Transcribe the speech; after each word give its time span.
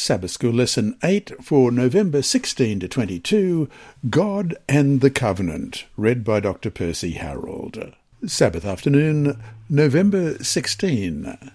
Sabbath 0.00 0.30
School 0.30 0.54
Lesson 0.54 0.96
8 1.04 1.44
for 1.44 1.70
November 1.70 2.22
16 2.22 2.80
to 2.80 2.88
22 2.88 3.68
God 4.08 4.56
and 4.66 5.02
the 5.02 5.10
Covenant, 5.10 5.84
read 5.94 6.24
by 6.24 6.40
Dr. 6.40 6.70
Percy 6.70 7.10
Harold. 7.12 7.94
Sabbath 8.26 8.64
afternoon, 8.64 9.40
November 9.68 10.42
16. 10.42 11.50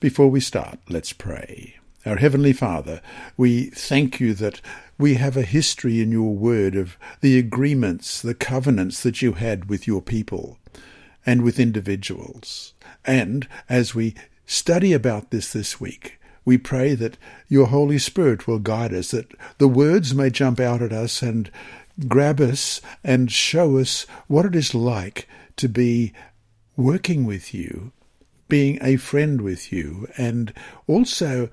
Before 0.00 0.28
we 0.28 0.40
start, 0.40 0.78
let's 0.88 1.12
pray. 1.12 1.76
Our 2.06 2.16
Heavenly 2.16 2.54
Father, 2.54 3.02
we 3.36 3.66
thank 3.66 4.18
you 4.18 4.32
that 4.32 4.62
we 4.96 5.16
have 5.16 5.36
a 5.36 5.42
history 5.42 6.00
in 6.00 6.10
your 6.10 6.34
word 6.34 6.74
of 6.74 6.96
the 7.20 7.38
agreements, 7.38 8.22
the 8.22 8.34
covenants 8.34 9.02
that 9.02 9.20
you 9.20 9.34
had 9.34 9.68
with 9.68 9.86
your 9.86 10.00
people 10.00 10.56
and 11.26 11.42
with 11.42 11.60
individuals. 11.60 12.72
And 13.04 13.46
as 13.68 13.94
we 13.94 14.14
study 14.46 14.94
about 14.94 15.30
this 15.30 15.52
this 15.52 15.78
week, 15.78 16.18
we 16.46 16.56
pray 16.56 16.94
that 16.94 17.18
your 17.48 17.66
Holy 17.66 17.98
Spirit 17.98 18.46
will 18.46 18.60
guide 18.60 18.94
us, 18.94 19.10
that 19.10 19.32
the 19.58 19.68
words 19.68 20.14
may 20.14 20.30
jump 20.30 20.58
out 20.60 20.80
at 20.80 20.92
us 20.92 21.20
and 21.20 21.50
grab 22.08 22.40
us 22.40 22.80
and 23.04 23.30
show 23.30 23.76
us 23.76 24.06
what 24.28 24.46
it 24.46 24.54
is 24.54 24.74
like 24.74 25.28
to 25.56 25.68
be 25.68 26.12
working 26.76 27.26
with 27.26 27.52
you, 27.52 27.92
being 28.48 28.78
a 28.80 28.96
friend 28.96 29.40
with 29.40 29.72
you, 29.72 30.08
and 30.16 30.52
also 30.86 31.50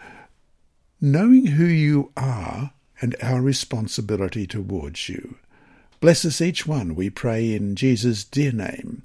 knowing 1.02 1.48
who 1.48 1.66
you 1.66 2.12
are 2.16 2.72
and 3.02 3.16
our 3.22 3.42
responsibility 3.42 4.46
towards 4.46 5.10
you. 5.10 5.36
Bless 6.00 6.24
us 6.24 6.40
each 6.40 6.68
one, 6.68 6.96
we 6.96 7.10
pray 7.10 7.54
in 7.54 7.76
Jesus' 7.76 8.24
dear 8.24 8.52
name. 8.52 9.04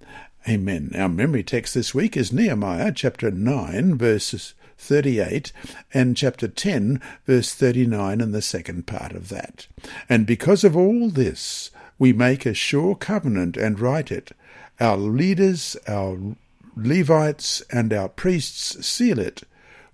Amen. 0.49 0.91
Our 0.95 1.09
memory 1.09 1.45
text 1.45 1.75
this 1.75 1.95
week 1.95 2.17
is 2.17 2.33
Nehemiah 2.33 2.93
chapter 2.93 3.31
9, 3.31 3.97
verses 3.97 4.55
38 4.79 5.53
and 5.93 6.17
chapter 6.17 6.49
10, 6.49 7.01
verse 7.27 7.53
39, 7.53 8.21
and 8.21 8.33
the 8.33 8.41
second 8.41 8.87
part 8.87 9.13
of 9.13 9.29
that. 9.29 9.67
And 10.09 10.27
because 10.27 10.65
of 10.65 10.77
all 10.77 11.11
this, 11.11 11.71
we 11.99 12.13
make 12.13 12.47
a 12.47 12.55
sure 12.55 12.95
covenant 12.95 13.57
and 13.57 13.81
write 13.81 14.11
it. 14.11 14.33
Our 14.81 14.97
leaders, 14.97 15.77
our 15.87 16.19
Levites, 16.77 17.61
and 17.73 17.93
our 17.93 18.09
priests 18.09 18.87
seal 18.87 19.19
it. 19.19 19.43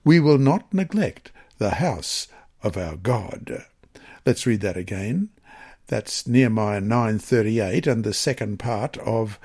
We 0.05 0.21
will 0.21 0.39
not 0.39 0.73
neglect 0.75 1.33
the 1.59 1.71
house 1.71 2.29
of 2.63 2.77
our 2.77 2.97
God. 2.97 3.65
Let's 4.27 4.47
read 4.47 4.61
that 4.61 4.77
again. 4.77 5.31
That's 5.87 6.27
Nehemiah 6.27 6.81
9:38 6.81 7.87
and 7.87 8.05
the 8.05 8.15
second 8.15 8.59
part 8.59 8.97
of 8.98 9.39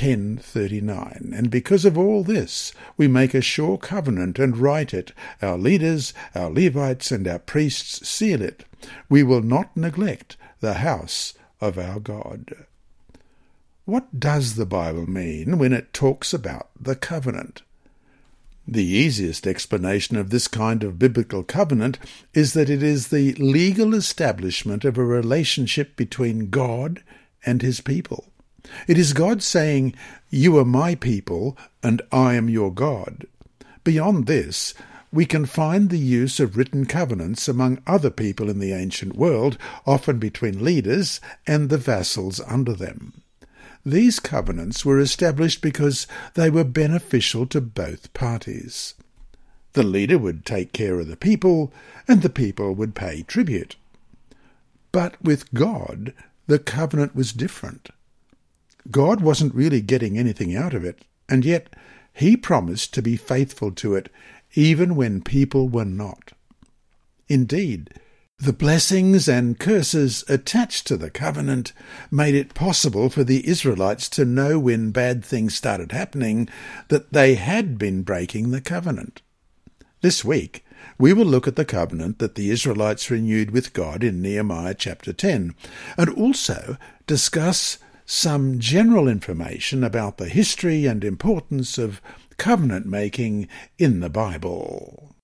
1039. 0.00 1.32
And 1.34 1.50
because 1.50 1.84
of 1.84 1.98
all 1.98 2.22
this, 2.22 2.72
we 2.96 3.08
make 3.08 3.34
a 3.34 3.40
sure 3.40 3.76
covenant 3.76 4.38
and 4.38 4.56
write 4.56 4.94
it. 4.94 5.12
Our 5.42 5.58
leaders, 5.58 6.14
our 6.34 6.50
Levites, 6.50 7.10
and 7.10 7.26
our 7.26 7.38
priests 7.38 8.08
seal 8.08 8.40
it. 8.40 8.64
We 9.08 9.22
will 9.22 9.42
not 9.42 9.76
neglect 9.76 10.36
the 10.60 10.74
house 10.74 11.34
of 11.60 11.78
our 11.78 11.98
God. 11.98 12.66
What 13.84 14.20
does 14.20 14.54
the 14.54 14.66
Bible 14.66 15.08
mean 15.08 15.58
when 15.58 15.72
it 15.72 15.92
talks 15.92 16.32
about 16.32 16.68
the 16.78 16.94
covenant? 16.94 17.62
The 18.66 18.84
easiest 18.84 19.46
explanation 19.46 20.16
of 20.18 20.28
this 20.28 20.46
kind 20.46 20.84
of 20.84 20.98
biblical 20.98 21.42
covenant 21.42 21.98
is 22.34 22.52
that 22.52 22.68
it 22.68 22.82
is 22.82 23.08
the 23.08 23.32
legal 23.34 23.94
establishment 23.94 24.84
of 24.84 24.98
a 24.98 25.04
relationship 25.04 25.96
between 25.96 26.50
God 26.50 27.02
and 27.46 27.62
his 27.62 27.80
people. 27.80 28.27
It 28.86 28.98
is 28.98 29.12
God 29.12 29.42
saying, 29.42 29.94
You 30.30 30.58
are 30.58 30.64
my 30.64 30.94
people, 30.94 31.56
and 31.82 32.02
I 32.12 32.34
am 32.34 32.48
your 32.48 32.72
God. 32.72 33.26
Beyond 33.84 34.26
this, 34.26 34.74
we 35.10 35.24
can 35.24 35.46
find 35.46 35.88
the 35.88 35.98
use 35.98 36.38
of 36.38 36.56
written 36.56 36.84
covenants 36.84 37.48
among 37.48 37.82
other 37.86 38.10
people 38.10 38.50
in 38.50 38.58
the 38.58 38.72
ancient 38.72 39.16
world, 39.16 39.56
often 39.86 40.18
between 40.18 40.64
leaders 40.64 41.20
and 41.46 41.70
the 41.70 41.78
vassals 41.78 42.40
under 42.46 42.74
them. 42.74 43.22
These 43.86 44.20
covenants 44.20 44.84
were 44.84 44.98
established 44.98 45.62
because 45.62 46.06
they 46.34 46.50
were 46.50 46.64
beneficial 46.64 47.46
to 47.46 47.60
both 47.60 48.12
parties. 48.12 48.94
The 49.72 49.82
leader 49.82 50.18
would 50.18 50.44
take 50.44 50.72
care 50.72 51.00
of 51.00 51.08
the 51.08 51.16
people, 51.16 51.72
and 52.06 52.20
the 52.20 52.28
people 52.28 52.74
would 52.74 52.94
pay 52.94 53.22
tribute. 53.22 53.76
But 54.92 55.22
with 55.22 55.52
God, 55.54 56.12
the 56.46 56.58
covenant 56.58 57.14
was 57.14 57.32
different. 57.32 57.90
God 58.90 59.20
wasn't 59.20 59.54
really 59.54 59.80
getting 59.80 60.16
anything 60.16 60.56
out 60.56 60.74
of 60.74 60.84
it, 60.84 61.04
and 61.28 61.44
yet 61.44 61.74
he 62.12 62.36
promised 62.36 62.94
to 62.94 63.02
be 63.02 63.16
faithful 63.16 63.70
to 63.72 63.94
it 63.94 64.10
even 64.54 64.96
when 64.96 65.22
people 65.22 65.68
were 65.68 65.84
not. 65.84 66.32
Indeed, 67.28 67.94
the 68.38 68.52
blessings 68.52 69.28
and 69.28 69.58
curses 69.58 70.24
attached 70.28 70.86
to 70.86 70.96
the 70.96 71.10
covenant 71.10 71.72
made 72.10 72.34
it 72.34 72.54
possible 72.54 73.10
for 73.10 73.24
the 73.24 73.46
Israelites 73.46 74.08
to 74.10 74.24
know 74.24 74.58
when 74.58 74.92
bad 74.92 75.24
things 75.24 75.54
started 75.56 75.92
happening 75.92 76.48
that 76.86 77.12
they 77.12 77.34
had 77.34 77.78
been 77.78 78.02
breaking 78.02 78.50
the 78.50 78.60
covenant. 78.60 79.22
This 80.00 80.24
week, 80.24 80.64
we 80.98 81.12
will 81.12 81.26
look 81.26 81.48
at 81.48 81.56
the 81.56 81.64
covenant 81.64 82.20
that 82.20 82.36
the 82.36 82.50
Israelites 82.50 83.10
renewed 83.10 83.50
with 83.50 83.72
God 83.72 84.04
in 84.04 84.22
Nehemiah 84.22 84.74
chapter 84.74 85.12
10, 85.12 85.54
and 85.96 86.10
also 86.10 86.76
discuss 87.08 87.78
some 88.10 88.58
general 88.58 89.06
information 89.06 89.84
about 89.84 90.16
the 90.16 90.30
history 90.30 90.86
and 90.86 91.04
importance 91.04 91.76
of 91.76 92.00
covenant 92.38 92.86
making 92.86 93.46
in 93.78 94.00
the 94.00 94.08
Bible. 94.08 95.14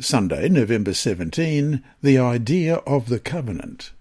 Sunday, 0.00 0.48
November 0.48 0.94
17, 0.94 1.82
the 2.02 2.18
idea 2.18 2.76
of 2.86 3.08
the 3.08 3.18
covenant. 3.18 3.92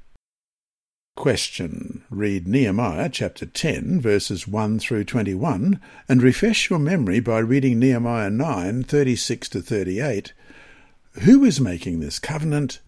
Question. 1.18 2.04
Read 2.10 2.48
Nehemiah 2.48 3.10
chapter 3.10 3.46
10, 3.46 4.00
verses 4.00 4.48
1 4.48 4.80
through 4.80 5.04
21, 5.04 5.80
and 6.08 6.24
refresh 6.24 6.70
your 6.70 6.80
memory 6.80 7.20
by 7.20 7.40
reading 7.40 7.80
Nehemiah 7.80 8.30
9, 8.30 8.84
36 8.84 9.50
to 9.50 9.62
38. 9.62 10.32
Who 11.24 11.44
is 11.44 11.60
making 11.60 12.00
this 12.00 12.20
covenant, 12.20 12.80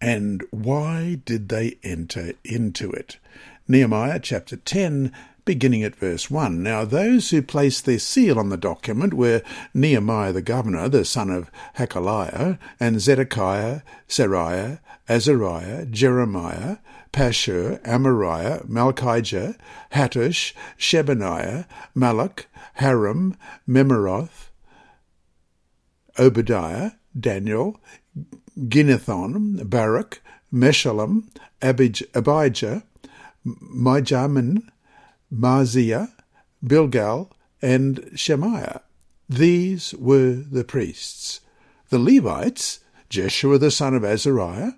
and 0.00 0.44
why 0.50 1.18
did 1.24 1.48
they 1.48 1.78
enter 1.82 2.34
into 2.44 2.92
it? 2.92 3.18
Nehemiah 3.66 4.20
chapter 4.20 4.56
10, 4.56 5.12
beginning 5.50 5.82
at 5.82 5.96
verse 5.96 6.30
1. 6.30 6.62
Now 6.62 6.84
those 6.84 7.30
who 7.30 7.42
placed 7.42 7.84
their 7.84 7.98
seal 7.98 8.38
on 8.38 8.50
the 8.50 8.56
document 8.56 9.14
were 9.14 9.42
Nehemiah 9.74 10.32
the 10.32 10.42
governor, 10.42 10.88
the 10.88 11.04
son 11.04 11.28
of 11.28 11.50
Hacaliah, 11.76 12.56
and 12.78 13.00
Zedekiah, 13.00 13.80
Seraiah, 14.08 14.78
Azariah, 15.08 15.86
Jeremiah, 15.86 16.76
Pashhur, 17.12 17.82
Amariah, 17.82 18.64
Malchijah, 18.68 19.56
Hattush, 19.92 20.52
Shebaniah, 20.78 21.66
Malluch, 21.96 22.44
Harim, 22.74 23.36
Meremoth, 23.68 24.50
Obadiah, 26.16 26.92
Daniel, 27.18 27.80
Ginnethon, 28.56 29.68
Baruch, 29.68 30.22
Meshullam, 30.54 31.24
Abijah, 31.60 32.84
Mijamin, 33.44 34.62
Maaziah, 35.32 36.12
Bilgai, 36.64 37.30
and 37.62 38.10
Shemaiah. 38.14 38.82
These 39.28 39.94
were 39.94 40.32
the 40.32 40.64
priests. 40.64 41.40
The 41.88 41.98
Levites, 41.98 42.80
Jeshua 43.08 43.58
the 43.58 43.70
son 43.70 43.94
of 43.94 44.04
Azariah, 44.04 44.72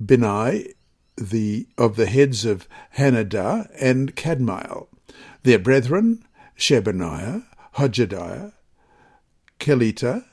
Benai 0.00 0.74
the, 1.16 1.66
of 1.76 1.96
the 1.96 2.06
heads 2.06 2.44
of 2.44 2.68
Henadad 2.96 3.68
and 3.80 4.14
Kadmiel, 4.14 4.88
their 5.42 5.58
brethren, 5.58 6.24
Shebaniah, 6.56 7.44
Hodijah, 7.76 8.52
Kelita, 9.58 10.24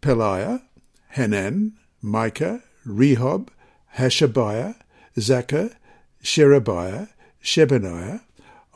Pelaiah, 0.00 0.62
Hanan, 1.10 1.74
Micah, 2.00 2.62
Rehob, 2.86 3.48
Hashabiah, 3.96 4.76
Zaccur, 5.16 5.74
Sherebiah, 6.22 7.08
Shebaniah, 7.48 8.20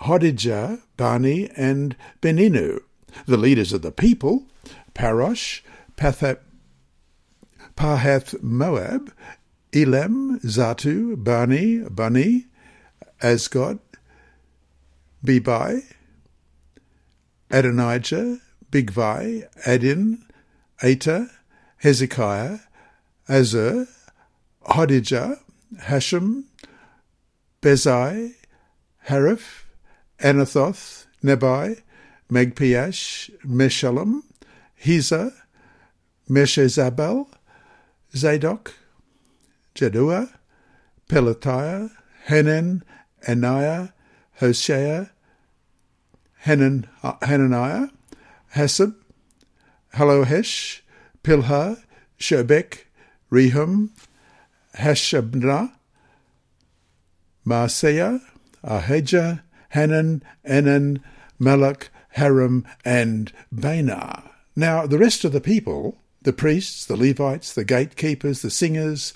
Hodijah, 0.01 0.81
Bani, 0.97 1.51
and 1.57 1.95
Beninu. 2.23 2.81
The 3.27 3.37
leaders 3.37 3.75
of 3.75 3.83
the 3.83 3.93
people, 3.93 4.47
Parosh, 4.95 5.61
Pathath, 5.99 6.39
Pahath 7.77 8.43
Moab, 8.43 9.13
Elam, 9.75 10.41
Zattu, 10.41 11.23
Bani, 11.23 11.81
Bani, 11.91 12.47
Azgad, 13.21 13.79
Bebai, 15.23 15.83
Adonijah, 17.51 18.39
Bigvai, 18.71 19.47
Adin, 19.67 20.25
Ater, 20.83 21.31
Hezekiah, 21.77 22.61
Azzur, 23.29 23.87
Hodijah, 24.67 25.39
Hashum, 25.77 26.45
Bezai, 27.61 28.33
Hariph, 29.09 29.65
Anathoth, 30.21 31.07
Nebai, 31.23 31.83
Magpiash, 32.31 33.31
Meshullam, 33.45 34.23
Hezah, 34.83 35.33
Meshezabeel, 36.31 37.27
Zadok, 38.15 38.73
Jaddua, 39.75 40.31
Pelatiah, 41.09 41.91
Hanan, 42.27 42.85
Anaiah, 43.27 43.93
Hosea, 44.41 45.11
Hanan, 46.39 46.89
Hananiah, 47.23 47.89
Hasshub, 48.55 48.95
Hallohesh, 49.95 50.81
Pilha, 51.23 51.83
Shobek, 52.19 52.79
Rehum, 53.31 53.91
Hashabnah, 54.77 55.73
Maaseiah, 57.47 58.21
Ahijah, 58.63 59.43
Hanan, 59.71 60.23
Anan, 60.45 61.03
Malluch, 61.41 61.89
Harim, 62.11 62.67
and 62.85 63.33
Baanah. 63.55 64.31
Now, 64.55 64.87
the 64.87 64.99
rest 64.99 65.25
of 65.25 65.33
the 65.33 65.41
people, 65.41 65.99
the 66.23 66.33
priests, 66.33 66.85
the 66.85 66.97
Levites, 66.97 67.53
the 67.53 67.65
gatekeepers, 67.65 68.43
the 68.43 68.51
singers, 68.51 69.15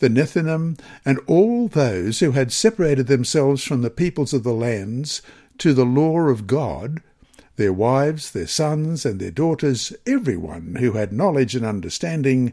the 0.00 0.08
Nethinim, 0.08 0.78
and 1.04 1.20
all 1.26 1.68
those 1.68 2.18
who 2.20 2.32
had 2.32 2.52
separated 2.52 3.06
themselves 3.06 3.62
from 3.62 3.82
the 3.82 3.90
peoples 3.90 4.34
of 4.34 4.42
the 4.42 4.52
lands 4.52 5.22
to 5.58 5.72
the 5.72 5.84
law 5.84 6.18
of 6.22 6.46
God, 6.48 7.00
their 7.56 7.72
wives, 7.72 8.32
their 8.32 8.48
sons, 8.48 9.06
and 9.06 9.20
their 9.20 9.30
daughters, 9.30 9.92
everyone 10.06 10.76
who 10.80 10.92
had 10.92 11.12
knowledge 11.12 11.54
and 11.54 11.64
understanding, 11.64 12.52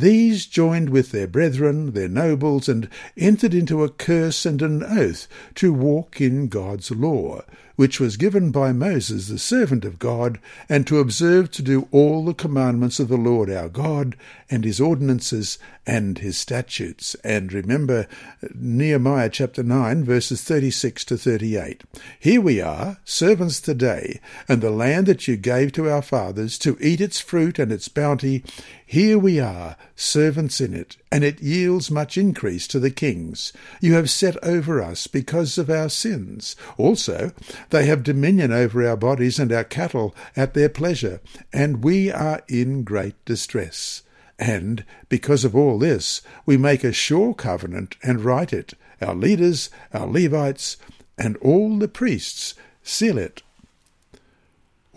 these 0.00 0.46
joined 0.46 0.90
with 0.90 1.10
their 1.10 1.26
brethren, 1.26 1.92
their 1.92 2.08
nobles, 2.08 2.68
and 2.68 2.88
entered 3.16 3.54
into 3.54 3.82
a 3.82 3.88
curse 3.88 4.44
and 4.44 4.62
an 4.62 4.82
oath 4.82 5.26
to 5.54 5.72
walk 5.72 6.20
in 6.20 6.48
God's 6.48 6.90
law, 6.90 7.42
which 7.76 8.00
was 8.00 8.16
given 8.16 8.50
by 8.50 8.72
Moses, 8.72 9.28
the 9.28 9.38
servant 9.38 9.84
of 9.84 9.98
God, 9.98 10.38
and 10.68 10.86
to 10.86 10.98
observe 10.98 11.50
to 11.52 11.62
do 11.62 11.88
all 11.92 12.24
the 12.24 12.34
commandments 12.34 12.98
of 12.98 13.08
the 13.08 13.16
Lord 13.16 13.50
our 13.50 13.68
God, 13.68 14.16
and 14.50 14.64
his 14.64 14.80
ordinances, 14.80 15.58
and 15.86 16.18
his 16.18 16.36
statutes. 16.36 17.14
And 17.22 17.52
remember 17.52 18.08
Nehemiah 18.54 19.30
chapter 19.30 19.62
9, 19.62 20.04
verses 20.04 20.42
36 20.42 21.04
to 21.04 21.16
38. 21.16 21.84
Here 22.18 22.40
we 22.40 22.60
are, 22.60 22.98
servants 23.04 23.60
today, 23.60 24.20
and 24.48 24.60
the 24.60 24.70
land 24.70 25.06
that 25.06 25.28
you 25.28 25.36
gave 25.36 25.72
to 25.72 25.90
our 25.90 26.02
fathers 26.02 26.58
to 26.58 26.76
eat 26.80 27.00
its 27.00 27.20
fruit 27.20 27.58
and 27.58 27.70
its 27.70 27.88
bounty, 27.88 28.42
here 28.88 29.18
we 29.18 29.40
are, 29.40 29.76
servants 29.96 30.60
in 30.60 30.72
it, 30.72 30.96
and 31.10 31.24
it 31.24 31.42
yields 31.42 31.90
much 31.90 32.16
increase 32.16 32.68
to 32.68 32.78
the 32.78 32.90
kings. 32.90 33.52
You 33.80 33.94
have 33.94 34.08
set 34.08 34.42
over 34.44 34.80
us 34.80 35.08
because 35.08 35.58
of 35.58 35.68
our 35.68 35.88
sins. 35.88 36.54
Also, 36.78 37.32
they 37.70 37.86
have 37.86 38.02
dominion 38.02 38.52
over 38.52 38.86
our 38.86 38.96
bodies 38.96 39.38
and 39.38 39.52
our 39.52 39.64
cattle 39.64 40.14
at 40.36 40.54
their 40.54 40.68
pleasure, 40.68 41.20
and 41.52 41.84
we 41.84 42.10
are 42.10 42.42
in 42.48 42.82
great 42.82 43.22
distress. 43.24 44.02
And 44.38 44.84
because 45.08 45.44
of 45.44 45.56
all 45.56 45.78
this, 45.78 46.22
we 46.44 46.56
make 46.56 46.84
a 46.84 46.92
sure 46.92 47.34
covenant 47.34 47.96
and 48.02 48.24
write 48.24 48.52
it. 48.52 48.74
Our 49.00 49.14
leaders, 49.14 49.70
our 49.92 50.06
Levites, 50.06 50.76
and 51.18 51.36
all 51.38 51.78
the 51.78 51.88
priests 51.88 52.54
seal 52.82 53.18
it. 53.18 53.42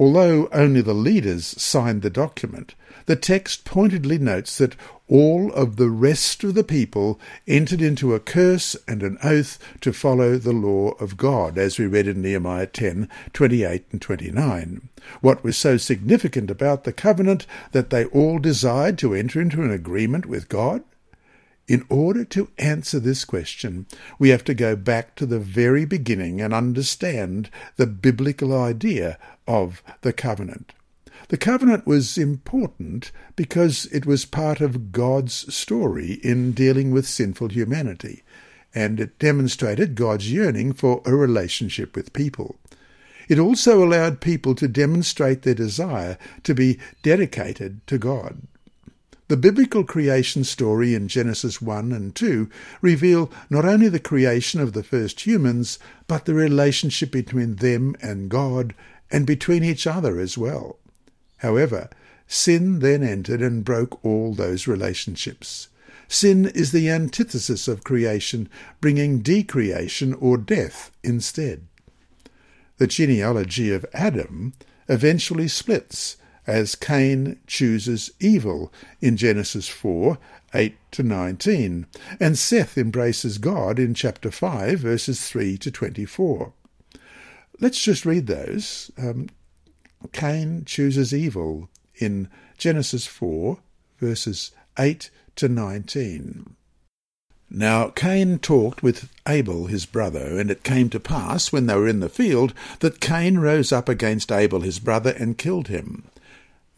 Although 0.01 0.47
only 0.53 0.79
the 0.79 0.93
leaders 0.93 1.45
signed 1.61 2.03
the 2.03 2.09
document, 2.09 2.73
the 3.05 3.17
text 3.17 3.65
pointedly 3.65 4.17
notes 4.17 4.57
that 4.57 4.77
all 5.09 5.51
of 5.51 5.75
the 5.75 5.89
rest 5.89 6.41
of 6.45 6.53
the 6.53 6.63
people 6.63 7.19
entered 7.47 7.81
into 7.81 8.13
a 8.15 8.19
curse 8.21 8.77
and 8.87 9.03
an 9.03 9.17
oath 9.21 9.59
to 9.81 9.91
follow 9.91 10.37
the 10.37 10.53
law 10.53 10.91
of 11.01 11.17
God, 11.17 11.57
as 11.57 11.77
we 11.77 11.85
read 11.85 12.07
in 12.07 12.21
Nehemiah 12.21 12.67
10 12.67 13.09
28 13.33 13.85
and 13.91 14.01
29. 14.01 14.87
What 15.19 15.43
was 15.43 15.57
so 15.57 15.75
significant 15.75 16.49
about 16.49 16.85
the 16.85 16.93
covenant 16.93 17.45
that 17.73 17.89
they 17.89 18.05
all 18.05 18.39
desired 18.39 18.97
to 18.99 19.13
enter 19.13 19.41
into 19.41 19.63
an 19.63 19.71
agreement 19.71 20.25
with 20.25 20.47
God? 20.47 20.83
In 21.69 21.85
order 21.87 22.25
to 22.25 22.49
answer 22.57 22.99
this 22.99 23.23
question, 23.23 23.85
we 24.17 24.29
have 24.29 24.43
to 24.45 24.55
go 24.55 24.75
back 24.75 25.15
to 25.15 25.27
the 25.27 25.37
very 25.37 25.85
beginning 25.85 26.41
and 26.41 26.51
understand 26.51 27.51
the 27.75 27.85
biblical 27.85 28.59
idea 28.59 29.19
of 29.47 29.83
the 30.01 30.11
covenant. 30.11 30.73
The 31.27 31.37
covenant 31.37 31.85
was 31.85 32.17
important 32.17 33.11
because 33.35 33.85
it 33.91 34.07
was 34.07 34.25
part 34.25 34.61
of 34.61 34.91
God's 34.91 35.53
story 35.53 36.13
in 36.23 36.53
dealing 36.53 36.89
with 36.89 37.07
sinful 37.07 37.49
humanity, 37.49 38.23
and 38.73 38.99
it 38.99 39.19
demonstrated 39.19 39.93
God's 39.93 40.31
yearning 40.31 40.73
for 40.73 41.03
a 41.05 41.13
relationship 41.13 41.95
with 41.95 42.13
people. 42.13 42.55
It 43.27 43.37
also 43.37 43.83
allowed 43.83 44.21
people 44.21 44.55
to 44.55 44.67
demonstrate 44.67 45.43
their 45.43 45.53
desire 45.53 46.17
to 46.41 46.55
be 46.55 46.79
dedicated 47.03 47.85
to 47.85 47.99
God. 47.99 48.41
The 49.29 49.37
biblical 49.37 49.83
creation 49.83 50.43
story 50.43 50.95
in 50.95 51.07
Genesis 51.07 51.61
1 51.61 51.91
and 51.91 52.15
2 52.15 52.49
reveal 52.81 53.31
not 53.47 53.63
only 53.63 53.87
the 53.87 53.99
creation 53.99 54.59
of 54.59 54.73
the 54.73 54.81
first 54.81 55.19
humans, 55.21 55.77
but 56.07 56.25
the 56.25 56.33
relationship 56.33 57.11
between 57.11 57.57
them 57.57 57.95
and 58.01 58.27
God 58.27 58.73
and 59.11 59.27
between 59.27 59.63
each 59.63 59.85
other 59.85 60.19
as 60.19 60.35
well. 60.35 60.79
However, 61.37 61.91
sin 62.25 62.79
then 62.79 63.03
entered 63.03 63.43
and 63.43 63.63
broke 63.63 64.03
all 64.03 64.33
those 64.33 64.65
relationships. 64.65 65.67
Sin 66.07 66.47
is 66.47 66.71
the 66.71 66.89
antithesis 66.89 67.67
of 67.67 67.83
creation, 67.83 68.49
bringing 68.81 69.19
decreation 69.19 70.15
or 70.15 70.37
death 70.39 70.89
instead. 71.03 71.67
The 72.77 72.87
genealogy 72.87 73.71
of 73.71 73.85
Adam 73.93 74.53
eventually 74.87 75.47
splits 75.47 76.17
as 76.49 76.73
Cain 76.73 77.39
chooses 77.45 78.09
evil 78.19 78.73
in 79.01 79.17
Genesis 79.17 79.67
4 79.67 80.17
8 80.51 80.75
to 80.91 81.03
19, 81.03 81.85
and 82.19 82.35
Seth 82.35 82.75
embraces 82.75 83.37
God 83.37 83.77
in 83.77 83.93
chapter 83.93 84.31
5, 84.31 84.79
verses 84.79 85.29
3 85.29 85.59
to 85.59 85.69
24. 85.69 86.51
Let's 87.59 87.83
just 87.83 88.03
read 88.03 88.25
those. 88.25 88.89
Um, 88.97 89.29
Cain 90.11 90.65
chooses 90.65 91.13
evil 91.13 91.69
in 91.93 92.27
Genesis 92.57 93.05
4, 93.05 93.59
verses 93.99 94.51
8 94.79 95.11
to 95.35 95.49
19. 95.49 96.55
Now 97.51 97.89
Cain 97.89 98.39
talked 98.39 98.81
with 98.81 99.07
Abel 99.27 99.67
his 99.67 99.85
brother, 99.85 100.39
and 100.39 100.49
it 100.49 100.63
came 100.63 100.89
to 100.89 100.99
pass, 100.99 101.51
when 101.51 101.67
they 101.67 101.75
were 101.75 101.87
in 101.87 101.99
the 101.99 102.09
field, 102.09 102.55
that 102.79 102.99
Cain 102.99 103.37
rose 103.37 103.71
up 103.71 103.87
against 103.87 104.31
Abel 104.31 104.61
his 104.61 104.79
brother 104.79 105.11
and 105.11 105.37
killed 105.37 105.67
him. 105.67 106.05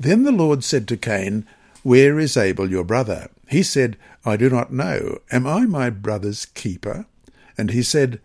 Then 0.02 0.24
the 0.24 0.32
Lord 0.32 0.64
said 0.64 0.88
to 0.88 0.98
Cain, 0.98 1.46
Where 1.84 2.18
is 2.18 2.36
Abel 2.36 2.72
your 2.72 2.84
brother? 2.84 3.30
He 3.48 3.62
said, 3.62 3.98
I 4.26 4.36
do 4.36 4.50
not 4.50 4.74
know. 4.74 5.20
Am 5.32 5.46
I 5.46 5.68
my 5.68 5.92
brother's 5.92 6.48
keeper? 6.48 7.06
And 7.56 7.70
he 7.70 7.84
said, 7.84 8.20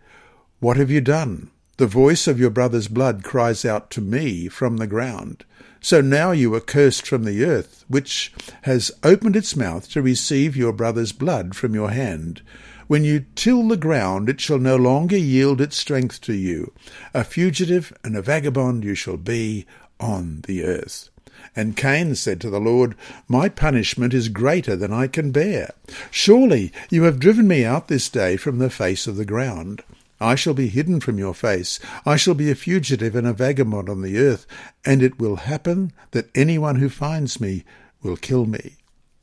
What 0.59 0.77
have 0.77 0.89
you 0.89 1.01
done? 1.01 1.51
The 1.77 1.85
voice 1.85 2.25
of 2.25 2.39
your 2.39 2.49
brother's 2.49 2.87
blood 2.87 3.23
cries 3.23 3.63
out 3.63 3.91
to 3.91 4.01
me 4.01 4.47
from 4.47 4.77
the 4.77 4.87
ground. 4.87 5.45
So 5.79 6.01
now 6.01 6.31
you 6.31 6.51
are 6.55 6.59
cursed 6.59 7.05
from 7.05 7.25
the 7.25 7.45
earth, 7.45 7.85
which 7.87 8.33
has 8.63 8.91
opened 9.03 9.35
its 9.35 9.55
mouth 9.55 9.87
to 9.91 10.01
receive 10.01 10.57
your 10.57 10.73
brother's 10.73 11.11
blood 11.11 11.55
from 11.55 11.75
your 11.75 11.91
hand. 11.91 12.41
When 12.87 13.03
you 13.03 13.27
till 13.35 13.67
the 13.67 13.77
ground, 13.77 14.29
it 14.29 14.41
shall 14.41 14.57
no 14.57 14.77
longer 14.77 15.15
yield 15.15 15.61
its 15.61 15.77
strength 15.77 16.21
to 16.21 16.33
you. 16.33 16.73
A 17.13 17.23
fugitive 17.23 17.93
and 18.03 18.17
a 18.17 18.23
vagabond 18.23 18.83
you 18.83 18.95
shall 18.95 19.17
be 19.17 19.67
on 19.99 20.41
the 20.47 20.63
earth. 20.63 21.11
And 21.57 21.75
Cain 21.75 22.13
said 22.13 22.39
to 22.41 22.51
the 22.51 22.59
Lord, 22.59 22.93
My 23.27 23.49
punishment 23.49 24.13
is 24.13 24.29
greater 24.29 24.75
than 24.75 24.93
I 24.93 25.07
can 25.07 25.31
bear. 25.31 25.73
Surely 26.11 26.71
you 26.91 27.01
have 27.03 27.19
driven 27.19 27.47
me 27.47 27.65
out 27.65 27.87
this 27.87 28.09
day 28.09 28.37
from 28.37 28.59
the 28.59 28.69
face 28.69 29.07
of 29.07 29.15
the 29.15 29.25
ground. 29.25 29.81
I 30.21 30.35
shall 30.35 30.53
be 30.53 30.67
hidden 30.67 30.99
from 30.99 31.17
your 31.17 31.33
face. 31.33 31.79
I 32.05 32.15
shall 32.15 32.35
be 32.35 32.51
a 32.51 32.55
fugitive 32.55 33.15
and 33.15 33.25
a 33.25 33.33
vagabond 33.33 33.89
on 33.89 34.03
the 34.03 34.19
earth, 34.19 34.45
and 34.85 35.01
it 35.01 35.17
will 35.17 35.37
happen 35.37 35.93
that 36.11 36.29
anyone 36.35 36.75
who 36.75 36.89
finds 36.89 37.41
me 37.41 37.63
will 38.03 38.17
kill 38.17 38.45
me. 38.45 38.75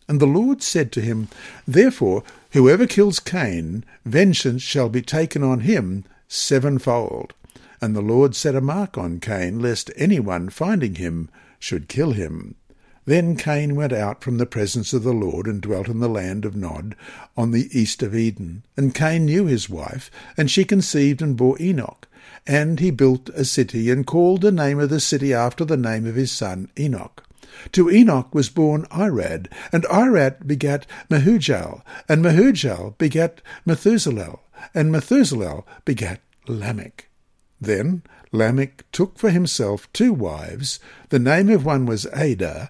And 0.09 0.19
the 0.19 0.27
Lord 0.27 0.61
said 0.61 0.91
to 0.93 1.01
him, 1.01 1.29
Therefore, 1.69 2.25
whoever 2.51 2.89
kills 2.89 3.21
Cain, 3.21 3.85
vengeance 4.05 4.63
shall 4.63 4.89
be 4.89 5.03
taken 5.03 5.45
on 5.45 5.61
him 5.61 6.05
sevenfold. 6.27 7.33
And 7.81 7.95
the 7.95 8.03
Lord 8.03 8.35
set 8.35 8.57
a 8.57 8.61
mark 8.61 8.99
on 8.99 9.21
Cain, 9.21 9.61
lest 9.61 9.93
anyone 9.97 10.49
finding 10.49 10.97
him 10.97 11.29
should 11.65 11.89
kill 11.89 12.13
him. 12.13 12.55
Then 13.07 13.37
Cain 13.37 13.75
went 13.75 13.93
out 13.93 14.23
from 14.23 14.37
the 14.37 14.45
presence 14.45 14.93
of 14.93 15.03
the 15.03 15.15
Lord 15.15 15.47
and 15.47 15.63
dwelt 15.63 15.89
in 15.89 15.99
the 15.99 16.09
land 16.09 16.45
of 16.45 16.55
Nod 16.55 16.95
on 17.37 17.53
the 17.53 17.69
east 17.73 18.03
of 18.03 18.15
Eden. 18.15 18.65
And 18.77 18.95
Cain 18.95 19.25
knew 19.25 19.47
his 19.47 19.71
wife, 19.71 20.11
and 20.37 20.51
she 20.51 20.65
conceived 20.65 21.23
and 21.23 21.37
bore 21.37 21.57
Enoch. 21.61 22.07
And 22.47 22.81
he 22.81 22.91
built 22.91 23.31
a 23.31 23.47
city 23.47 23.91
and 23.91 24.07
called 24.07 24.43
the 24.43 24.53
name 24.53 24.79
of 24.79 24.91
the 24.91 25.01
city 25.01 25.33
after 25.33 25.65
the 25.65 25.77
name 25.79 26.07
of 26.07 26.15
his 26.15 26.31
son 26.31 26.69
Enoch. 26.79 27.25
To 27.73 27.91
Enoch 27.91 28.35
was 28.35 28.51
born 28.51 28.85
Irad, 28.91 29.47
and 29.73 29.85
Irad 29.85 30.47
begat 30.47 30.87
Mehujael, 31.09 31.83
and 32.09 32.23
Mehujael 32.23 32.99
begat 32.99 33.41
Methushael, 33.67 34.41
and 34.75 34.93
Methushael 34.93 35.65
begat 35.85 36.21
Lamech. 36.47 37.09
Then 37.61 38.03
Lamech 38.35 38.85
took 38.91 39.17
for 39.17 39.31
himself 39.31 39.91
two 39.93 40.13
wives. 40.13 40.81
The 41.11 41.21
name 41.21 41.49
of 41.51 41.65
one 41.65 41.87
was 41.87 42.05
Adah, 42.07 42.69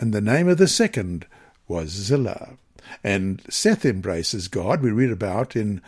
and 0.00 0.12
the 0.12 0.20
name 0.20 0.48
of 0.48 0.58
the 0.58 0.66
second 0.66 1.26
was 1.68 1.90
Zillah. 1.90 2.58
And 3.04 3.40
Seth 3.48 3.84
embraces 3.84 4.48
God, 4.48 4.82
we 4.82 4.90
read 4.90 5.12
about 5.12 5.54
in 5.54 5.80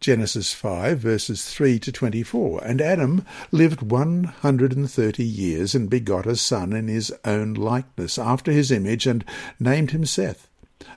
Genesis 0.00 0.52
5, 0.52 0.98
verses 0.98 1.44
3 1.44 1.78
to 1.78 1.92
24. 1.92 2.64
And 2.64 2.80
Adam 2.80 3.24
lived 3.52 3.82
130 3.82 5.24
years 5.24 5.74
and 5.76 5.88
begot 5.88 6.26
a 6.26 6.34
son 6.34 6.72
in 6.72 6.88
his 6.88 7.12
own 7.24 7.54
likeness, 7.54 8.18
after 8.18 8.50
his 8.50 8.72
image, 8.72 9.06
and 9.06 9.24
named 9.60 9.92
him 9.92 10.04
Seth. 10.04 10.49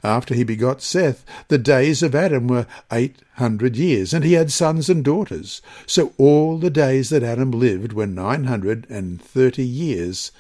After 0.04 0.36
he 0.36 0.44
begot 0.44 0.82
Seth, 0.82 1.24
the 1.48 1.58
days 1.58 2.04
of 2.04 2.14
Adam 2.14 2.48
were 2.48 2.68
eight 2.92 3.22
hundred 3.36 3.78
years, 3.78 4.14
and 4.14 4.26
he 4.26 4.34
had 4.34 4.52
sons 4.52 4.90
and 4.90 5.04
daughters. 5.04 5.62
So 5.86 6.12
all 6.18 6.58
the 6.58 6.70
days 6.70 7.10
that 7.10 7.24
Adam 7.24 7.52
lived 7.52 7.94
were 7.94 8.06
nine 8.06 8.44
hundred 8.44 8.86
and 8.90 9.22
thirty 9.22 9.66
years, 9.66 10.34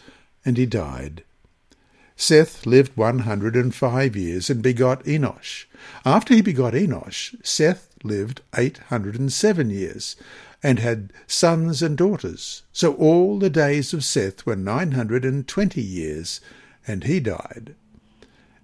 and 0.44 0.58
he 0.58 0.66
died. 0.66 1.24
Seth 2.18 2.66
lived 2.66 2.98
one 2.98 3.20
hundred 3.20 3.56
and 3.56 3.74
five 3.74 4.18
years 4.18 4.50
and 4.50 4.62
begot 4.62 5.04
Enosh. 5.06 5.66
After 6.06 6.34
he 6.34 6.42
begot 6.42 6.74
Enosh, 6.74 7.36
Seth 7.44 7.88
lived 8.04 8.42
eight 8.58 8.80
hundred 8.90 9.18
and 9.18 9.32
seven 9.32 9.70
years, 9.70 10.18
and 10.62 10.80
had 10.80 11.14
sons 11.26 11.82
and 11.82 11.98
daughters. 11.98 12.64
So 12.74 12.96
all 12.96 13.40
the 13.40 13.50
days 13.50 13.94
of 13.94 14.04
Seth 14.04 14.46
were 14.46 14.58
nine 14.58 14.92
hundred 14.92 15.24
and 15.24 15.48
twenty 15.48 15.82
years, 15.82 16.42
and 16.86 17.06
he 17.06 17.22
died. 17.22 17.76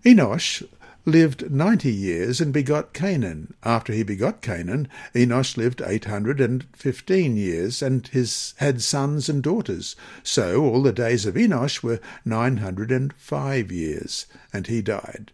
Enosh 0.05 0.63
lived 1.05 1.49
ninety 1.49 1.91
years 1.91 2.41
and 2.41 2.53
begot 2.53 2.93
Cainan. 2.93 3.53
After 3.63 3.93
he 3.93 4.03
begot 4.03 4.41
Cainan, 4.41 4.87
Enosh 5.15 5.57
lived 5.57 5.81
eight 5.85 6.05
hundred 6.05 6.41
and 6.41 6.65
fifteen 6.75 7.37
years 7.37 7.81
and 7.81 8.05
his 8.07 8.53
had 8.57 8.81
sons 8.81 9.29
and 9.29 9.41
daughters. 9.41 9.95
So 10.23 10.63
all 10.63 10.83
the 10.83 10.91
days 10.91 11.25
of 11.25 11.35
Enosh 11.35 11.81
were 11.81 11.99
nine 12.25 12.57
hundred 12.57 12.91
and 12.91 13.13
five 13.13 13.71
years, 13.71 14.25
and 14.51 14.67
he 14.67 14.81
died. 14.81 15.31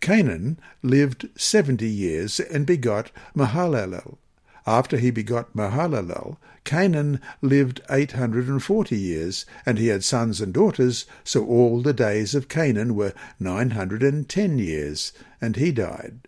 Cainan 0.00 0.56
lived 0.82 1.28
seventy 1.36 1.88
years 1.88 2.40
and 2.40 2.66
begot 2.66 3.10
Mahalalel. 3.36 4.18
After 4.66 4.96
he 4.96 5.10
begot 5.10 5.54
Mahalalel, 5.54 6.38
Cainan 6.64 7.20
lived 7.42 7.82
eight 7.90 8.12
hundred 8.12 8.48
and 8.48 8.62
forty 8.62 8.98
years, 8.98 9.44
and 9.66 9.78
he 9.78 9.88
had 9.88 10.02
sons 10.02 10.40
and 10.40 10.54
daughters, 10.54 11.04
so 11.22 11.44
all 11.44 11.82
the 11.82 11.92
days 11.92 12.34
of 12.34 12.48
Cainan 12.48 12.94
were 12.94 13.12
nine 13.38 13.72
hundred 13.72 14.02
and 14.02 14.26
ten 14.26 14.58
years, 14.58 15.12
and 15.38 15.56
he 15.56 15.70
died. 15.70 16.20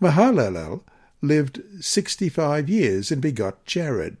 Mahalalel 0.00 0.82
lived 1.22 1.62
sixty-five 1.80 2.68
years 2.68 3.12
and 3.12 3.22
begot 3.22 3.64
Jared. 3.64 4.16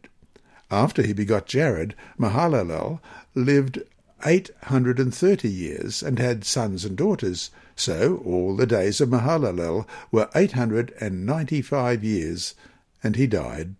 After 0.70 1.02
he 1.02 1.12
begot 1.12 1.46
Jared, 1.46 1.96
Mahalalel 2.16 3.00
lived 3.34 3.82
eight 4.24 4.50
hundred 4.64 5.00
and 5.00 5.12
thirty 5.12 5.50
years, 5.50 6.00
and 6.02 6.20
had 6.20 6.44
sons 6.44 6.84
and 6.84 6.96
daughters, 6.96 7.50
so 7.74 8.22
all 8.24 8.54
the 8.54 8.66
days 8.66 9.00
of 9.00 9.08
Mahalalel 9.08 9.84
were 10.12 10.30
eight 10.36 10.52
hundred 10.52 10.92
and 11.00 11.26
ninety-five 11.26 12.04
years, 12.04 12.54
and 13.02 13.16
he 13.16 13.26
died. 13.26 13.74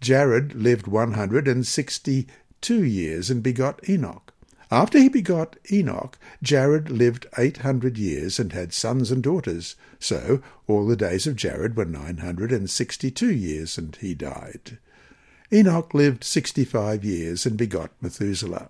Jared 0.00 0.54
lived 0.54 0.86
one 0.86 1.12
hundred 1.12 1.48
and 1.48 1.66
sixty-two 1.66 2.84
years 2.84 3.30
and 3.30 3.42
begot 3.42 3.88
Enoch. 3.88 4.32
After 4.70 4.98
he 4.98 5.08
begot 5.08 5.56
Enoch, 5.72 6.18
Jared 6.42 6.90
lived 6.90 7.26
eight 7.38 7.58
hundred 7.58 7.96
years 7.96 8.38
and 8.38 8.52
had 8.52 8.74
sons 8.74 9.10
and 9.10 9.22
daughters. 9.22 9.76
So 9.98 10.42
all 10.66 10.86
the 10.86 10.94
days 10.94 11.26
of 11.26 11.36
Jared 11.36 11.76
were 11.76 11.86
nine 11.86 12.18
hundred 12.18 12.52
and 12.52 12.68
sixty-two 12.68 13.32
years, 13.32 13.78
and 13.78 13.96
he 13.96 14.14
died. 14.14 14.78
Enoch 15.50 15.94
lived 15.94 16.22
sixty-five 16.22 17.04
years 17.04 17.46
and 17.46 17.56
begot 17.56 17.90
Methuselah. 18.02 18.68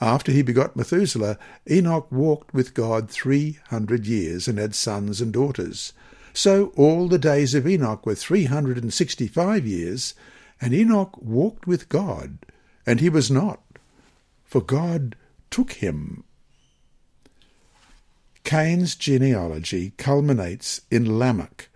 After 0.00 0.32
he 0.32 0.42
begot 0.42 0.76
Methuselah, 0.76 1.38
Enoch 1.70 2.10
walked 2.10 2.52
with 2.52 2.74
God 2.74 3.08
three 3.08 3.58
hundred 3.70 4.04
years 4.04 4.48
and 4.48 4.58
had 4.58 4.74
sons 4.74 5.20
and 5.20 5.32
daughters. 5.32 5.92
So 6.36 6.66
all 6.76 7.08
the 7.08 7.18
days 7.18 7.54
of 7.54 7.66
Enoch 7.66 8.04
were 8.04 8.14
three 8.14 8.44
hundred 8.44 8.76
and 8.76 8.92
sixty-five 8.92 9.66
years, 9.66 10.12
and 10.60 10.74
Enoch 10.74 11.16
walked 11.16 11.66
with 11.66 11.88
God, 11.88 12.36
and 12.84 13.00
he 13.00 13.08
was 13.08 13.30
not, 13.30 13.62
for 14.44 14.60
God 14.60 15.16
took 15.50 15.72
him. 15.72 16.24
Cain's 18.44 18.96
genealogy 18.96 19.94
culminates 19.96 20.82
in 20.90 21.18
Lamech, 21.18 21.70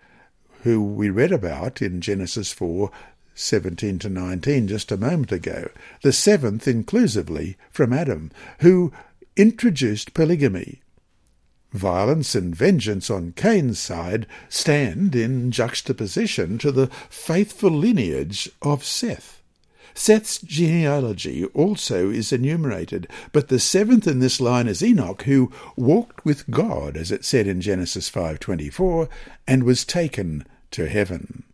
who 0.63 0.85
we 0.85 1.09
read 1.09 1.33
about 1.33 1.81
in 1.81 2.03
Genesis 2.03 2.53
4 2.53 2.91
17 3.35 3.99
to 4.01 4.11
19 4.11 4.69
just 4.69 4.93
a 4.93 4.99
moment 4.99 5.33
ago, 5.33 5.71
the 6.03 6.13
seventh 6.13 6.69
inclusively 6.69 7.57
from 7.71 7.95
Adam, 7.95 8.31
who 8.59 8.93
introduced 9.37 10.13
polygamy. 10.13 10.80
Violence 11.73 12.35
and 12.35 12.55
vengeance 12.55 13.11
on 13.11 13.33
Cain's 13.33 13.79
side 13.79 14.27
stand 14.49 15.15
in 15.15 15.51
juxtaposition 15.51 16.59
to 16.59 16.73
the 16.73 16.89
faithful 17.09 17.71
lineage 17.71 18.51
of 18.61 18.85
Seth. 18.85 19.41
Seth's 19.95 20.39
genealogy 20.39 21.45
also 21.47 22.11
is 22.11 22.33
enumerated, 22.33 23.09
but 23.33 23.49
the 23.49 23.59
seventh 23.59 24.07
in 24.07 24.21
this 24.21 24.41
line 24.41 24.67
is 24.67 24.83
Enoch, 24.83 25.23
who 25.23 25.53
walked 25.77 26.25
with 26.25 26.49
God, 26.51 26.97
as 26.97 27.11
it 27.11 27.25
said 27.25 27.47
in 27.47 27.61
Genesis 27.61 28.09
5:24, 28.09 29.09
and 29.47 29.65
was 29.65 29.85
taken 29.85 30.45
to 30.71 30.89
heaven. 30.89 31.45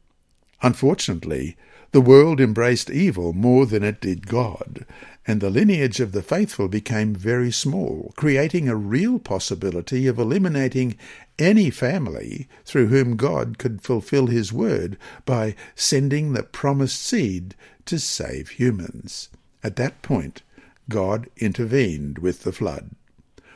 Unfortunately, 0.63 1.57
the 1.93 2.01
world 2.01 2.41
embraced 2.41 2.91
evil 2.91 3.33
more 3.33 3.67
than 3.67 3.83
it 3.83 4.01
did 4.01 4.27
God, 4.27 4.85
and 5.27 5.41
the 5.41 5.51
lineage 5.51 6.01
of 6.01 6.13
the 6.13 6.23
faithful 6.23 6.69
became 6.69 7.15
very 7.15 7.51
small, 7.51 8.13
creating 8.17 8.69
a 8.69 8.77
real 8.77 9.19
possibility 9.19 10.07
of 10.07 10.19
eliminating 10.19 10.97
any 11.39 11.71
family 11.71 12.49
through 12.65 12.89
whom 12.89 13.17
God 13.17 13.59
could 13.59 13.83
fulfill 13.83 14.27
his 14.29 14.53
word 14.53 14.97
by 15.25 15.55
sending 15.75 16.33
the 16.33 16.43
promised 16.43 17.01
seed 17.03 17.55
to 17.87 17.99
save 17.99 18.51
humans. 18.51 19.29
At 19.65 19.77
that 19.77 20.03
point, 20.03 20.43
God 20.89 21.29
intervened 21.37 22.19
with 22.19 22.45
the 22.45 22.53
flood. 22.53 22.91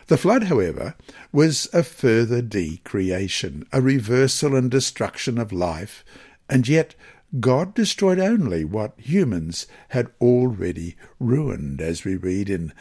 The 0.08 0.16
flood, 0.16 0.44
however, 0.44 0.96
was 1.30 1.68
a 1.72 1.84
further 1.84 2.42
decreation, 2.42 3.64
a 3.72 3.80
reversal 3.80 4.56
and 4.56 4.68
destruction 4.68 5.38
of 5.38 5.52
life, 5.52 6.04
and 6.48 6.66
yet 6.66 6.96
God 7.38 7.74
destroyed 7.74 8.18
only 8.18 8.64
what 8.64 8.94
humans 8.96 9.68
had 9.90 10.08
already 10.20 10.96
ruined, 11.20 11.80
as 11.80 12.04
we 12.04 12.16
read 12.16 12.50
in 12.50 12.72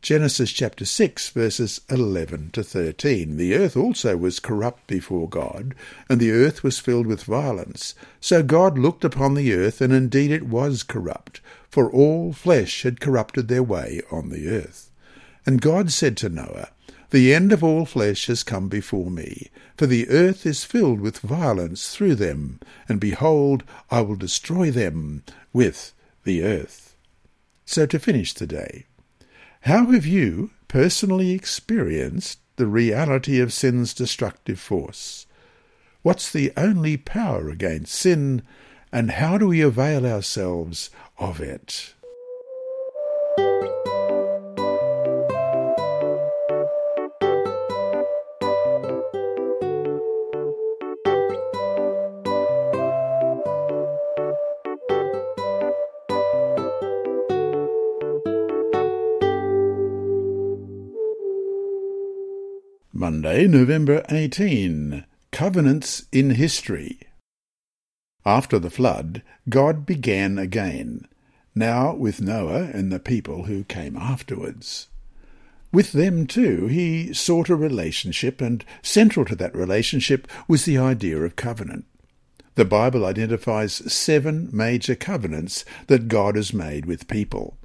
Genesis 0.00 0.50
chapter 0.50 0.86
6, 0.86 1.28
verses 1.30 1.82
11 1.90 2.50
to 2.52 2.62
13. 2.62 3.36
The 3.36 3.54
earth 3.54 3.76
also 3.76 4.16
was 4.16 4.40
corrupt 4.40 4.86
before 4.86 5.28
God, 5.28 5.74
and 6.08 6.20
the 6.20 6.30
earth 6.30 6.62
was 6.62 6.78
filled 6.78 7.06
with 7.06 7.24
violence. 7.24 7.94
So 8.18 8.42
God 8.42 8.78
looked 8.78 9.04
upon 9.04 9.34
the 9.34 9.52
earth, 9.52 9.82
and 9.82 9.92
indeed 9.92 10.30
it 10.30 10.46
was 10.46 10.82
corrupt, 10.82 11.42
for 11.68 11.90
all 11.90 12.32
flesh 12.32 12.84
had 12.84 13.00
corrupted 13.00 13.48
their 13.48 13.62
way 13.62 14.00
on 14.10 14.30
the 14.30 14.48
earth. 14.48 14.90
And 15.44 15.60
God 15.60 15.92
said 15.92 16.16
to 16.18 16.30
Noah, 16.30 16.70
the 17.10 17.32
end 17.32 17.52
of 17.52 17.64
all 17.64 17.86
flesh 17.86 18.26
has 18.26 18.42
come 18.42 18.68
before 18.68 19.10
me, 19.10 19.48
for 19.76 19.86
the 19.86 20.08
earth 20.10 20.44
is 20.44 20.64
filled 20.64 21.00
with 21.00 21.18
violence 21.20 21.94
through 21.94 22.16
them, 22.16 22.60
and 22.88 23.00
behold, 23.00 23.64
I 23.90 24.02
will 24.02 24.16
destroy 24.16 24.70
them 24.70 25.22
with 25.52 25.94
the 26.24 26.42
earth. 26.42 26.96
So 27.64 27.86
to 27.86 27.98
finish 27.98 28.34
the 28.34 28.46
day, 28.46 28.86
how 29.62 29.86
have 29.86 30.06
you 30.06 30.50
personally 30.68 31.32
experienced 31.32 32.40
the 32.56 32.66
reality 32.66 33.40
of 33.40 33.52
sin's 33.52 33.94
destructive 33.94 34.60
force? 34.60 35.26
What's 36.02 36.30
the 36.30 36.52
only 36.56 36.96
power 36.96 37.48
against 37.48 37.94
sin, 37.94 38.42
and 38.92 39.12
how 39.12 39.38
do 39.38 39.48
we 39.48 39.60
avail 39.60 40.06
ourselves 40.06 40.90
of 41.18 41.40
it? 41.40 41.94
Monday, 63.20 63.48
November 63.48 64.04
18. 64.10 65.04
Covenants 65.32 66.04
in 66.12 66.30
History. 66.30 67.00
After 68.24 68.60
the 68.60 68.70
flood, 68.70 69.22
God 69.48 69.84
began 69.84 70.38
again, 70.38 71.08
now 71.52 71.96
with 71.96 72.20
Noah 72.20 72.70
and 72.72 72.92
the 72.92 73.00
people 73.00 73.46
who 73.46 73.64
came 73.64 73.96
afterwards. 73.96 74.86
With 75.72 75.90
them, 75.90 76.28
too, 76.28 76.68
he 76.68 77.12
sought 77.12 77.48
a 77.48 77.56
relationship, 77.56 78.40
and 78.40 78.64
central 78.82 79.26
to 79.26 79.34
that 79.34 79.52
relationship 79.52 80.28
was 80.46 80.64
the 80.64 80.78
idea 80.78 81.18
of 81.18 81.34
covenant. 81.34 81.86
The 82.54 82.64
Bible 82.64 83.04
identifies 83.04 83.92
seven 83.92 84.48
major 84.52 84.94
covenants 84.94 85.64
that 85.88 86.06
God 86.06 86.36
has 86.36 86.54
made 86.54 86.86
with 86.86 87.08
people. 87.08 87.58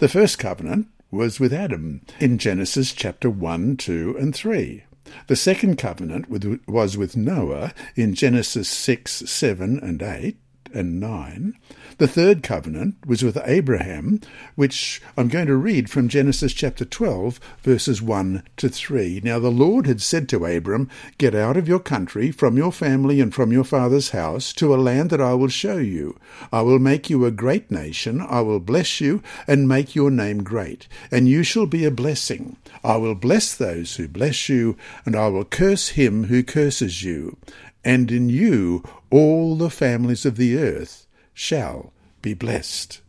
The 0.00 0.08
first 0.08 0.40
covenant 0.40 0.88
was 1.12 1.38
with 1.38 1.52
Adam 1.52 2.00
in 2.18 2.38
Genesis 2.38 2.92
chapter 2.92 3.30
1, 3.30 3.76
2, 3.76 4.16
and 4.18 4.34
3. 4.34 4.82
The 5.26 5.36
second 5.36 5.76
covenant 5.76 6.28
was 6.66 6.96
with 6.96 7.16
Noah 7.16 7.72
in 7.94 8.14
Genesis 8.14 8.68
6, 8.68 9.10
7, 9.10 9.78
and 9.80 10.02
8 10.02 10.36
and 10.72 11.00
9. 11.00 11.54
The 11.98 12.06
third 12.06 12.42
covenant 12.42 12.96
was 13.06 13.22
with 13.22 13.38
Abraham, 13.44 14.20
which 14.54 15.00
I'm 15.16 15.28
going 15.28 15.46
to 15.46 15.56
read 15.56 15.88
from 15.88 16.08
Genesis 16.08 16.52
chapter 16.52 16.84
12, 16.84 17.40
verses 17.62 18.02
1 18.02 18.42
to 18.58 18.68
3. 18.68 19.22
Now 19.24 19.38
the 19.38 19.50
Lord 19.50 19.86
had 19.86 20.02
said 20.02 20.28
to 20.28 20.44
Abram, 20.44 20.90
Get 21.16 21.34
out 21.34 21.56
of 21.56 21.68
your 21.68 21.78
country, 21.78 22.30
from 22.30 22.56
your 22.56 22.72
family, 22.72 23.20
and 23.20 23.34
from 23.34 23.52
your 23.52 23.64
father's 23.64 24.10
house, 24.10 24.52
to 24.54 24.74
a 24.74 24.76
land 24.76 25.10
that 25.10 25.20
I 25.20 25.34
will 25.34 25.48
show 25.48 25.78
you. 25.78 26.18
I 26.52 26.60
will 26.60 26.78
make 26.78 27.08
you 27.08 27.24
a 27.24 27.30
great 27.30 27.70
nation, 27.70 28.20
I 28.20 28.40
will 28.40 28.60
bless 28.60 29.00
you, 29.00 29.22
and 29.46 29.68
make 29.68 29.94
your 29.94 30.10
name 30.10 30.42
great, 30.42 30.88
and 31.10 31.28
you 31.28 31.42
shall 31.42 31.66
be 31.66 31.84
a 31.84 31.90
blessing. 31.90 32.56
I 32.84 32.96
will 32.96 33.14
bless 33.14 33.54
those 33.54 33.96
who 33.96 34.06
bless 34.06 34.48
you, 34.48 34.76
and 35.04 35.16
I 35.16 35.28
will 35.28 35.44
curse 35.44 35.90
him 35.90 36.24
who 36.24 36.42
curses 36.42 37.02
you. 37.02 37.36
And 37.86 38.10
in 38.10 38.28
you 38.28 38.82
all 39.10 39.54
the 39.54 39.70
families 39.70 40.26
of 40.26 40.36
the 40.36 40.58
earth 40.58 41.06
shall 41.32 41.92
be 42.20 42.34
blessed. 42.34 43.00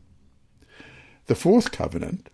The 1.25 1.33
fourth 1.33 1.71
covenant, 1.71 2.29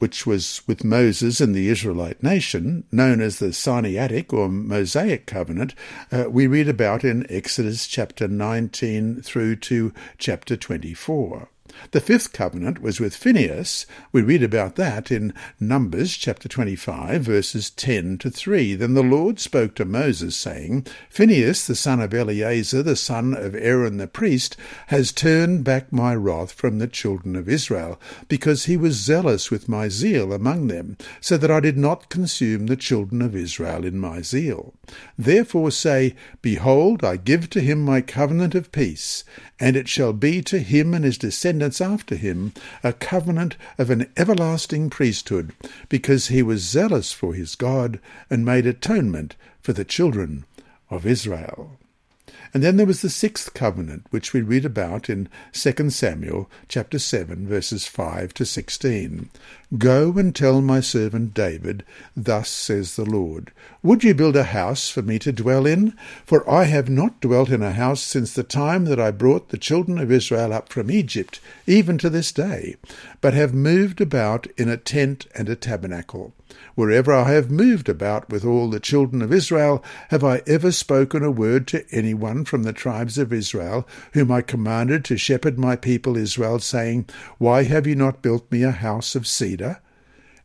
which 0.00 0.26
was 0.26 0.62
with 0.66 0.82
Moses 0.82 1.40
and 1.40 1.54
the 1.54 1.68
Israelite 1.68 2.24
nation, 2.24 2.82
known 2.90 3.20
as 3.20 3.38
the 3.38 3.52
Sinaitic 3.52 4.32
or 4.32 4.48
Mosaic 4.48 5.26
covenant, 5.26 5.76
uh, 6.10 6.24
we 6.28 6.48
read 6.48 6.68
about 6.68 7.04
in 7.04 7.24
Exodus 7.30 7.86
chapter 7.86 8.26
19 8.26 9.22
through 9.22 9.54
to 9.54 9.92
chapter 10.18 10.56
24. 10.56 11.48
The 11.90 12.00
fifth 12.00 12.32
covenant 12.32 12.80
was 12.80 13.00
with 13.00 13.16
Phinehas. 13.16 13.86
We 14.12 14.22
read 14.22 14.42
about 14.42 14.76
that 14.76 15.10
in 15.10 15.32
Numbers 15.58 16.16
chapter 16.16 16.48
25, 16.48 17.22
verses 17.22 17.70
10 17.70 18.18
to 18.18 18.30
3. 18.30 18.74
Then 18.74 18.94
the 18.94 19.02
Lord 19.02 19.38
spoke 19.40 19.74
to 19.76 19.84
Moses, 19.84 20.36
saying, 20.36 20.86
Phinehas, 21.10 21.66
the 21.66 21.74
son 21.74 22.00
of 22.00 22.12
Eleazar, 22.12 22.82
the 22.82 22.96
son 22.96 23.34
of 23.34 23.54
Aaron 23.54 23.96
the 23.96 24.06
priest, 24.06 24.56
has 24.88 25.12
turned 25.12 25.64
back 25.64 25.92
my 25.92 26.14
wrath 26.14 26.52
from 26.52 26.78
the 26.78 26.88
children 26.88 27.36
of 27.36 27.48
Israel, 27.48 28.00
because 28.28 28.64
he 28.64 28.76
was 28.76 28.94
zealous 28.94 29.50
with 29.50 29.68
my 29.68 29.88
zeal 29.88 30.32
among 30.32 30.68
them, 30.68 30.96
so 31.20 31.36
that 31.36 31.50
I 31.50 31.60
did 31.60 31.76
not 31.76 32.08
consume 32.08 32.66
the 32.66 32.76
children 32.76 33.22
of 33.22 33.34
Israel 33.34 33.84
in 33.84 33.98
my 33.98 34.22
zeal. 34.22 34.74
Therefore 35.18 35.70
say, 35.70 36.14
Behold, 36.42 37.04
I 37.04 37.16
give 37.16 37.50
to 37.50 37.60
him 37.60 37.84
my 37.84 38.00
covenant 38.00 38.54
of 38.54 38.72
peace, 38.72 39.24
and 39.58 39.76
it 39.76 39.88
shall 39.88 40.12
be 40.12 40.42
to 40.42 40.58
him 40.58 40.92
and 40.92 41.04
his 41.04 41.18
descendants 41.18 41.80
after 41.80 42.14
him 42.14 42.52
a 42.84 42.92
covenant 42.92 43.56
of 43.78 43.90
an 43.90 44.10
everlasting 44.16 44.90
priesthood, 44.90 45.52
because 45.88 46.28
he 46.28 46.42
was 46.42 46.62
zealous 46.62 47.12
for 47.12 47.34
his 47.34 47.54
God 47.54 47.98
and 48.28 48.44
made 48.44 48.66
atonement 48.66 49.34
for 49.62 49.72
the 49.72 49.84
children 49.84 50.44
of 50.90 51.06
Israel. 51.06 51.78
And 52.54 52.62
then 52.62 52.76
there 52.76 52.86
was 52.86 53.02
the 53.02 53.10
sixth 53.10 53.54
covenant, 53.54 54.06
which 54.10 54.32
we 54.32 54.40
read 54.40 54.64
about 54.64 55.10
in 55.10 55.28
2 55.52 55.90
Samuel 55.90 56.48
chapter 56.68 56.98
7, 56.98 57.46
verses 57.46 57.86
5 57.86 58.32
to 58.34 58.46
16. 58.46 59.30
Go 59.78 60.12
and 60.16 60.32
tell 60.32 60.62
my 60.62 60.78
servant 60.78 61.34
David, 61.34 61.84
Thus 62.16 62.48
says 62.48 62.94
the 62.94 63.04
Lord, 63.04 63.50
Would 63.82 64.04
you 64.04 64.14
build 64.14 64.36
a 64.36 64.44
house 64.44 64.88
for 64.88 65.02
me 65.02 65.18
to 65.18 65.32
dwell 65.32 65.66
in? 65.66 65.94
For 66.24 66.48
I 66.48 66.64
have 66.64 66.88
not 66.88 67.20
dwelt 67.20 67.50
in 67.50 67.64
a 67.64 67.72
house 67.72 68.00
since 68.00 68.32
the 68.32 68.44
time 68.44 68.84
that 68.84 69.00
I 69.00 69.10
brought 69.10 69.48
the 69.48 69.58
children 69.58 69.98
of 69.98 70.12
Israel 70.12 70.52
up 70.52 70.68
from 70.68 70.88
Egypt, 70.88 71.40
even 71.66 71.98
to 71.98 72.08
this 72.08 72.30
day, 72.30 72.76
but 73.20 73.34
have 73.34 73.54
moved 73.54 74.00
about 74.00 74.46
in 74.56 74.68
a 74.68 74.76
tent 74.76 75.26
and 75.34 75.48
a 75.48 75.56
tabernacle. 75.56 76.32
Wherever 76.76 77.12
I 77.12 77.32
have 77.32 77.50
moved 77.50 77.88
about 77.88 78.30
with 78.30 78.44
all 78.44 78.70
the 78.70 78.78
children 78.78 79.20
of 79.20 79.32
Israel, 79.32 79.82
have 80.10 80.22
I 80.22 80.42
ever 80.46 80.70
spoken 80.70 81.24
a 81.24 81.30
word 81.30 81.66
to 81.68 81.84
any 81.90 82.14
one 82.14 82.44
from 82.44 82.62
the 82.62 82.72
tribes 82.72 83.18
of 83.18 83.32
Israel, 83.32 83.84
whom 84.12 84.30
I 84.30 84.42
commanded 84.42 85.04
to 85.06 85.16
shepherd 85.16 85.58
my 85.58 85.74
people 85.74 86.16
Israel, 86.16 86.60
saying, 86.60 87.06
Why 87.38 87.64
have 87.64 87.86
you 87.86 87.96
not 87.96 88.22
built 88.22 88.50
me 88.52 88.62
a 88.62 88.70
house 88.70 89.16
of 89.16 89.26
cedar? 89.26 89.65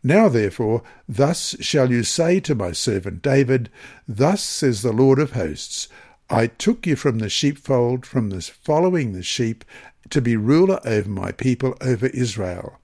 Now 0.03 0.29
therefore, 0.29 0.81
thus 1.07 1.55
shall 1.59 1.91
you 1.91 2.03
say 2.03 2.39
to 2.41 2.55
my 2.55 2.71
servant 2.71 3.21
David, 3.21 3.69
Thus 4.07 4.41
says 4.41 4.81
the 4.81 4.91
Lord 4.91 5.19
of 5.19 5.33
hosts, 5.33 5.87
I 6.29 6.47
took 6.47 6.87
you 6.87 6.95
from 6.95 7.19
the 7.19 7.29
sheepfold, 7.29 8.05
from 8.05 8.29
the 8.29 8.41
following 8.41 9.13
the 9.13 9.21
sheep, 9.21 9.63
to 10.09 10.21
be 10.21 10.35
ruler 10.35 10.79
over 10.85 11.09
my 11.09 11.31
people, 11.31 11.75
over 11.81 12.07
Israel. 12.07 12.79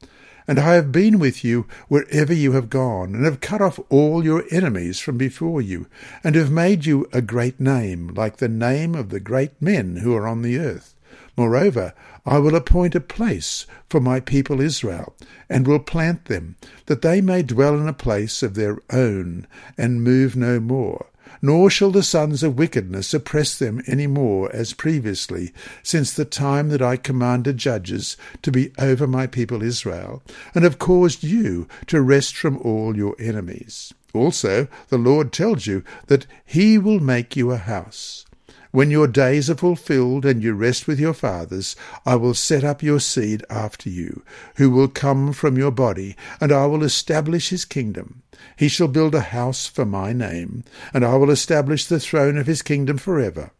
And 0.47 0.59
I 0.59 0.75
have 0.75 0.91
been 0.91 1.17
with 1.17 1.43
you 1.43 1.65
wherever 1.87 2.33
you 2.33 2.53
have 2.53 2.69
gone, 2.69 3.15
and 3.15 3.25
have 3.25 3.41
cut 3.41 3.61
off 3.61 3.79
all 3.89 4.23
your 4.23 4.45
enemies 4.51 4.99
from 4.99 5.17
before 5.17 5.61
you, 5.61 5.87
and 6.23 6.35
have 6.35 6.51
made 6.51 6.85
you 6.85 7.07
a 7.11 7.21
great 7.21 7.59
name, 7.59 8.09
like 8.09 8.37
the 8.37 8.47
name 8.47 8.95
of 8.95 9.09
the 9.09 9.19
great 9.19 9.59
men 9.61 9.97
who 9.97 10.15
are 10.15 10.27
on 10.27 10.43
the 10.43 10.57
earth. 10.57 10.93
Moreover, 11.35 11.93
I 12.27 12.39
will 12.39 12.55
appoint 12.55 12.93
a 12.93 12.99
place 12.99 13.65
for 13.89 14.01
my 14.01 14.19
people 14.19 14.61
Israel, 14.61 15.15
and 15.49 15.65
will 15.65 15.79
plant 15.79 16.25
them, 16.25 16.57
that 16.87 17.01
they 17.01 17.21
may 17.21 17.41
dwell 17.41 17.79
in 17.79 17.87
a 17.87 17.93
place 17.93 18.43
of 18.43 18.53
their 18.53 18.79
own, 18.91 19.47
and 19.77 20.03
move 20.03 20.35
no 20.35 20.59
more 20.59 21.07
nor 21.41 21.69
shall 21.69 21.91
the 21.91 22.03
sons 22.03 22.43
of 22.43 22.57
wickedness 22.57 23.13
oppress 23.13 23.57
them 23.57 23.81
any 23.87 24.07
more 24.07 24.53
as 24.53 24.73
previously, 24.73 25.53
since 25.83 26.13
the 26.13 26.25
time 26.25 26.69
that 26.69 26.81
I 26.81 26.97
commanded 26.97 27.57
judges 27.57 28.17
to 28.41 28.51
be 28.51 28.71
over 28.79 29.07
my 29.07 29.27
people 29.27 29.61
Israel, 29.61 30.23
and 30.55 30.63
have 30.63 30.79
caused 30.79 31.23
you 31.23 31.67
to 31.87 32.01
rest 32.01 32.35
from 32.35 32.57
all 32.57 32.95
your 32.95 33.15
enemies. 33.19 33.93
Also, 34.13 34.67
the 34.89 34.97
Lord 34.97 35.31
tells 35.31 35.67
you 35.67 35.83
that 36.07 36.25
he 36.45 36.77
will 36.77 36.99
make 36.99 37.35
you 37.35 37.51
a 37.51 37.57
house. 37.57 38.25
When 38.71 38.91
your 38.91 39.07
days 39.07 39.49
are 39.49 39.55
fulfilled 39.55 40.25
and 40.25 40.43
you 40.43 40.53
rest 40.53 40.87
with 40.87 40.99
your 40.99 41.13
fathers, 41.13 41.75
I 42.05 42.15
will 42.15 42.33
set 42.33 42.63
up 42.63 42.83
your 42.83 42.99
seed 42.99 43.43
after 43.49 43.89
you, 43.89 44.23
who 44.55 44.69
will 44.69 44.87
come 44.87 45.31
from 45.33 45.57
your 45.57 45.71
body, 45.71 46.15
and 46.41 46.51
I 46.51 46.65
will 46.65 46.83
establish 46.83 47.49
his 47.49 47.65
kingdom. 47.65 48.23
He 48.57 48.67
shall 48.67 48.87
build 48.87 49.15
a 49.15 49.21
house 49.21 49.65
for 49.65 49.85
my 49.85 50.13
name, 50.13 50.63
and 50.93 51.05
I 51.05 51.15
will 51.15 51.31
establish 51.31 51.85
the 51.85 51.99
throne 51.99 52.37
of 52.37 52.47
his 52.47 52.61
kingdom 52.61 52.97
for 52.97 53.19
ever. 53.19 53.51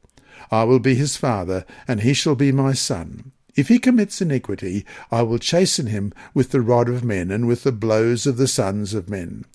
I 0.52 0.63
will 0.63 0.80
be 0.80 0.96
his 0.96 1.17
father, 1.17 1.65
and 1.88 2.02
he 2.02 2.13
shall 2.13 2.36
be 2.36 2.52
my 2.52 2.74
son. 2.74 3.32
If 3.56 3.70
he 3.70 3.80
commits 3.80 4.22
iniquity, 4.22 4.86
I 5.12 5.24
will 5.24 5.39
chasten 5.39 5.88
him 5.88 6.13
with 6.34 6.52
the 6.52 6.62
rod 6.62 6.89
of 6.89 7.04
men 7.04 7.32
and 7.32 7.48
with 7.48 7.63
the 7.63 7.72
blows 7.72 8.28
of 8.28 8.38
the 8.38 8.48
sons 8.48 8.93
of 8.93 9.10
men. 9.10 9.46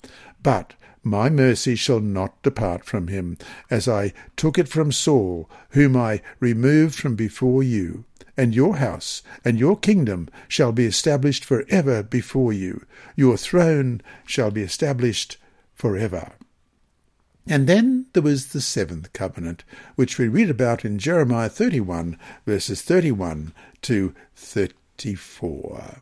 But 0.41 0.73
my 1.03 1.29
mercy 1.29 1.75
shall 1.75 1.99
not 1.99 2.41
depart 2.41 2.85
from 2.85 3.07
him, 3.07 3.37
as 3.69 3.87
I 3.87 4.13
took 4.37 4.57
it 4.57 4.69
from 4.69 4.91
Saul, 4.91 5.49
whom 5.71 5.97
I 5.97 6.21
removed 6.39 6.95
from 6.95 7.15
before 7.15 7.61
you. 7.61 8.05
And 8.35 8.55
your 8.55 8.77
house 8.77 9.21
and 9.45 9.59
your 9.59 9.77
kingdom 9.77 10.29
shall 10.47 10.71
be 10.71 10.85
established 10.85 11.45
for 11.45 11.65
ever 11.69 12.01
before 12.01 12.51
you. 12.53 12.85
Your 13.15 13.37
throne 13.37 14.01
shall 14.25 14.49
be 14.49 14.63
established 14.63 15.37
for 15.75 15.97
ever. 15.97 16.31
And 17.45 17.67
then 17.67 18.07
there 18.13 18.23
was 18.23 18.47
the 18.47 18.61
seventh 18.61 19.11
covenant, 19.11 19.65
which 19.95 20.17
we 20.17 20.27
read 20.29 20.49
about 20.49 20.85
in 20.85 20.97
Jeremiah 20.97 21.49
31, 21.49 22.17
verses 22.45 22.81
31 22.81 23.53
to 23.81 24.15
34. 24.35 26.01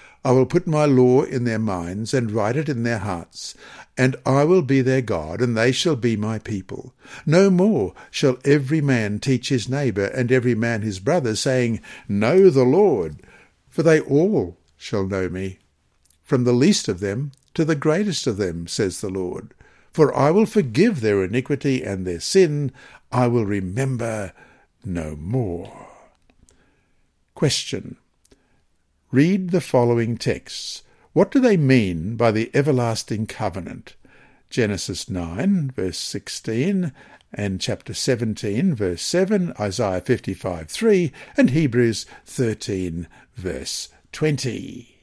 I 0.23 0.31
will 0.31 0.45
put 0.45 0.67
my 0.67 0.85
law 0.85 1.23
in 1.23 1.45
their 1.45 1.59
minds 1.59 2.13
and 2.13 2.31
write 2.31 2.55
it 2.55 2.69
in 2.69 2.83
their 2.83 2.99
hearts, 2.99 3.55
and 3.97 4.15
I 4.25 4.43
will 4.43 4.61
be 4.61 4.81
their 4.81 5.01
God, 5.01 5.41
and 5.41 5.57
they 5.57 5.71
shall 5.71 5.95
be 5.95 6.15
my 6.15 6.37
people. 6.37 6.93
No 7.25 7.49
more 7.49 7.93
shall 8.11 8.37
every 8.45 8.81
man 8.81 9.19
teach 9.19 9.49
his 9.49 9.67
neighbour 9.67 10.05
and 10.05 10.31
every 10.31 10.53
man 10.53 10.83
his 10.83 10.99
brother, 10.99 11.35
saying, 11.35 11.81
Know 12.07 12.51
the 12.51 12.63
Lord, 12.63 13.23
for 13.69 13.81
they 13.81 13.99
all 13.99 14.57
shall 14.77 15.07
know 15.07 15.27
me, 15.27 15.57
from 16.23 16.43
the 16.43 16.53
least 16.53 16.87
of 16.87 16.99
them 16.99 17.31
to 17.55 17.65
the 17.65 17.75
greatest 17.75 18.27
of 18.27 18.37
them, 18.37 18.67
says 18.67 19.01
the 19.01 19.09
Lord. 19.09 19.53
For 19.91 20.15
I 20.15 20.31
will 20.31 20.45
forgive 20.45 21.01
their 21.01 21.23
iniquity 21.23 21.83
and 21.83 22.05
their 22.05 22.19
sin, 22.19 22.71
I 23.11 23.27
will 23.27 23.45
remember 23.45 24.33
no 24.85 25.15
more. 25.15 25.87
Question. 27.35 27.97
Read 29.11 29.49
the 29.49 29.59
following 29.59 30.17
texts. 30.17 30.83
What 31.11 31.31
do 31.31 31.41
they 31.41 31.57
mean 31.57 32.15
by 32.15 32.31
the 32.31 32.49
everlasting 32.53 33.27
covenant? 33.27 33.95
Genesis 34.49 35.09
9, 35.09 35.71
verse 35.71 35.97
16, 35.97 36.93
and 37.33 37.59
chapter 37.59 37.93
17, 37.93 38.73
verse 38.73 39.01
7, 39.01 39.51
Isaiah 39.59 39.99
55, 39.99 40.69
3, 40.69 41.11
and 41.35 41.49
Hebrews 41.49 42.05
13, 42.25 43.09
verse 43.35 43.89
20. 44.13 44.97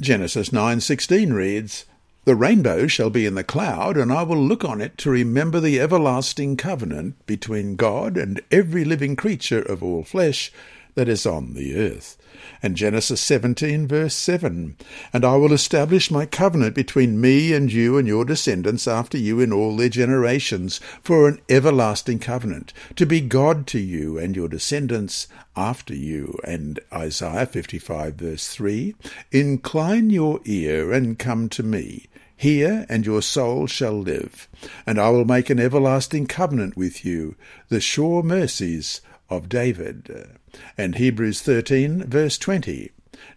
Genesis 0.00 0.50
9:16 0.50 1.32
reads, 1.32 1.86
The 2.24 2.36
rainbow 2.36 2.86
shall 2.86 3.10
be 3.10 3.26
in 3.26 3.34
the 3.34 3.42
cloud, 3.42 3.96
and 3.96 4.12
I 4.12 4.22
will 4.22 4.40
look 4.40 4.64
on 4.64 4.80
it 4.80 4.96
to 4.98 5.10
remember 5.10 5.58
the 5.58 5.80
everlasting 5.80 6.56
covenant 6.56 7.26
between 7.26 7.74
God 7.74 8.16
and 8.16 8.40
every 8.52 8.84
living 8.84 9.16
creature 9.16 9.62
of 9.62 9.82
all 9.82 10.04
flesh, 10.04 10.52
that 10.98 11.08
is 11.08 11.24
on 11.24 11.54
the 11.54 11.76
earth. 11.76 12.18
And 12.60 12.76
Genesis 12.76 13.20
17, 13.20 13.86
verse 13.86 14.16
7 14.16 14.76
And 15.12 15.24
I 15.24 15.36
will 15.36 15.52
establish 15.52 16.10
my 16.10 16.26
covenant 16.26 16.74
between 16.74 17.20
me 17.20 17.52
and 17.52 17.72
you 17.72 17.96
and 17.96 18.08
your 18.08 18.24
descendants 18.24 18.88
after 18.88 19.16
you 19.16 19.38
in 19.38 19.52
all 19.52 19.76
their 19.76 19.90
generations, 19.90 20.80
for 21.00 21.28
an 21.28 21.40
everlasting 21.48 22.18
covenant, 22.18 22.72
to 22.96 23.06
be 23.06 23.20
God 23.20 23.64
to 23.68 23.78
you 23.78 24.18
and 24.18 24.34
your 24.34 24.48
descendants 24.48 25.28
after 25.56 25.94
you. 25.94 26.36
And 26.42 26.80
Isaiah 26.92 27.46
55, 27.46 28.16
verse 28.16 28.48
3 28.48 28.96
Incline 29.30 30.10
your 30.10 30.40
ear 30.46 30.92
and 30.92 31.16
come 31.16 31.48
to 31.50 31.62
me. 31.62 32.08
Hear, 32.36 32.86
and 32.88 33.06
your 33.06 33.22
soul 33.22 33.68
shall 33.68 34.00
live. 34.00 34.48
And 34.84 34.98
I 34.98 35.10
will 35.10 35.24
make 35.24 35.48
an 35.48 35.60
everlasting 35.60 36.26
covenant 36.26 36.76
with 36.76 37.04
you, 37.04 37.36
the 37.68 37.80
sure 37.80 38.24
mercies 38.24 39.00
of 39.28 39.48
David. 39.48 40.38
And 40.76 40.94
Hebrews 40.94 41.40
13, 41.42 42.04
verse 42.04 42.38
20. 42.38 42.92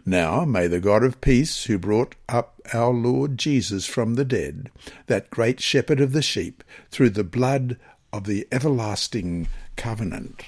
Now 0.05 0.45
may 0.45 0.67
the 0.67 0.79
God 0.79 1.03
of 1.03 1.21
peace, 1.21 1.65
who 1.65 1.77
brought 1.77 2.15
up 2.29 2.61
our 2.73 2.93
Lord 2.93 3.37
Jesus 3.37 3.85
from 3.85 4.15
the 4.15 4.25
dead, 4.25 4.69
that 5.07 5.29
great 5.29 5.59
shepherd 5.59 5.99
of 5.99 6.11
the 6.11 6.21
sheep, 6.21 6.63
through 6.91 7.11
the 7.11 7.23
blood 7.23 7.77
of 8.13 8.25
the 8.25 8.47
everlasting 8.51 9.47
covenant. 9.75 10.45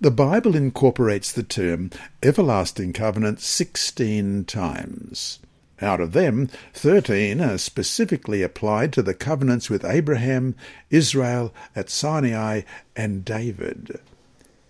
The 0.00 0.10
Bible 0.10 0.56
incorporates 0.56 1.30
the 1.30 1.42
term 1.42 1.90
everlasting 2.22 2.94
covenant 2.94 3.40
sixteen 3.40 4.46
times. 4.46 5.38
Out 5.82 6.00
of 6.00 6.12
them, 6.12 6.48
thirteen 6.72 7.40
are 7.40 7.58
specifically 7.58 8.42
applied 8.42 8.92
to 8.94 9.02
the 9.02 9.14
covenants 9.14 9.68
with 9.68 9.84
Abraham, 9.84 10.54
Israel 10.88 11.52
at 11.76 11.90
Sinai, 11.90 12.62
and 12.96 13.24
David. 13.24 14.00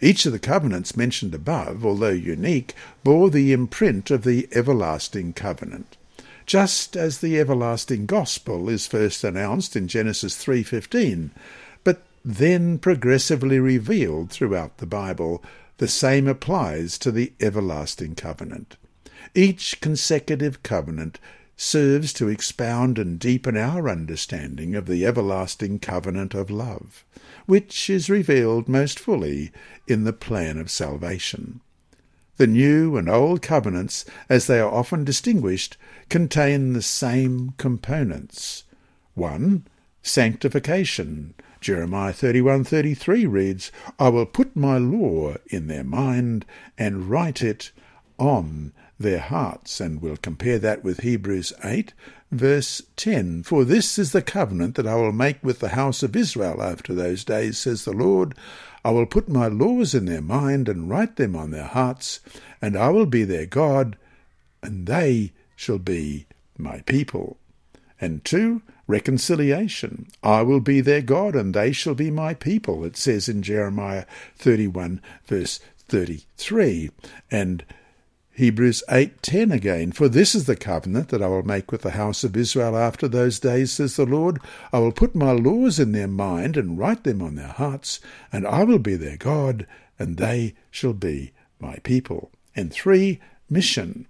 Each 0.01 0.25
of 0.25 0.33
the 0.33 0.39
covenants 0.39 0.97
mentioned 0.97 1.35
above, 1.35 1.85
although 1.85 2.09
unique, 2.09 2.75
bore 3.05 3.31
the 3.31 3.53
imprint 3.53 4.11
of 4.11 4.25
the 4.25 4.49
everlasting 4.53 5.35
covenant. 5.35 5.97
Just 6.47 6.97
as 6.97 7.19
the 7.19 7.39
everlasting 7.39 8.07
gospel 8.07 8.69
is 8.69 8.87
first 8.87 9.23
announced 9.25 9.77
in 9.77 9.89
Genesis 9.89 10.37
3:15, 10.37 11.31
but 11.85 12.03
then 12.25 12.79
progressively 12.79 13.59
revealed 13.59 14.31
throughout 14.31 14.79
the 14.79 14.87
Bible, 14.87 15.45
the 15.79 15.89
same 15.89 16.27
applies 16.27 16.99
to 16.99 17.11
the 17.13 17.33
everlasting 17.41 18.15
covenant. 18.15 18.77
Each 19.35 19.81
consecutive 19.81 20.63
covenant 20.63 21.19
serves 21.63 22.15
to 22.15 22.27
expound 22.27 22.99
and 22.99 23.19
deepen 23.19 23.55
our 23.55 23.87
understanding 23.87 24.75
of 24.75 24.87
the 24.87 25.05
everlasting 25.05 25.79
covenant 25.79 26.33
of 26.33 26.51
love, 26.51 27.05
which 27.45 27.91
is 27.91 28.09
revealed 28.09 28.67
most 28.67 28.99
fully 28.99 29.53
in 29.87 30.05
the 30.05 30.13
plan 30.13 30.57
of 30.57 30.71
salvation. 30.71 31.61
The 32.39 32.47
new 32.47 32.97
and 32.97 33.11
old 33.11 33.43
covenants, 33.43 34.07
as 34.31 34.47
they 34.47 34.59
are 34.59 34.73
often 34.73 35.05
distinguished, 35.05 35.77
contain 36.09 36.73
the 36.73 36.81
same 36.81 37.53
components. 37.59 38.65
1. 39.13 39.67
Sanctification. 40.03 41.35
Jeremiah 41.61 42.15
31:33 42.15 43.31
reads, 43.31 43.71
I 43.99 44.09
will 44.09 44.25
put 44.25 44.57
my 44.57 44.79
law 44.79 45.35
in 45.49 45.67
their 45.67 45.85
mind 45.85 46.47
and 46.79 47.11
write 47.11 47.43
it 47.43 47.71
on 48.19 48.73
their 49.01 49.19
hearts. 49.19 49.81
And 49.81 50.01
we'll 50.01 50.17
compare 50.17 50.59
that 50.61 50.85
with 50.85 51.01
Hebrews 51.01 51.53
8, 51.65 51.93
verse 52.31 52.83
10. 52.97 53.43
For 53.43 53.65
this 53.65 53.99
is 53.99 54.13
the 54.13 54.23
covenant 54.23 54.77
that 54.77 54.87
I 54.87 54.95
will 54.95 55.13
make 55.13 55.43
with 55.43 55.59
the 55.59 55.71
house 55.71 56.03
of 56.03 56.15
Israel 56.15 56.63
after 56.63 56.95
those 56.95 57.25
days, 57.25 57.59
says 57.59 57.85
the 57.85 57.93
Lord. 57.93 58.35
I 58.85 58.91
will 58.91 59.07
put 59.07 59.29
my 59.29 59.49
laws 59.49 59.95
in 59.95 60.05
their 60.05 60.23
mind 60.23 60.69
and 60.69 60.89
write 60.89 61.17
them 61.17 61.35
on 61.35 61.51
their 61.51 61.67
hearts, 61.67 62.21
and 62.63 62.77
I 62.77 62.91
will 62.91 63.07
be 63.07 63.25
their 63.25 63.47
God, 63.47 63.97
and 64.63 64.87
they 64.87 65.33
shall 65.57 65.79
be 65.79 66.27
my 66.57 66.81
people. 66.83 67.37
And 68.01 68.25
two, 68.25 68.63
reconciliation. 68.87 70.09
I 70.23 70.43
will 70.43 70.61
be 70.61 70.81
their 70.81 71.03
God, 71.03 71.35
and 71.35 71.55
they 71.55 71.73
shall 71.73 71.95
be 71.95 72.11
my 72.11 72.35
people, 72.35 72.85
it 72.85 72.97
says 72.97 73.29
in 73.29 73.43
Jeremiah 73.43 74.05
31, 74.37 75.03
verse 75.27 75.61
33. 75.89 76.91
And 77.31 77.65
Hebrews 78.41 78.83
8:10 78.89 79.53
again, 79.53 79.93
for 79.93 80.09
this 80.09 80.35
is 80.35 80.47
the 80.47 80.57
covenant 80.57 81.11
that 81.11 81.21
I 81.21 81.27
will 81.27 81.43
make 81.43 81.71
with 81.71 81.83
the 81.83 81.91
house 81.91 82.25
of 82.25 82.35
Israel 82.35 82.75
after 82.75 83.07
those 83.07 83.39
days, 83.39 83.71
says 83.71 83.97
the 83.97 84.07
Lord. 84.07 84.39
I 84.73 84.79
will 84.79 84.93
put 84.93 85.15
my 85.15 85.33
laws 85.33 85.79
in 85.79 85.93
their 85.93 86.09
mind 86.09 86.57
and 86.57 86.79
write 86.79 87.05
them 87.05 87.21
on 87.21 87.35
their 87.35 87.49
hearts, 87.49 88.01
and 88.33 88.47
I 88.47 88.65
will 88.65 88.79
be 88.79 88.97
their 88.97 89.19
God, 89.19 89.67
and 89.99 90.17
they 90.17 90.55
shall 90.71 90.95
be 90.95 91.33
my 91.61 91.81
people. 91.83 92.31
And 92.57 92.73
three, 92.73 93.21
mission. 93.51 94.07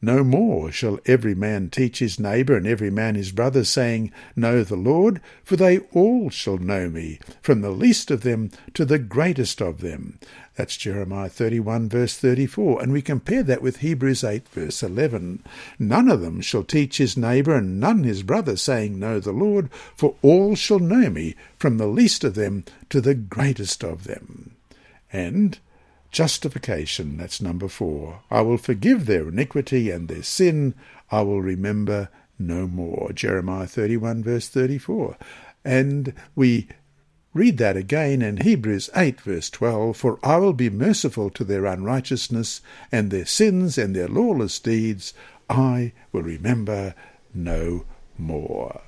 No 0.00 0.22
more 0.22 0.70
shall 0.70 1.00
every 1.06 1.34
man 1.34 1.70
teach 1.70 1.98
his 1.98 2.20
neighbour 2.20 2.56
and 2.56 2.66
every 2.66 2.90
man 2.90 3.16
his 3.16 3.32
brother, 3.32 3.64
saying, 3.64 4.12
Know 4.36 4.62
the 4.62 4.76
Lord, 4.76 5.20
for 5.42 5.56
they 5.56 5.80
all 5.92 6.30
shall 6.30 6.56
know 6.56 6.88
me, 6.88 7.18
from 7.42 7.62
the 7.62 7.70
least 7.72 8.10
of 8.10 8.22
them 8.22 8.50
to 8.74 8.84
the 8.84 9.00
greatest 9.00 9.60
of 9.60 9.80
them. 9.80 10.20
That's 10.58 10.76
Jeremiah 10.76 11.28
31, 11.28 11.88
verse 11.88 12.16
34. 12.16 12.82
And 12.82 12.90
we 12.90 13.00
compare 13.00 13.44
that 13.44 13.62
with 13.62 13.76
Hebrews 13.76 14.24
8, 14.24 14.48
verse 14.48 14.82
11. 14.82 15.44
None 15.78 16.08
of 16.08 16.20
them 16.20 16.40
shall 16.40 16.64
teach 16.64 16.96
his 16.96 17.16
neighbour 17.16 17.54
and 17.54 17.78
none 17.78 18.02
his 18.02 18.24
brother, 18.24 18.56
saying, 18.56 18.98
Know 18.98 19.20
the 19.20 19.30
Lord, 19.30 19.70
for 19.94 20.16
all 20.20 20.56
shall 20.56 20.80
know 20.80 21.10
me, 21.10 21.36
from 21.60 21.78
the 21.78 21.86
least 21.86 22.24
of 22.24 22.34
them 22.34 22.64
to 22.90 23.00
the 23.00 23.14
greatest 23.14 23.84
of 23.84 24.02
them. 24.02 24.56
And 25.12 25.60
Justification, 26.10 27.18
that's 27.18 27.40
number 27.40 27.68
four. 27.68 28.22
I 28.28 28.40
will 28.40 28.58
forgive 28.58 29.06
their 29.06 29.28
iniquity 29.28 29.90
and 29.90 30.08
their 30.08 30.24
sin, 30.24 30.74
I 31.10 31.20
will 31.20 31.40
remember 31.40 32.08
no 32.36 32.66
more. 32.66 33.12
Jeremiah 33.12 33.68
31, 33.68 34.24
verse 34.24 34.48
34. 34.48 35.16
And 35.64 36.14
we 36.34 36.66
read 37.34 37.58
that 37.58 37.76
again 37.76 38.22
in 38.22 38.38
Hebrews 38.38 38.90
8, 38.96 39.20
verse 39.20 39.50
12 39.50 39.96
For 39.96 40.18
I 40.22 40.36
will 40.38 40.52
be 40.52 40.70
merciful 40.70 41.30
to 41.30 41.44
their 41.44 41.66
unrighteousness, 41.66 42.60
and 42.90 43.10
their 43.10 43.26
sins 43.26 43.78
and 43.78 43.94
their 43.94 44.08
lawless 44.08 44.58
deeds 44.58 45.14
I 45.48 45.92
will 46.12 46.22
remember 46.22 46.94
no 47.34 47.84
more. 48.16 48.82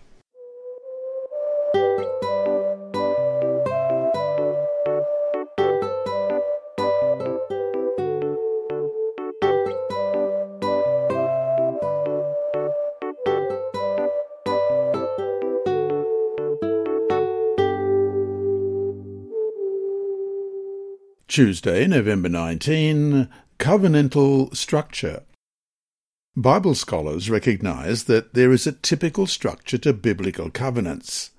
Tuesday, 21.30 21.86
November 21.86 22.28
19, 22.28 23.28
Covenantal 23.60 24.52
Structure. 24.56 25.22
Bible 26.34 26.74
scholars 26.74 27.30
recognize 27.30 28.04
that 28.04 28.34
there 28.34 28.50
is 28.50 28.66
a 28.66 28.72
typical 28.72 29.28
structure 29.28 29.78
to 29.78 29.92
biblical 29.92 30.50
covenants. 30.50 31.30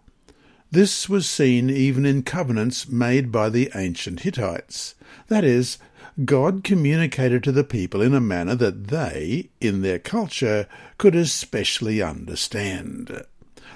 This 0.71 1.09
was 1.09 1.27
seen 1.27 1.69
even 1.69 2.05
in 2.05 2.23
covenants 2.23 2.87
made 2.87 3.33
by 3.33 3.49
the 3.49 3.69
ancient 3.75 4.21
Hittites. 4.21 4.95
That 5.27 5.43
is, 5.43 5.77
God 6.23 6.63
communicated 6.63 7.43
to 7.43 7.51
the 7.51 7.65
people 7.65 8.01
in 8.01 8.13
a 8.13 8.21
manner 8.21 8.55
that 8.55 8.87
they, 8.87 9.49
in 9.59 9.81
their 9.81 9.99
culture, 9.99 10.69
could 10.97 11.15
especially 11.15 12.01
understand. 12.01 13.25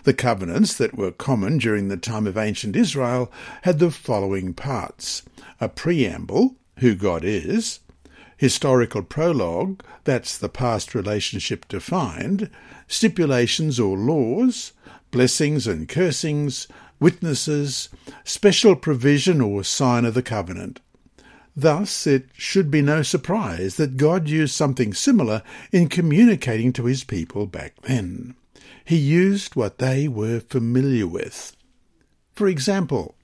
The 0.05 0.13
covenants 0.13 0.75
that 0.75 0.95
were 0.95 1.11
common 1.11 1.57
during 1.57 1.87
the 1.87 1.97
time 1.97 2.27
of 2.27 2.37
ancient 2.37 2.75
Israel 2.75 3.31
had 3.63 3.79
the 3.79 3.89
following 3.89 4.53
parts. 4.53 5.23
A 5.59 5.67
preamble, 5.67 6.57
who 6.77 6.93
God 6.93 7.23
is, 7.23 7.79
historical 8.37 9.01
prologue, 9.01 9.83
that's 10.03 10.37
the 10.37 10.47
past 10.47 10.93
relationship 10.93 11.67
defined, 11.67 12.51
stipulations 12.87 13.79
or 13.79 13.97
laws, 13.97 14.73
blessings 15.09 15.65
and 15.65 15.89
cursings, 15.89 16.67
witnesses, 16.99 17.89
special 18.23 18.75
provision 18.75 19.41
or 19.41 19.63
sign 19.63 20.05
of 20.05 20.13
the 20.13 20.21
covenant. 20.21 20.81
Thus, 21.55 22.05
it 22.05 22.27
should 22.33 22.69
be 22.69 22.83
no 22.83 23.01
surprise 23.01 23.77
that 23.77 23.97
God 23.97 24.27
used 24.29 24.53
something 24.53 24.93
similar 24.93 25.41
in 25.71 25.89
communicating 25.89 26.73
to 26.73 26.85
his 26.85 27.03
people 27.03 27.47
back 27.47 27.73
then. 27.81 28.35
He 28.85 28.97
used 28.97 29.55
what 29.55 29.79
they 29.79 30.07
were 30.07 30.39
familiar 30.39 31.07
with. 31.07 31.55
For 32.33 32.47
example, 32.47 33.15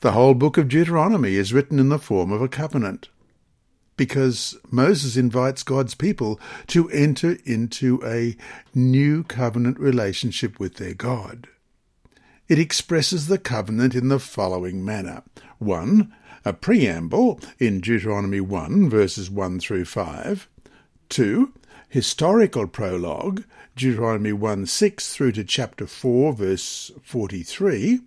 the 0.00 0.12
whole 0.12 0.34
book 0.34 0.56
of 0.56 0.68
Deuteronomy 0.68 1.34
is 1.34 1.52
written 1.52 1.80
in 1.80 1.88
the 1.88 1.98
form 1.98 2.30
of 2.30 2.40
a 2.40 2.48
covenant, 2.48 3.08
because 3.96 4.56
Moses 4.70 5.16
invites 5.16 5.64
God's 5.64 5.96
people 5.96 6.38
to 6.68 6.88
enter 6.90 7.36
into 7.44 8.00
a 8.06 8.36
new 8.72 9.24
covenant 9.24 9.80
relationship 9.80 10.60
with 10.60 10.76
their 10.76 10.94
God. 10.94 11.48
It 12.46 12.60
expresses 12.60 13.26
the 13.26 13.38
covenant 13.38 13.96
in 13.96 14.08
the 14.08 14.20
following 14.20 14.84
manner 14.84 15.24
1 15.58 16.14
a 16.44 16.52
preamble 16.52 17.40
in 17.58 17.80
Deuteronomy 17.80 18.40
1, 18.40 18.88
verses 18.88 19.28
1 19.28 19.58
through 19.60 19.84
5. 19.84 20.48
2. 21.08 21.52
Historical 21.88 22.66
prologue, 22.66 23.44
Deuteronomy 23.78 24.32
1 24.32 24.66
6 24.66 25.14
through 25.14 25.30
to 25.30 25.44
chapter 25.44 25.86
4, 25.86 26.32
verse 26.32 26.90
43. 27.00 28.00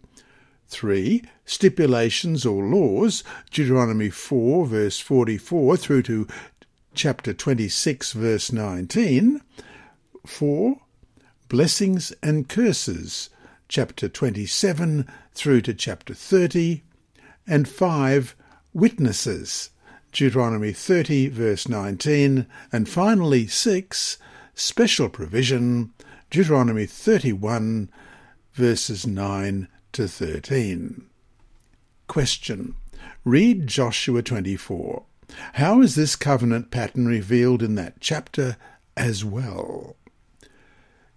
3. 0.67 1.23
Stipulations 1.45 2.45
or 2.45 2.65
laws, 2.65 3.23
Deuteronomy 3.51 4.09
4, 4.09 4.65
verse 4.65 4.99
44 4.99 5.77
through 5.77 6.01
to 6.03 6.27
chapter 6.93 7.33
26, 7.33 8.11
verse 8.11 8.51
19. 8.51 9.39
4. 10.25 10.75
Blessings 11.47 12.11
and 12.21 12.49
curses, 12.49 13.29
chapter 13.69 14.09
27 14.09 15.07
through 15.33 15.61
to 15.61 15.73
chapter 15.73 16.13
30 16.13 16.83
and 17.47 17.69
5 17.69 18.35
witnesses, 18.73 19.69
Deuteronomy 20.11 20.73
30, 20.73 21.29
verse 21.29 21.69
19, 21.69 22.45
and 22.73 22.89
finally 22.89 23.47
6 23.47 24.17
special 24.53 25.09
provision, 25.09 25.93
Deuteronomy 26.29 26.85
31, 26.85 27.89
verses 28.53 29.07
9 29.07 29.67
to 29.93 30.07
13. 30.07 31.05
Question. 32.07 32.75
Read 33.23 33.67
Joshua 33.67 34.21
24. 34.21 35.03
How 35.53 35.81
is 35.81 35.95
this 35.95 36.15
covenant 36.15 36.71
pattern 36.71 37.07
revealed 37.07 37.63
in 37.63 37.75
that 37.75 37.99
chapter 37.99 38.57
as 38.97 39.23
well? 39.23 39.95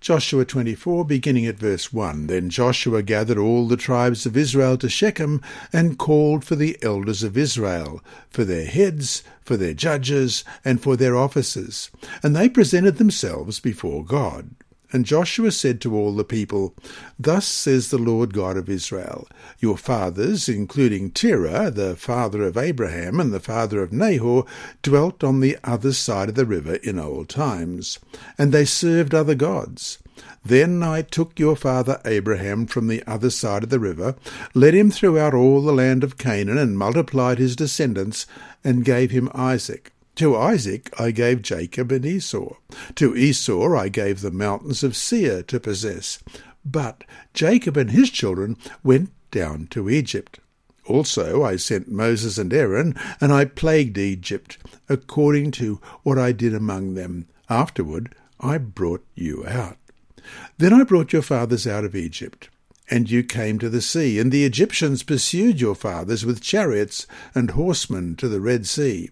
Joshua 0.05 0.45
24, 0.45 1.07
beginning 1.07 1.47
at 1.47 1.57
verse 1.57 1.90
1. 1.90 2.27
Then 2.27 2.51
Joshua 2.51 3.03
gathered 3.03 3.38
all 3.38 3.67
the 3.67 3.79
tribes 3.79 4.27
of 4.27 4.37
Israel 4.37 4.77
to 4.77 4.88
Shechem 4.90 5.40
and 5.73 5.97
called 5.99 6.45
for 6.45 6.57
the 6.57 6.77
elders 6.83 7.23
of 7.23 7.38
Israel, 7.38 8.03
for 8.29 8.45
their 8.45 8.67
heads, 8.67 9.23
for 9.40 9.57
their 9.57 9.73
judges, 9.73 10.45
and 10.62 10.83
for 10.83 10.95
their 10.95 11.17
officers. 11.17 11.90
And 12.23 12.37
they 12.37 12.51
presented 12.51 12.99
themselves 12.99 13.61
before 13.61 14.05
God. 14.05 14.51
And 14.92 15.05
Joshua 15.05 15.51
said 15.51 15.81
to 15.81 15.97
all 15.97 16.14
the 16.14 16.25
people, 16.25 16.75
Thus 17.18 17.47
says 17.47 17.90
the 17.90 17.99
Lord 17.99 18.33
God 18.33 18.57
of 18.57 18.68
Israel, 18.68 19.27
Your 19.59 19.77
fathers, 19.77 20.49
including 20.49 21.11
Terah, 21.11 21.70
the 21.70 21.97
father 21.97 22.42
of 22.44 22.57
Abraham 22.57 23.18
and 23.18 23.33
the 23.33 23.40
father 23.40 23.83
of 23.83 23.92
Nahor, 23.92 24.44
dwelt 24.83 25.25
on 25.25 25.40
the 25.40 25.57
other 25.64 25.92
side 25.92 26.29
of 26.29 26.35
the 26.35 26.47
river 26.47 26.77
in 26.77 26.99
old 26.99 27.29
times, 27.29 27.99
and 28.38 28.53
they 28.53 28.64
served 28.64 29.14
other 29.14 29.35
gods. 29.35 29.99
Then 30.44 30.83
I 30.83 31.01
took 31.01 31.38
your 31.38 31.57
father 31.57 32.01
Abraham 32.05 32.66
from 32.66 32.87
the 32.87 33.03
other 33.07 33.31
side 33.31 33.64
of 33.64 33.70
the 33.70 33.81
river, 33.81 34.14
led 34.53 34.75
him 34.75 34.90
throughout 34.90 35.33
all 35.33 35.62
the 35.62 35.73
land 35.73 36.05
of 36.05 36.18
Canaan, 36.18 36.59
and 36.59 36.79
multiplied 36.79 37.38
his 37.38 37.57
descendants, 37.57 38.27
and 38.62 38.85
gave 38.85 39.11
him 39.11 39.31
Isaac. 39.35 39.93
To 40.16 40.37
Isaac 40.37 40.90
I 40.98 41.11
gave 41.11 41.42
Jacob 41.42 41.90
and 41.90 42.07
Esau. 42.07 42.55
To 42.94 43.16
Esau 43.16 43.77
I 43.77 43.88
gave 43.88 44.20
the 44.20 44.31
mountains 44.31 44.85
of 44.85 44.96
Seir 44.96 45.42
to 45.44 45.59
possess. 45.59 46.20
But 46.64 47.05
Jacob 47.33 47.77
and 47.77 47.90
his 47.90 48.11
children 48.11 48.57
went 48.83 49.11
down 49.31 49.66
to 49.68 49.90
Egypt. 49.90 50.38
Also 50.87 51.42
I 51.42 51.57
sent 51.57 51.90
Moses 51.90 52.38
and 52.38 52.53
Aaron, 52.53 52.94
and 53.20 53.33
I 53.33 53.44
plagued 53.46 53.98
Egypt, 53.98 54.59
according 54.88 55.50
to 55.53 55.81
what 56.03 56.18
I 56.18 56.33
did 56.33 56.55
among 56.55 56.94
them. 56.94 57.27
Afterward 57.48 58.14
I 58.38 58.59
brought 58.59 59.05
you 59.14 59.44
out. 59.46 59.79
Then 60.59 60.72
I 60.72 60.85
brought 60.85 61.12
your 61.12 61.22
fathers 61.22 61.66
out 61.66 61.85
of 61.85 61.96
Egypt. 61.96 62.50
And 62.90 63.11
you 63.11 63.22
came 63.22 63.59
to 63.59 63.70
the 63.70 63.81
sea, 63.81 64.18
and 64.18 64.31
the 64.31 64.44
Egyptians 64.44 65.03
pursued 65.03 65.59
your 65.59 65.74
fathers 65.74 66.27
with 66.27 66.42
chariots 66.42 67.07
and 67.35 67.53
horsemen 67.53 68.14
to 68.16 68.29
the 68.29 68.40
Red 68.40 68.66
Sea. 68.66 69.11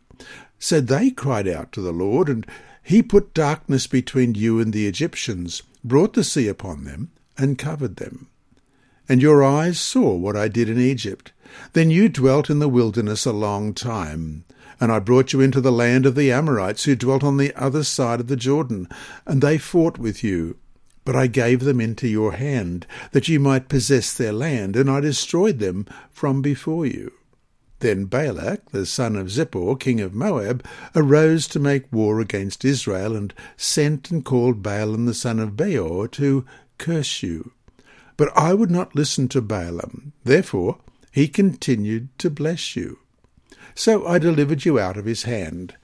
So 0.63 0.81
they 0.81 1.11
cried 1.11 1.49
out 1.49 1.73
to 1.73 1.81
the 1.81 1.91
Lord, 1.91 2.29
and 2.29 2.47
he 2.85 3.03
put 3.03 3.35
darkness 3.35 3.89
between 3.89 4.37
you 4.37 4.61
and 4.61 4.73
the 4.73 4.87
Egyptians, 4.87 5.65
brought 5.83 6.13
the 6.13 6.23
sea 6.23 6.47
upon 6.47 6.85
them, 6.85 7.11
and 7.37 7.59
covered 7.59 7.97
them. 7.97 8.29
And 9.09 9.21
your 9.21 9.43
eyes 9.43 9.81
saw 9.81 10.15
what 10.15 10.37
I 10.37 10.47
did 10.47 10.69
in 10.69 10.79
Egypt. 10.79 11.33
Then 11.73 11.91
you 11.91 12.09
dwelt 12.09 12.49
in 12.49 12.61
the 12.61 12.69
wilderness 12.69 13.27
a 13.27 13.33
long 13.33 13.75
time. 13.75 14.45
And 14.79 14.93
I 14.93 15.01
brought 15.01 15.33
you 15.33 15.41
into 15.41 15.61
the 15.61 15.73
land 15.73 16.07
of 16.07 16.15
the 16.15 16.31
Amorites, 16.31 16.85
who 16.85 16.95
dwelt 16.95 17.25
on 17.25 17.39
the 17.39 17.53
other 17.61 17.83
side 17.83 18.21
of 18.21 18.29
the 18.29 18.37
Jordan, 18.37 18.89
and 19.27 19.43
they 19.43 19.59
fought 19.59 19.99
with 19.99 20.23
you. 20.23 20.57
But 21.05 21.17
I 21.17 21.27
gave 21.27 21.65
them 21.65 21.81
into 21.81 22.07
your 22.07 22.35
hand, 22.35 22.87
that 23.11 23.27
you 23.27 23.41
might 23.41 23.69
possess 23.69 24.15
their 24.15 24.33
land, 24.33 24.77
and 24.77 24.89
I 24.89 25.01
destroyed 25.01 25.59
them 25.59 25.87
from 26.13 26.41
before 26.41 26.87
you. 26.87 27.11
Then 27.83 28.05
Balak, 28.05 28.71
the 28.71 28.87
son 28.87 29.17
of 29.17 29.27
Zippor, 29.27 29.79
king 29.79 30.01
of 30.01 30.15
Moab, 30.15 30.65
arose 30.95 31.49
to 31.49 31.59
make 31.59 31.93
war 31.93 32.21
against 32.21 32.65
Israel, 32.65 33.17
and 33.17 33.35
sent 33.57 34.09
and 34.13 34.25
called 34.25 34.63
Balaam 34.63 35.07
the 35.07 35.13
son 35.13 35.41
of 35.41 35.57
Beor 35.57 36.07
to 36.13 36.47
curse 36.79 37.25
you. 37.25 37.51
But 38.17 38.31
I 38.37 38.55
would 38.55 38.71
not 38.71 38.95
listen 38.95 39.27
to 39.31 39.43
Balaam. 39.43 40.13
Therefore 40.23 40.79
he 41.11 41.27
continued 41.27 42.17
to 42.19 42.31
bless 42.31 42.77
you. 42.77 43.01
So 43.75 44.07
I 44.07 44.21
delivered 44.21 44.65
you 44.65 44.79
out 44.79 44.97
of 44.97 45.07
his 45.07 45.25
hand. 45.25 45.75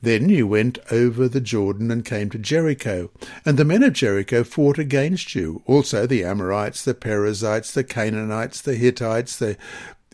Then 0.00 0.28
you 0.28 0.46
went 0.46 0.78
over 0.92 1.26
the 1.26 1.40
Jordan 1.40 1.90
and 1.90 2.04
came 2.04 2.30
to 2.30 2.38
Jericho, 2.38 3.10
and 3.44 3.58
the 3.58 3.64
men 3.64 3.82
of 3.82 3.94
Jericho 3.94 4.44
fought 4.44 4.78
against 4.78 5.34
you, 5.34 5.64
also 5.66 6.06
the 6.06 6.22
Amorites, 6.22 6.84
the 6.84 6.94
Perizzites, 6.94 7.72
the 7.72 7.82
Canaanites, 7.82 8.60
the 8.60 8.76
Hittites, 8.76 9.36
the 9.36 9.56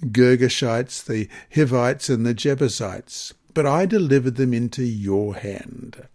Girgashites, 0.01 1.05
the 1.05 1.29
Hivites, 1.55 2.09
and 2.09 2.27
the 2.27 2.35
Jebusites, 2.35 3.35
but 3.55 3.67
I 3.67 3.87
delivered 3.87 4.37
them 4.37 4.53
into 4.53 4.85
your 4.85 5.35
hand. 5.37 6.09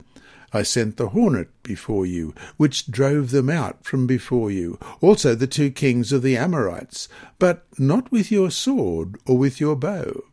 I 0.51 0.63
sent 0.63 0.97
the 0.97 1.09
hornet 1.09 1.49
before 1.63 2.05
you, 2.05 2.33
which 2.57 2.91
drove 2.91 3.29
them 3.31 3.49
out 3.49 3.85
from 3.85 4.07
before 4.07 4.49
you, 4.49 4.79
also 4.99 5.35
the 5.35 5.47
two 5.47 5.69
kings 5.69 6.11
of 6.11 6.23
the 6.23 6.35
Amorites, 6.35 7.07
but 7.37 7.65
not 7.77 8.11
with 8.11 8.31
your 8.31 8.49
sword 8.49 9.17
or 9.25 9.37
with 9.37 9.59
your 9.59 9.75
bow. 9.75 10.23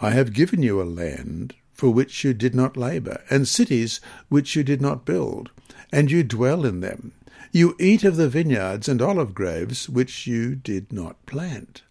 I 0.00 0.10
have 0.10 0.32
given 0.32 0.62
you 0.62 0.80
a 0.80 0.84
land 0.84 1.54
for 1.72 1.90
which 1.90 2.22
you 2.22 2.32
did 2.34 2.54
not 2.54 2.76
labour, 2.76 3.22
and 3.28 3.48
cities 3.48 4.00
which 4.28 4.54
you 4.54 4.62
did 4.62 4.80
not 4.80 5.04
build, 5.04 5.50
and 5.90 6.10
you 6.10 6.22
dwell 6.22 6.64
in 6.64 6.80
them. 6.80 7.12
You 7.50 7.74
eat 7.80 8.04
of 8.04 8.16
the 8.16 8.28
vineyards 8.28 8.88
and 8.88 9.02
olive 9.02 9.34
groves 9.34 9.88
which 9.88 10.26
you 10.26 10.54
did 10.54 10.92
not 10.92 11.24
plant. 11.26 11.82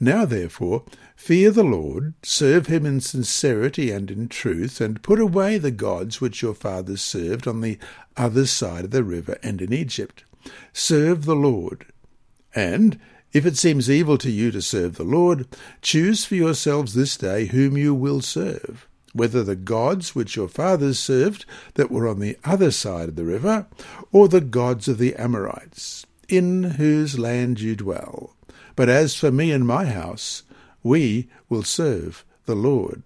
Now, 0.00 0.24
therefore, 0.24 0.84
fear 1.16 1.50
the 1.50 1.64
Lord, 1.64 2.14
serve 2.22 2.68
him 2.68 2.86
in 2.86 3.00
sincerity 3.00 3.90
and 3.90 4.10
in 4.12 4.28
truth, 4.28 4.80
and 4.80 5.02
put 5.02 5.18
away 5.18 5.58
the 5.58 5.72
gods 5.72 6.20
which 6.20 6.40
your 6.40 6.54
fathers 6.54 7.00
served 7.00 7.48
on 7.48 7.60
the 7.60 7.78
other 8.16 8.46
side 8.46 8.84
of 8.84 8.90
the 8.92 9.02
river 9.02 9.38
and 9.42 9.60
in 9.60 9.72
Egypt. 9.72 10.22
Serve 10.72 11.24
the 11.24 11.34
Lord. 11.34 11.86
And, 12.54 13.00
if 13.32 13.44
it 13.44 13.56
seems 13.56 13.90
evil 13.90 14.18
to 14.18 14.30
you 14.30 14.52
to 14.52 14.62
serve 14.62 14.96
the 14.96 15.02
Lord, 15.02 15.48
choose 15.82 16.24
for 16.24 16.36
yourselves 16.36 16.94
this 16.94 17.16
day 17.16 17.46
whom 17.46 17.76
you 17.76 17.92
will 17.92 18.20
serve, 18.20 18.86
whether 19.12 19.42
the 19.42 19.56
gods 19.56 20.14
which 20.14 20.36
your 20.36 20.48
fathers 20.48 21.00
served 21.00 21.44
that 21.74 21.90
were 21.90 22.06
on 22.06 22.20
the 22.20 22.38
other 22.44 22.70
side 22.70 23.08
of 23.08 23.16
the 23.16 23.24
river, 23.24 23.66
or 24.12 24.28
the 24.28 24.40
gods 24.40 24.86
of 24.86 24.98
the 24.98 25.16
Amorites, 25.16 26.06
in 26.28 26.62
whose 26.62 27.18
land 27.18 27.58
you 27.58 27.74
dwell 27.74 28.36
but 28.78 28.88
as 28.88 29.16
for 29.16 29.32
me 29.32 29.50
and 29.50 29.66
my 29.66 29.86
house, 29.86 30.44
we 30.84 31.28
will 31.48 31.64
serve 31.64 32.24
the 32.46 32.54
Lord. 32.54 33.02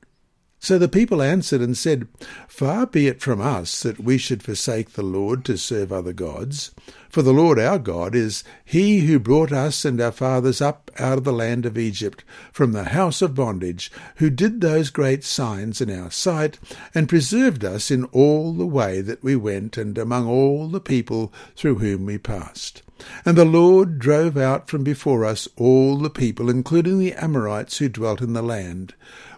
So 0.59 0.79
the 0.79 0.87
people 0.87 1.23
answered 1.23 1.63
and 1.63 1.75
said, 1.75 2.09
Far 2.47 2.85
be 2.87 3.07
it 3.07 3.23
from 3.23 3.41
us 3.41 3.83
that 3.83 3.99
we 3.99 4.19
should 4.19 4.43
forsake 4.43 4.91
the 4.91 5.03
Lord 5.03 5.47
to 5.47 5.57
serve 5.57 5.91
other 5.91 6.13
gods. 6.13 6.73
For 7.09 7.23
the 7.23 7.33
Lord 7.33 7.59
our 7.59 7.79
God 7.79 8.15
is 8.15 8.45
he 8.67 9.07
who 9.07 9.19
brought 9.19 9.51
us 9.51 9.87
and 9.87 9.99
our 9.99 10.13
fathers 10.13 10.61
up 10.61 10.91
out 10.99 11.17
of 11.17 11.25
the 11.25 11.33
land 11.33 11.65
of 11.65 11.79
Egypt, 11.79 12.23
from 12.53 12.73
the 12.73 12.91
house 12.91 13.23
of 13.23 13.35
bondage, 13.35 13.91
who 14.17 14.29
did 14.29 14.61
those 14.61 14.91
great 14.91 15.25
signs 15.25 15.81
in 15.81 15.89
our 15.89 16.11
sight, 16.11 16.59
and 16.95 17.09
preserved 17.09 17.65
us 17.65 17.91
in 17.91 18.05
all 18.13 18.53
the 18.53 18.67
way 18.67 19.01
that 19.01 19.25
we 19.25 19.37
went, 19.37 19.79
and 19.79 19.97
among 19.97 20.29
all 20.29 20.69
the 20.69 20.81
people 20.81 21.33
through 21.57 21.77
whom 21.77 22.05
we 22.05 22.19
passed. 22.19 22.83
And 23.25 23.37
the 23.37 23.45
Lord 23.45 23.99
drove 23.99 24.37
out 24.37 24.69
from 24.69 24.85
before 24.85 25.25
us 25.25 25.49
all 25.57 25.99
the 25.99 26.11
people, 26.11 26.49
including 26.49 26.99
the 26.99 27.13
Amorites 27.15 27.79
who 27.79 27.89
dwelt 27.89 28.21
in 28.21 28.33
the 28.33 28.43
land 28.43 28.95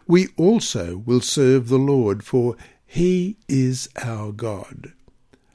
we 0.06 0.28
also 0.36 0.98
will 0.98 1.20
serve 1.20 1.68
the 1.68 1.78
Lord, 1.78 2.24
for 2.24 2.56
he 2.86 3.36
is 3.48 3.88
our 4.02 4.32
God. 4.32 4.92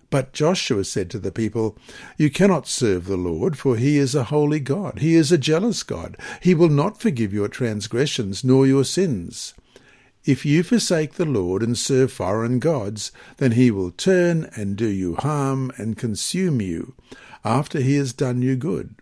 But 0.09 0.33
Joshua 0.33 0.83
said 0.85 1.11
to 1.11 1.19
the 1.19 1.31
people, 1.31 1.77
You 2.17 2.31
cannot 2.31 2.67
serve 2.67 3.05
the 3.05 3.17
Lord, 3.17 3.57
for 3.57 3.77
he 3.77 3.97
is 3.97 4.15
a 4.15 4.25
holy 4.25 4.59
God. 4.59 4.99
He 4.99 5.13
is 5.13 5.31
a 5.31 5.37
jealous 5.37 5.83
God. 5.83 6.17
He 6.41 6.55
will 6.55 6.69
not 6.69 6.99
forgive 6.99 7.31
your 7.31 7.47
transgressions 7.47 8.43
nor 8.43 8.65
your 8.65 8.83
sins. 8.83 9.53
If 10.25 10.45
you 10.45 10.63
forsake 10.63 11.13
the 11.13 11.25
Lord 11.25 11.61
and 11.61 11.77
serve 11.77 12.11
foreign 12.11 12.59
gods, 12.59 13.11
then 13.37 13.51
he 13.51 13.69
will 13.69 13.91
turn 13.91 14.49
and 14.55 14.75
do 14.75 14.87
you 14.87 15.15
harm 15.15 15.71
and 15.77 15.95
consume 15.95 16.59
you, 16.59 16.95
after 17.43 17.79
he 17.79 17.95
has 17.95 18.13
done 18.13 18.41
you 18.41 18.55
good. 18.55 18.95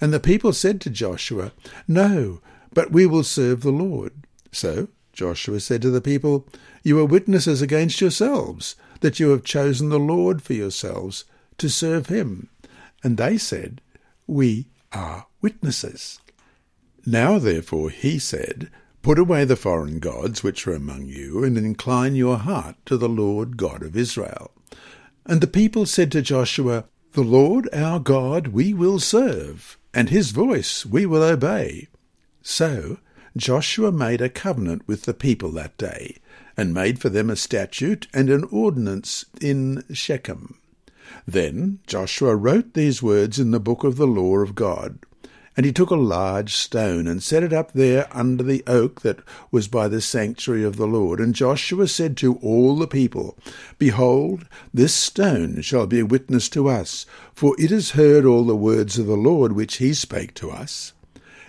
And 0.00 0.12
the 0.12 0.20
people 0.20 0.52
said 0.52 0.80
to 0.82 0.90
Joshua, 0.90 1.52
No, 1.86 2.40
but 2.72 2.90
we 2.90 3.06
will 3.06 3.24
serve 3.24 3.62
the 3.62 3.70
Lord. 3.70 4.12
So 4.50 4.88
Joshua 5.12 5.60
said 5.60 5.82
to 5.82 5.90
the 5.90 6.00
people, 6.00 6.46
You 6.82 6.98
are 6.98 7.04
witnesses 7.04 7.62
against 7.62 8.00
yourselves, 8.00 8.76
that 9.00 9.20
you 9.20 9.30
have 9.30 9.44
chosen 9.44 9.88
the 9.90 9.98
Lord 9.98 10.42
for 10.42 10.54
yourselves 10.54 11.24
to 11.58 11.68
serve 11.68 12.06
him. 12.06 12.48
And 13.04 13.16
they 13.16 13.36
said, 13.38 13.80
We 14.26 14.66
are 14.92 15.26
witnesses. 15.40 16.20
Now 17.04 17.38
therefore, 17.38 17.90
he 17.90 18.18
said, 18.18 18.70
Put 19.02 19.18
away 19.18 19.44
the 19.44 19.56
foreign 19.56 19.98
gods 19.98 20.42
which 20.42 20.66
are 20.66 20.74
among 20.74 21.06
you, 21.06 21.42
and 21.42 21.58
incline 21.58 22.14
your 22.14 22.38
heart 22.38 22.76
to 22.86 22.96
the 22.96 23.08
Lord 23.08 23.56
God 23.56 23.82
of 23.82 23.96
Israel. 23.96 24.52
And 25.26 25.40
the 25.40 25.48
people 25.48 25.86
said 25.86 26.12
to 26.12 26.22
Joshua, 26.22 26.84
The 27.12 27.20
Lord 27.20 27.68
our 27.74 28.00
God 28.00 28.48
we 28.48 28.72
will 28.72 28.98
serve, 28.98 29.76
and 29.92 30.08
his 30.08 30.30
voice 30.30 30.86
we 30.86 31.04
will 31.04 31.22
obey. 31.22 31.88
So 32.40 33.00
Joshua 33.36 33.92
made 33.92 34.22
a 34.22 34.30
covenant 34.30 34.88
with 34.88 35.02
the 35.02 35.12
people 35.12 35.50
that 35.52 35.76
day, 35.76 36.16
and 36.56 36.72
made 36.72 36.98
for 37.00 37.10
them 37.10 37.28
a 37.28 37.36
statute 37.36 38.06
and 38.14 38.30
an 38.30 38.44
ordinance 38.44 39.26
in 39.42 39.84
Shechem. 39.92 40.58
Then 41.26 41.80
Joshua 41.86 42.34
wrote 42.34 42.72
these 42.72 43.02
words 43.02 43.38
in 43.38 43.50
the 43.50 43.60
book 43.60 43.84
of 43.84 43.96
the 43.96 44.06
law 44.06 44.38
of 44.38 44.54
God. 44.54 44.98
And 45.56 45.66
he 45.66 45.72
took 45.72 45.90
a 45.90 45.96
large 45.96 46.54
stone 46.54 47.06
and 47.06 47.22
set 47.22 47.42
it 47.42 47.52
up 47.52 47.72
there 47.72 48.08
under 48.10 48.42
the 48.42 48.64
oak 48.66 49.02
that 49.02 49.18
was 49.50 49.68
by 49.68 49.86
the 49.86 50.00
sanctuary 50.00 50.64
of 50.64 50.76
the 50.76 50.86
Lord. 50.86 51.20
And 51.20 51.34
Joshua 51.34 51.88
said 51.88 52.16
to 52.18 52.36
all 52.36 52.76
the 52.76 52.86
people, 52.86 53.36
Behold, 53.78 54.46
this 54.72 54.94
stone 54.94 55.60
shall 55.60 55.86
be 55.86 56.00
a 56.00 56.06
witness 56.06 56.48
to 56.50 56.68
us, 56.68 57.04
for 57.34 57.54
it 57.58 57.70
has 57.70 57.90
heard 57.90 58.24
all 58.24 58.44
the 58.44 58.56
words 58.56 58.98
of 58.98 59.06
the 59.06 59.16
Lord 59.16 59.52
which 59.52 59.76
he 59.76 59.92
spake 59.92 60.32
to 60.34 60.50
us. 60.50 60.94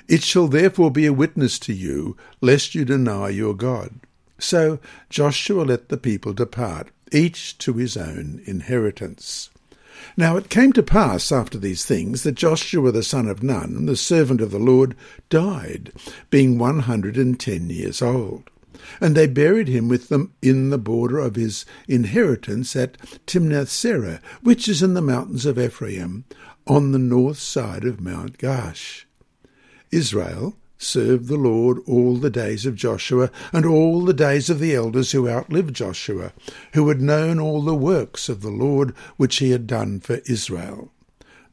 It 0.07 0.21
shall 0.21 0.47
therefore 0.47 0.91
be 0.91 1.05
a 1.05 1.13
witness 1.13 1.57
to 1.59 1.73
you, 1.73 2.17
lest 2.41 2.75
you 2.75 2.83
deny 2.83 3.29
your 3.29 3.53
God. 3.53 4.01
So 4.37 4.79
Joshua 5.09 5.63
let 5.63 5.87
the 5.87 5.97
people 5.97 6.33
depart, 6.33 6.89
each 7.13 7.57
to 7.59 7.73
his 7.73 7.95
own 7.95 8.41
inheritance. 8.45 9.49
Now 10.17 10.37
it 10.37 10.49
came 10.49 10.73
to 10.73 10.83
pass 10.83 11.31
after 11.31 11.57
these 11.57 11.85
things 11.85 12.23
that 12.23 12.35
Joshua 12.35 12.91
the 12.91 13.03
son 13.03 13.27
of 13.27 13.43
Nun, 13.43 13.85
the 13.85 13.95
servant 13.95 14.41
of 14.41 14.51
the 14.51 14.59
Lord, 14.59 14.95
died, 15.29 15.91
being 16.29 16.57
one 16.57 16.79
hundred 16.79 17.17
and 17.17 17.39
ten 17.39 17.69
years 17.69 18.01
old. 18.01 18.49
And 18.99 19.15
they 19.15 19.27
buried 19.27 19.67
him 19.67 19.87
with 19.87 20.09
them 20.09 20.33
in 20.41 20.69
the 20.69 20.77
border 20.77 21.19
of 21.19 21.35
his 21.35 21.65
inheritance 21.87 22.75
at 22.75 22.97
Timnath 23.25 23.69
Serah, 23.69 24.19
which 24.41 24.67
is 24.67 24.81
in 24.81 24.93
the 24.93 25.01
mountains 25.01 25.45
of 25.45 25.59
Ephraim, 25.59 26.25
on 26.67 26.91
the 26.91 26.99
north 26.99 27.39
side 27.39 27.85
of 27.85 28.01
Mount 28.01 28.37
Gaash. 28.37 29.05
Israel 29.91 30.57
served 30.83 31.27
the 31.27 31.37
Lord 31.37 31.79
all 31.87 32.17
the 32.17 32.29
days 32.29 32.65
of 32.65 32.75
Joshua 32.75 33.31
and 33.51 33.65
all 33.65 34.03
the 34.03 34.13
days 34.13 34.49
of 34.49 34.59
the 34.59 34.75
elders 34.75 35.11
who 35.11 35.29
outlived 35.29 35.75
Joshua, 35.75 36.33
who 36.73 36.89
had 36.89 37.01
known 37.01 37.39
all 37.39 37.61
the 37.61 37.75
works 37.75 38.29
of 38.29 38.41
the 38.41 38.51
Lord 38.51 38.93
which 39.17 39.37
he 39.37 39.51
had 39.51 39.67
done 39.67 39.99
for 39.99 40.21
Israel. 40.25 40.91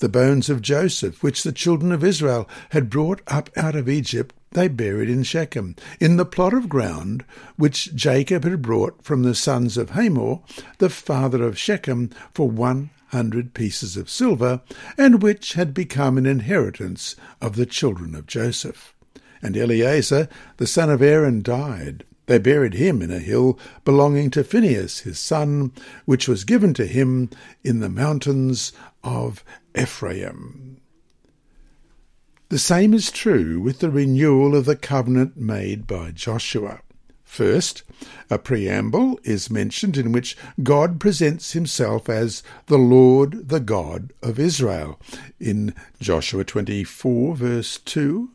The 0.00 0.08
bones 0.08 0.48
of 0.48 0.62
Joseph, 0.62 1.22
which 1.22 1.42
the 1.42 1.52
children 1.52 1.92
of 1.92 2.02
Israel 2.02 2.48
had 2.70 2.88
brought 2.88 3.20
up 3.26 3.50
out 3.54 3.76
of 3.76 3.88
Egypt, 3.88 4.34
they 4.52 4.66
buried 4.66 5.10
in 5.10 5.22
Shechem, 5.22 5.76
in 6.00 6.16
the 6.16 6.24
plot 6.24 6.54
of 6.54 6.68
ground 6.68 7.24
which 7.56 7.94
Jacob 7.94 8.44
had 8.44 8.62
brought 8.62 9.04
from 9.04 9.22
the 9.22 9.34
sons 9.34 9.76
of 9.76 9.90
Hamor, 9.90 10.40
the 10.78 10.88
father 10.88 11.42
of 11.42 11.58
Shechem, 11.58 12.10
for 12.34 12.50
one 12.50 12.90
hundred 13.08 13.52
pieces 13.54 13.96
of 13.96 14.08
silver, 14.08 14.62
and 14.96 15.22
which 15.22 15.52
had 15.52 15.74
become 15.74 16.16
an 16.16 16.26
inheritance 16.26 17.14
of 17.42 17.56
the 17.56 17.66
children 17.66 18.14
of 18.14 18.26
Joseph. 18.26 18.94
And 19.42 19.56
Eleazar, 19.56 20.28
the 20.58 20.66
son 20.66 20.90
of 20.90 21.02
Aaron, 21.02 21.42
died. 21.42 22.04
They 22.26 22.38
buried 22.38 22.74
him 22.74 23.02
in 23.02 23.10
a 23.10 23.18
hill 23.18 23.58
belonging 23.84 24.30
to 24.30 24.44
Phinehas 24.44 25.00
his 25.00 25.18
son, 25.18 25.72
which 26.04 26.28
was 26.28 26.44
given 26.44 26.74
to 26.74 26.86
him 26.86 27.30
in 27.64 27.80
the 27.80 27.88
mountains 27.88 28.72
of 29.02 29.42
Ephraim. 29.76 30.80
The 32.50 32.58
same 32.58 32.94
is 32.94 33.10
true 33.10 33.60
with 33.60 33.78
the 33.78 33.90
renewal 33.90 34.56
of 34.56 34.64
the 34.64 34.76
covenant 34.76 35.36
made 35.36 35.86
by 35.86 36.10
Joshua. 36.10 36.80
First, 37.22 37.84
a 38.28 38.38
preamble 38.38 39.20
is 39.22 39.50
mentioned 39.50 39.96
in 39.96 40.10
which 40.10 40.36
God 40.64 40.98
presents 40.98 41.52
himself 41.52 42.08
as 42.08 42.42
the 42.66 42.76
Lord, 42.76 43.48
the 43.48 43.60
God 43.60 44.12
of 44.20 44.40
Israel, 44.40 45.00
in 45.38 45.72
Joshua 46.00 46.42
24, 46.42 47.36
verse 47.36 47.78
2. 47.78 48.30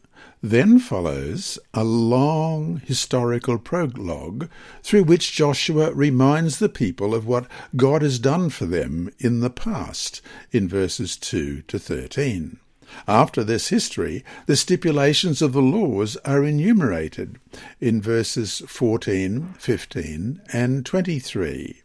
Then 0.45 0.77
follows 0.77 1.57
a 1.73 1.83
long 1.83 2.79
historical 2.85 3.57
prologue 3.57 4.47
through 4.83 5.05
which 5.05 5.31
Joshua 5.31 5.91
reminds 5.91 6.59
the 6.59 6.69
people 6.69 7.15
of 7.15 7.25
what 7.25 7.47
God 7.75 8.03
has 8.03 8.19
done 8.19 8.51
for 8.51 8.67
them 8.67 9.09
in 9.17 9.39
the 9.39 9.49
past, 9.49 10.21
in 10.51 10.67
verses 10.67 11.17
2 11.17 11.63
to 11.63 11.79
13. 11.79 12.59
After 13.07 13.43
this 13.43 13.69
history, 13.69 14.23
the 14.45 14.55
stipulations 14.55 15.41
of 15.41 15.51
the 15.51 15.63
laws 15.63 16.15
are 16.17 16.43
enumerated 16.43 17.39
in 17.81 17.99
verses 17.99 18.61
14, 18.67 19.55
15, 19.57 20.41
and 20.53 20.85
23. 20.85 21.81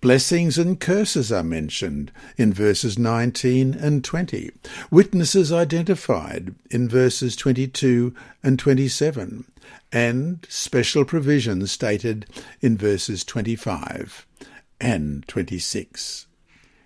Blessings 0.00 0.58
and 0.58 0.80
curses 0.80 1.30
are 1.30 1.42
mentioned 1.42 2.12
in 2.36 2.52
verses 2.52 2.98
19 2.98 3.74
and 3.74 4.04
20. 4.04 4.50
Witnesses 4.90 5.52
identified 5.52 6.54
in 6.70 6.88
verses 6.88 7.36
22 7.36 8.14
and 8.42 8.58
27. 8.58 9.44
And 9.92 10.46
special 10.48 11.04
provisions 11.04 11.72
stated 11.72 12.26
in 12.60 12.76
verses 12.76 13.24
25 13.24 14.26
and 14.80 15.26
26. 15.28 16.26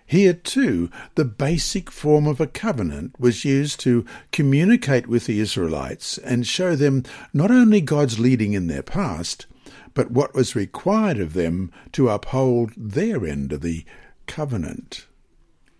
Here, 0.05 0.33
too, 0.33 0.89
the 1.15 1.25
basic 1.25 1.89
form 1.89 2.27
of 2.27 2.41
a 2.41 2.47
covenant 2.47 3.19
was 3.19 3.45
used 3.45 3.79
to 3.81 4.05
communicate 4.31 5.07
with 5.07 5.25
the 5.25 5.39
Israelites 5.39 6.17
and 6.17 6.45
show 6.45 6.75
them 6.75 7.03
not 7.33 7.49
only 7.49 7.81
God's 7.81 8.19
leading 8.19 8.53
in 8.53 8.67
their 8.67 8.83
past, 8.83 9.45
but 9.93 10.11
what 10.11 10.33
was 10.33 10.55
required 10.55 11.19
of 11.19 11.33
them 11.33 11.71
to 11.91 12.09
uphold 12.09 12.71
their 12.75 13.25
end 13.25 13.53
of 13.53 13.61
the 13.61 13.85
covenant. 14.27 15.07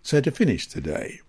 So, 0.02 0.20
to 0.20 0.30
finish 0.30 0.66
today, 0.66 1.20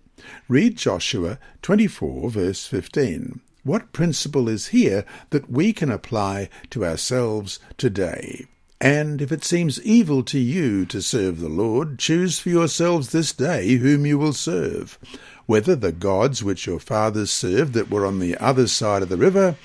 read 0.48 0.76
Joshua 0.76 1.38
24, 1.62 2.30
verse 2.30 2.66
15. 2.66 3.40
What 3.64 3.92
principle 3.92 4.48
is 4.48 4.68
here 4.68 5.04
that 5.30 5.50
we 5.50 5.72
can 5.72 5.90
apply 5.90 6.48
to 6.70 6.84
ourselves 6.84 7.58
today? 7.76 8.46
And 8.80 9.22
if 9.22 9.32
it 9.32 9.42
seems 9.42 9.82
evil 9.82 10.22
to 10.24 10.38
you 10.38 10.84
to 10.86 11.00
serve 11.00 11.40
the 11.40 11.48
Lord, 11.48 11.98
choose 11.98 12.38
for 12.38 12.50
yourselves 12.50 13.08
this 13.08 13.32
day 13.32 13.76
whom 13.76 14.04
you 14.04 14.18
will 14.18 14.34
serve, 14.34 14.98
whether 15.46 15.74
the 15.74 15.92
gods 15.92 16.44
which 16.44 16.66
your 16.66 16.78
fathers 16.78 17.32
served 17.32 17.72
that 17.72 17.90
were 17.90 18.04
on 18.04 18.18
the 18.18 18.36
other 18.36 18.66
side 18.66 19.02
of 19.02 19.08
the 19.08 19.16
river, 19.16 19.56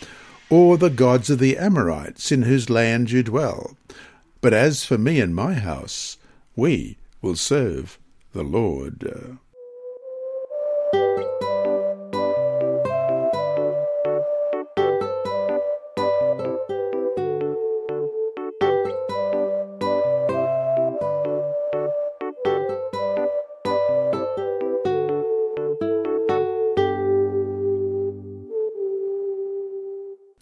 or 0.52 0.78
the 0.78 0.90
gods 0.90 1.30
of 1.30 1.40
the 1.40 1.58
Amorites 1.58 2.30
in 2.30 2.42
whose 2.44 2.70
land 2.70 3.10
you 3.10 3.24
dwell. 3.24 3.78
But 4.42 4.54
as 4.54 4.84
for 4.84 4.98
me 4.98 5.22
and 5.22 5.34
my 5.34 5.54
house, 5.54 6.18
we 6.58 6.98
will 7.22 7.38
serve 7.38 7.98
the 8.34 8.44
Lord. 8.44 9.40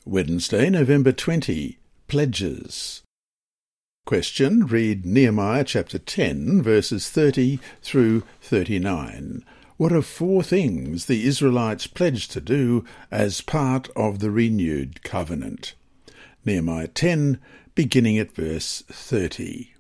Wednesday, 0.10 0.72
November 0.72 1.12
20. 1.12 1.78
Pledges. 2.07 3.03
Question. 4.07 4.66
Read 4.66 5.05
Nehemiah 5.05 5.64
chapter 5.64 5.99
10, 5.99 6.64
verses 6.64 7.12
30 7.12 7.60
through 7.84 8.24
39. 8.41 9.45
What 9.78 9.93
are 9.93 10.01
four 10.01 10.41
things 10.41 11.05
the 11.05 11.28
Israelites 11.28 11.86
pledged 11.86 12.32
to 12.32 12.41
do 12.41 12.84
as 13.12 13.41
part 13.41 13.88
of 13.95 14.18
the 14.18 14.32
renewed 14.32 15.03
covenant? 15.03 15.76
Nehemiah 16.43 16.88
10, 16.88 17.39
beginning 17.76 18.18
at 18.18 18.32
verse 18.32 18.82
30. 18.88 19.76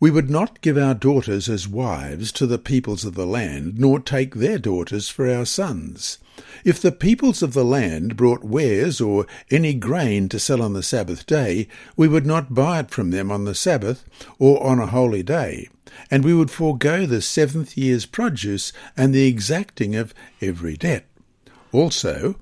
We 0.00 0.10
would 0.10 0.30
not 0.30 0.60
give 0.62 0.76
our 0.76 0.94
daughters 0.94 1.48
as 1.48 1.68
wives 1.68 2.32
to 2.32 2.46
the 2.48 2.58
peoples 2.58 3.04
of 3.04 3.14
the 3.14 3.26
land, 3.26 3.78
nor 3.78 4.00
take 4.00 4.34
their 4.34 4.58
daughters 4.58 5.08
for 5.08 5.32
our 5.32 5.46
sons. 5.46 6.18
If 6.64 6.80
the 6.80 6.92
peoples 6.92 7.42
of 7.42 7.52
the 7.52 7.64
land 7.64 8.16
brought 8.16 8.44
wares 8.44 9.00
or 9.00 9.26
any 9.50 9.74
grain 9.74 10.28
to 10.28 10.38
sell 10.38 10.62
on 10.62 10.72
the 10.72 10.82
Sabbath 10.82 11.26
day, 11.26 11.68
we 11.96 12.08
would 12.08 12.24
not 12.24 12.54
buy 12.54 12.80
it 12.80 12.90
from 12.90 13.10
them 13.10 13.30
on 13.30 13.44
the 13.44 13.54
Sabbath 13.54 14.04
or 14.38 14.62
on 14.62 14.78
a 14.78 14.86
holy 14.86 15.22
day, 15.22 15.68
and 16.10 16.24
we 16.24 16.32
would 16.32 16.50
forego 16.50 17.04
the 17.04 17.20
seventh 17.20 17.76
year's 17.76 18.06
produce 18.06 18.72
and 18.96 19.12
the 19.12 19.26
exacting 19.26 19.96
of 19.96 20.14
every 20.40 20.76
debt. 20.76 21.06
Also, 21.72 22.36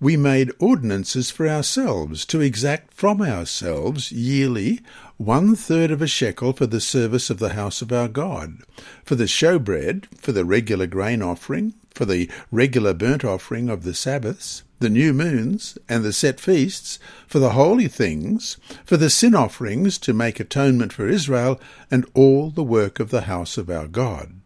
we 0.00 0.16
made 0.16 0.50
ordinances 0.58 1.30
for 1.30 1.46
ourselves 1.46 2.24
to 2.24 2.40
exact 2.40 2.94
from 2.94 3.20
ourselves 3.20 4.10
yearly 4.10 4.80
one 5.18 5.54
third 5.54 5.90
of 5.90 6.00
a 6.00 6.06
shekel 6.06 6.54
for 6.54 6.66
the 6.66 6.80
service 6.80 7.28
of 7.28 7.38
the 7.38 7.50
house 7.50 7.82
of 7.82 7.92
our 7.92 8.08
God, 8.08 8.58
for 9.04 9.14
the 9.14 9.24
showbread, 9.24 10.06
for 10.16 10.32
the 10.32 10.46
regular 10.46 10.86
grain 10.86 11.20
offering, 11.20 11.74
for 11.94 12.04
the 12.04 12.30
regular 12.50 12.94
burnt 12.94 13.24
offering 13.24 13.68
of 13.68 13.82
the 13.82 13.94
Sabbaths, 13.94 14.62
the 14.78 14.88
new 14.88 15.12
moons, 15.12 15.76
and 15.88 16.02
the 16.02 16.12
set 16.12 16.40
feasts, 16.40 16.98
for 17.26 17.38
the 17.38 17.50
holy 17.50 17.88
things, 17.88 18.56
for 18.84 18.96
the 18.96 19.10
sin 19.10 19.34
offerings 19.34 19.98
to 19.98 20.14
make 20.14 20.40
atonement 20.40 20.92
for 20.92 21.06
Israel, 21.06 21.60
and 21.90 22.06
all 22.14 22.50
the 22.50 22.62
work 22.62 22.98
of 22.98 23.10
the 23.10 23.22
house 23.22 23.58
of 23.58 23.68
our 23.68 23.86
God. 23.86 24.40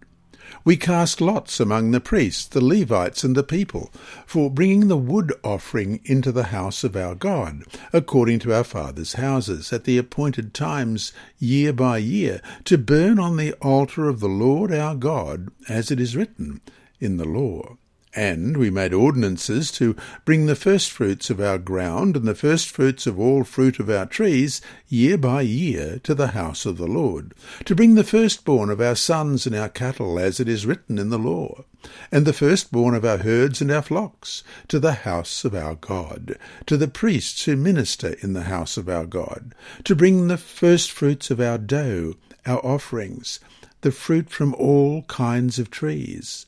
We 0.64 0.76
cast 0.76 1.20
lots 1.20 1.61
among 1.61 1.90
the 1.90 2.01
priests, 2.01 2.47
the 2.47 2.64
Levites, 2.64 3.22
and 3.22 3.36
the 3.36 3.42
people, 3.42 3.92
for 4.26 4.51
bringing 4.51 4.88
the 4.88 4.97
wood 4.97 5.32
offering 5.45 6.01
into 6.05 6.32
the 6.32 6.45
house 6.45 6.82
of 6.84 6.97
our 6.97 7.14
God, 7.14 7.64
according 7.92 8.38
to 8.40 8.55
our 8.55 8.64
fathers' 8.64 9.12
houses, 9.12 9.72
at 9.72 9.84
the 9.84 9.99
appointed 9.99 10.55
times, 10.55 11.12
year 11.38 11.72
by 11.72 11.99
year, 11.99 12.40
to 12.64 12.78
burn 12.78 13.18
on 13.18 13.36
the 13.36 13.53
altar 13.55 14.09
of 14.09 14.20
the 14.20 14.28
Lord 14.28 14.72
our 14.72 14.95
God, 14.95 15.49
as 15.68 15.90
it 15.90 16.01
is 16.01 16.16
written 16.16 16.61
in 17.05 17.18
the 17.18 17.24
law. 17.24 17.76
And 18.16 18.57
we 18.57 18.70
made 18.70 18.94
ordinances 18.94 19.72
to 19.72 19.96
bring 20.24 20.46
the 20.46 20.55
first 20.55 20.92
fruits 20.92 21.30
of 21.30 21.40
our 21.40 21.59
ground 21.59 22.16
and 22.16 22.28
the 22.28 22.34
first 22.36 22.70
fruits 22.70 23.09
of 23.09 23.18
all 23.18 23.42
fruit 23.42 23.80
of 23.80 23.90
our 23.90 24.07
trees 24.07 24.61
year 24.86 25.18
by 25.18 25.40
year 25.40 25.98
to 26.05 26.14
the 26.14 26.28
house 26.28 26.64
of 26.64 26.76
the 26.76 26.86
Lord, 26.86 27.34
to 27.64 27.74
bring 27.74 27.96
the 27.96 28.05
firstborn 28.05 28.70
of 28.70 28.80
our 28.80 28.94
sons 28.94 29.46
and 29.46 29.57
our 29.57 29.68
cattle, 29.68 30.20
as 30.20 30.38
it 30.38 30.48
is 30.48 30.64
written 30.64 30.96
in 30.96 31.11
the 31.11 31.18
law, 31.18 31.64
and 32.12 32.24
the 32.24 32.32
firstborn 32.32 32.94
of 32.94 33.05
our 33.05 33.18
herds 33.18 33.61
and 33.61 33.72
our 33.72 33.82
flocks, 33.82 34.44
to 34.68 34.78
the 34.78 34.92
house 34.92 35.44
of 35.44 35.52
our 35.52 35.74
God, 35.74 36.38
to 36.66 36.76
the 36.76 36.86
priests 36.86 37.46
who 37.46 37.57
minister 37.57 38.14
in 38.22 38.32
the 38.32 38.44
house 38.44 38.76
of 38.76 38.88
our 38.88 39.07
God, 39.07 39.57
to 39.82 39.96
bring 39.96 40.28
the 40.28 40.38
first 40.38 40.92
fruits 40.92 41.32
of 41.32 41.40
our 41.40 41.59
dough, 41.59 42.14
our 42.46 42.64
offerings, 42.64 43.40
the 43.80 43.90
fruit 43.90 44.30
from 44.30 44.55
all 44.55 45.02
kinds 45.02 45.59
of 45.59 45.68
trees 45.68 46.46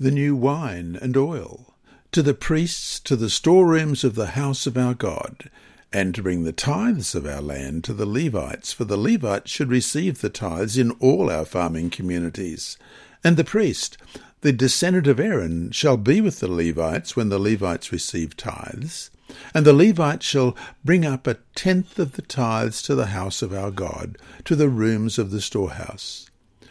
the 0.00 0.10
new 0.10 0.34
wine 0.34 0.98
and 1.02 1.14
oil, 1.14 1.74
to 2.10 2.22
the 2.22 2.32
priests, 2.32 2.98
to 2.98 3.14
the 3.16 3.28
storerooms 3.28 4.02
of 4.02 4.14
the 4.14 4.28
house 4.28 4.66
of 4.66 4.78
our 4.78 4.94
God, 4.94 5.50
and 5.92 6.14
to 6.14 6.22
bring 6.22 6.44
the 6.44 6.52
tithes 6.52 7.14
of 7.14 7.26
our 7.26 7.42
land 7.42 7.84
to 7.84 7.92
the 7.92 8.06
Levites, 8.06 8.72
for 8.72 8.86
the 8.86 8.96
Levites 8.96 9.50
should 9.50 9.68
receive 9.68 10.22
the 10.22 10.30
tithes 10.30 10.78
in 10.78 10.92
all 10.92 11.30
our 11.30 11.44
farming 11.44 11.90
communities. 11.90 12.78
And 13.22 13.36
the 13.36 13.44
priest, 13.44 13.98
the 14.40 14.52
descendant 14.52 15.06
of 15.06 15.20
Aaron, 15.20 15.70
shall 15.70 15.98
be 15.98 16.22
with 16.22 16.40
the 16.40 16.50
Levites 16.50 17.14
when 17.14 17.28
the 17.28 17.38
Levites 17.38 17.92
receive 17.92 18.38
tithes. 18.38 19.10
And 19.52 19.66
the 19.66 19.74
Levites 19.74 20.24
shall 20.24 20.56
bring 20.82 21.04
up 21.04 21.26
a 21.26 21.36
tenth 21.54 21.98
of 21.98 22.12
the 22.12 22.22
tithes 22.22 22.80
to 22.82 22.94
the 22.94 23.06
house 23.06 23.42
of 23.42 23.52
our 23.52 23.70
God, 23.70 24.16
to 24.46 24.56
the 24.56 24.70
rooms 24.70 25.18
of 25.18 25.30
the 25.30 25.42
storehouse. 25.42 26.29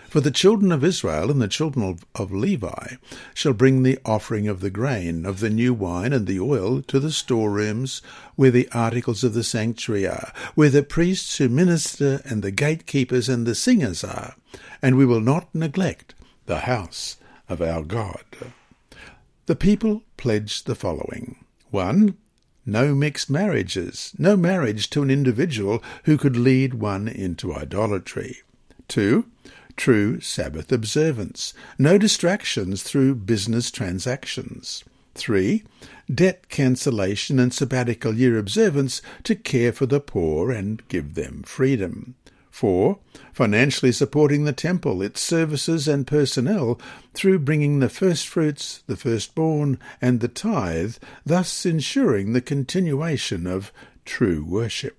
For 0.09 0.21
the 0.21 0.31
children 0.31 0.71
of 0.71 0.83
Israel 0.83 1.29
and 1.29 1.39
the 1.39 1.47
children 1.47 1.87
of, 1.87 2.03
of, 2.15 2.31
Levi 2.31 2.95
shall 3.35 3.53
bring 3.53 3.83
the 3.83 3.99
offering 4.03 4.47
of 4.47 4.59
the 4.59 4.71
grain, 4.71 5.23
of 5.23 5.39
the 5.39 5.51
new 5.51 5.71
wine, 5.71 6.13
and 6.13 6.25
the 6.25 6.39
oil 6.39 6.81
to 6.87 6.99
the 6.99 7.11
storerooms 7.11 8.01
where 8.35 8.49
the 8.49 8.67
articles 8.71 9.23
of 9.23 9.35
the 9.35 9.43
sanctuary 9.43 10.07
are, 10.07 10.33
where 10.55 10.71
the 10.71 10.81
priests 10.81 11.37
who 11.37 11.47
minister 11.47 12.21
and 12.25 12.41
the 12.41 12.49
gatekeepers 12.49 13.29
and 13.29 13.45
the 13.45 13.53
singers 13.53 14.03
are, 14.03 14.35
and 14.81 14.97
we 14.97 15.05
will 15.05 15.21
not 15.21 15.53
neglect 15.53 16.15
the 16.47 16.61
house 16.61 17.17
of 17.47 17.61
our 17.61 17.83
God. 17.83 18.23
The 19.45 19.55
people 19.55 20.01
pledged 20.17 20.65
the 20.65 20.75
following 20.75 21.45
1. 21.69 22.17
No 22.65 22.95
mixed 22.95 23.29
marriages, 23.29 24.13
no 24.17 24.35
marriage 24.35 24.89
to 24.89 25.03
an 25.03 25.11
individual 25.11 25.83
who 26.05 26.17
could 26.17 26.35
lead 26.35 26.73
one 26.73 27.07
into 27.07 27.53
idolatry. 27.53 28.37
2 28.87 29.25
true 29.79 30.19
Sabbath 30.19 30.73
observance, 30.73 31.53
no 31.77 31.97
distractions 31.97 32.83
through 32.83 33.15
business 33.15 33.71
transactions. 33.71 34.83
3. 35.15 35.63
Debt 36.13 36.49
cancellation 36.49 37.39
and 37.39 37.53
sabbatical 37.53 38.13
year 38.13 38.37
observance 38.37 39.01
to 39.23 39.35
care 39.35 39.71
for 39.71 39.85
the 39.85 40.01
poor 40.01 40.51
and 40.51 40.85
give 40.89 41.15
them 41.15 41.43
freedom. 41.43 42.15
4. 42.51 42.99
Financially 43.31 43.93
supporting 43.93 44.43
the 44.43 44.51
temple, 44.51 45.01
its 45.01 45.21
services 45.21 45.87
and 45.87 46.05
personnel 46.05 46.77
through 47.13 47.39
bringing 47.39 47.79
the 47.79 47.87
firstfruits, 47.87 48.83
the 48.85 48.97
firstborn, 48.97 49.79
and 50.01 50.19
the 50.19 50.27
tithe, 50.27 50.97
thus 51.25 51.65
ensuring 51.65 52.33
the 52.33 52.41
continuation 52.41 53.47
of 53.47 53.71
true 54.03 54.43
worship. 54.43 54.98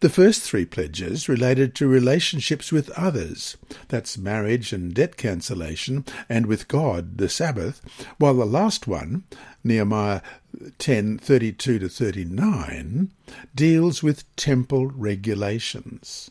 The 0.00 0.08
first 0.08 0.42
three 0.42 0.64
pledges 0.64 1.28
related 1.28 1.74
to 1.74 1.88
relationships 1.88 2.70
with 2.70 2.88
others, 2.90 3.56
that's 3.88 4.16
marriage 4.16 4.72
and 4.72 4.94
debt 4.94 5.16
cancellation, 5.16 6.04
and 6.28 6.46
with 6.46 6.68
God, 6.68 7.18
the 7.18 7.28
Sabbath, 7.28 7.80
while 8.16 8.34
the 8.34 8.46
last 8.46 8.86
one, 8.86 9.24
Nehemiah 9.64 10.20
10:32 10.78 11.80
to 11.80 11.88
39, 11.88 13.10
deals 13.56 14.00
with 14.00 14.36
temple 14.36 14.86
regulations. 14.86 16.30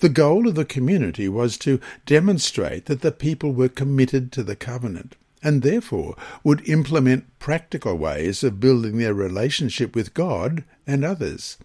The 0.00 0.08
goal 0.08 0.48
of 0.48 0.56
the 0.56 0.64
community 0.64 1.28
was 1.28 1.56
to 1.58 1.78
demonstrate 2.06 2.86
that 2.86 3.02
the 3.02 3.12
people 3.12 3.52
were 3.52 3.68
committed 3.68 4.32
to 4.32 4.42
the 4.42 4.56
covenant 4.56 5.14
and 5.44 5.62
therefore 5.62 6.16
would 6.42 6.68
implement 6.68 7.38
practical 7.38 7.96
ways 7.96 8.42
of 8.42 8.58
building 8.58 8.98
their 8.98 9.14
relationship 9.14 9.94
with 9.94 10.12
God 10.12 10.64
and 10.88 11.04
others. 11.04 11.56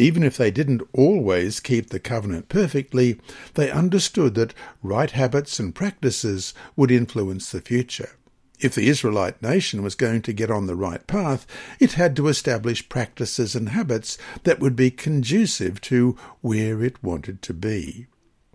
Even 0.00 0.22
if 0.22 0.38
they 0.38 0.50
didn't 0.50 0.80
always 0.94 1.60
keep 1.60 1.90
the 1.90 2.00
covenant 2.00 2.48
perfectly, 2.48 3.20
they 3.52 3.70
understood 3.70 4.34
that 4.34 4.54
right 4.82 5.10
habits 5.10 5.60
and 5.60 5.74
practices 5.74 6.54
would 6.74 6.90
influence 6.90 7.50
the 7.50 7.60
future. 7.60 8.12
If 8.58 8.74
the 8.74 8.88
Israelite 8.88 9.42
nation 9.42 9.82
was 9.82 9.94
going 9.94 10.22
to 10.22 10.32
get 10.32 10.50
on 10.50 10.66
the 10.66 10.74
right 10.74 11.06
path, 11.06 11.46
it 11.78 11.92
had 11.92 12.16
to 12.16 12.28
establish 12.28 12.88
practices 12.88 13.54
and 13.54 13.68
habits 13.68 14.16
that 14.44 14.58
would 14.58 14.74
be 14.74 14.90
conducive 14.90 15.82
to 15.82 16.16
where 16.40 16.82
it 16.82 17.02
wanted 17.02 17.42
to 17.42 17.52
be. 17.52 18.06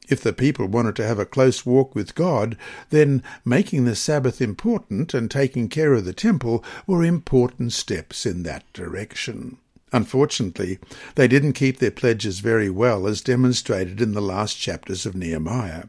If 0.10 0.22
the 0.22 0.34
people 0.34 0.66
wanted 0.66 0.96
to 0.96 1.06
have 1.06 1.20
a 1.20 1.28
close 1.28 1.64
walk 1.64 1.94
with 1.94 2.16
God, 2.16 2.58
then 2.90 3.22
making 3.44 3.86
the 3.86 3.96
Sabbath 3.96 4.42
important 4.42 5.14
and 5.14 5.30
taking 5.30 5.70
care 5.70 5.94
of 5.94 6.06
the 6.06 6.14
temple 6.14 6.64
were 6.88 7.04
important 7.04 7.72
steps 7.72 8.26
in 8.26 8.42
that 8.44 8.64
direction. 8.74 9.60
Unfortunately, 9.96 10.78
they 11.16 11.26
didn't 11.26 11.54
keep 11.54 11.78
their 11.78 11.90
pledges 11.90 12.42
very 12.42 12.70
well, 12.70 13.08
as 13.08 13.22
demonstrated 13.22 14.02
in 14.02 14.12
the 14.12 14.22
last 14.22 14.56
chapters 14.56 15.06
of 15.06 15.16
Nehemiah. 15.16 15.86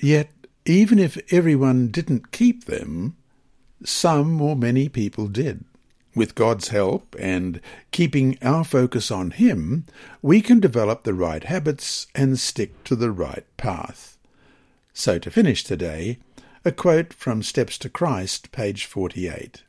Yet, 0.00 0.32
even 0.66 0.98
if 0.98 1.16
everyone 1.32 1.92
didn't 1.92 2.32
keep 2.32 2.64
them, 2.64 3.16
some 3.84 4.42
or 4.42 4.56
many 4.56 4.88
people 4.88 5.28
did. 5.28 5.64
With 6.16 6.34
God's 6.34 6.68
help 6.68 7.14
and 7.16 7.60
keeping 7.92 8.36
our 8.42 8.64
focus 8.64 9.12
on 9.12 9.30
Him, 9.30 9.86
we 10.20 10.40
can 10.40 10.58
develop 10.58 11.04
the 11.04 11.14
right 11.14 11.44
habits 11.44 12.08
and 12.16 12.36
stick 12.36 12.82
to 12.82 12.96
the 12.96 13.12
right 13.12 13.46
path. 13.56 14.18
So, 14.92 15.20
to 15.20 15.30
finish 15.30 15.62
today, 15.62 16.18
a 16.64 16.72
quote 16.72 17.12
from 17.12 17.44
Steps 17.44 17.78
to 17.78 17.88
Christ, 17.88 18.50
page 18.50 18.86
48. 18.86 19.62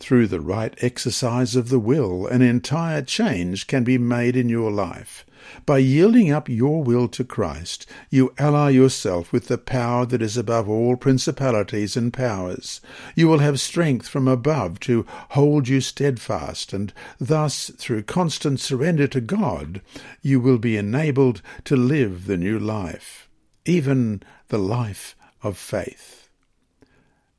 Through 0.00 0.28
the 0.28 0.40
right 0.40 0.74
exercise 0.80 1.54
of 1.54 1.68
the 1.68 1.78
will, 1.78 2.26
an 2.26 2.40
entire 2.40 3.02
change 3.02 3.66
can 3.66 3.84
be 3.84 3.98
made 3.98 4.34
in 4.34 4.48
your 4.48 4.72
life. 4.72 5.26
By 5.66 5.78
yielding 5.78 6.32
up 6.32 6.48
your 6.48 6.82
will 6.82 7.06
to 7.08 7.22
Christ, 7.22 7.86
you 8.08 8.32
ally 8.38 8.70
yourself 8.70 9.30
with 9.30 9.48
the 9.48 9.58
power 9.58 10.06
that 10.06 10.22
is 10.22 10.38
above 10.38 10.70
all 10.70 10.96
principalities 10.96 11.96
and 11.96 12.12
powers. 12.12 12.80
You 13.14 13.28
will 13.28 13.40
have 13.40 13.60
strength 13.60 14.08
from 14.08 14.26
above 14.26 14.80
to 14.80 15.04
hold 15.30 15.68
you 15.68 15.82
steadfast, 15.82 16.72
and 16.72 16.94
thus, 17.18 17.70
through 17.76 18.04
constant 18.04 18.58
surrender 18.58 19.06
to 19.08 19.20
God, 19.20 19.82
you 20.22 20.40
will 20.40 20.58
be 20.58 20.78
enabled 20.78 21.42
to 21.64 21.76
live 21.76 22.26
the 22.26 22.38
new 22.38 22.58
life, 22.58 23.28
even 23.66 24.22
the 24.48 24.58
life 24.58 25.14
of 25.42 25.58
faith. 25.58 26.28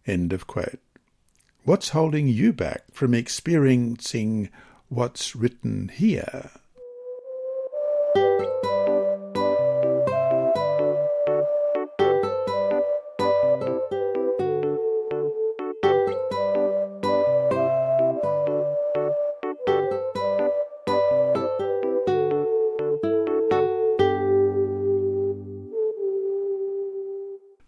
End 0.05 0.31
of 0.31 0.45
quote. 0.47 0.80
What's 1.63 1.89
holding 1.89 2.27
you 2.27 2.53
back 2.53 2.85
from 2.91 3.13
experiencing 3.13 4.49
what's 4.89 5.35
written 5.35 5.89
here? 5.89 6.49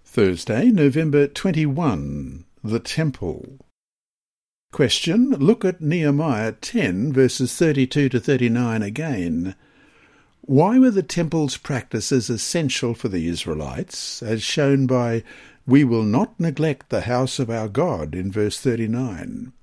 Thursday, 0.03 0.71
November 0.71 1.27
21. 1.27 2.45
The 2.63 2.79
Temple. 2.79 3.59
Question. 4.74 5.30
Look 5.30 5.63
at 5.63 5.82
Nehemiah 5.82 6.53
10, 6.53 7.13
verses 7.13 7.55
32 7.55 8.09
to 8.09 8.19
39 8.19 8.82
again. 8.82 9.55
Why 10.41 10.80
were 10.80 10.89
the 10.89 11.03
temple's 11.03 11.57
practices 11.57 12.28
essential 12.28 12.95
for 12.95 13.07
the 13.07 13.28
Israelites, 13.28 14.24
as 14.24 14.41
shown 14.41 14.88
by 14.88 15.21
We 15.67 15.84
will 15.84 16.01
not 16.01 16.39
neglect 16.39 16.89
the 16.89 17.01
house 17.01 17.38
of 17.38 17.51
our 17.51 17.67
God 17.67 18.15
in 18.15 18.32
verse 18.32 18.59
39? 18.59 19.53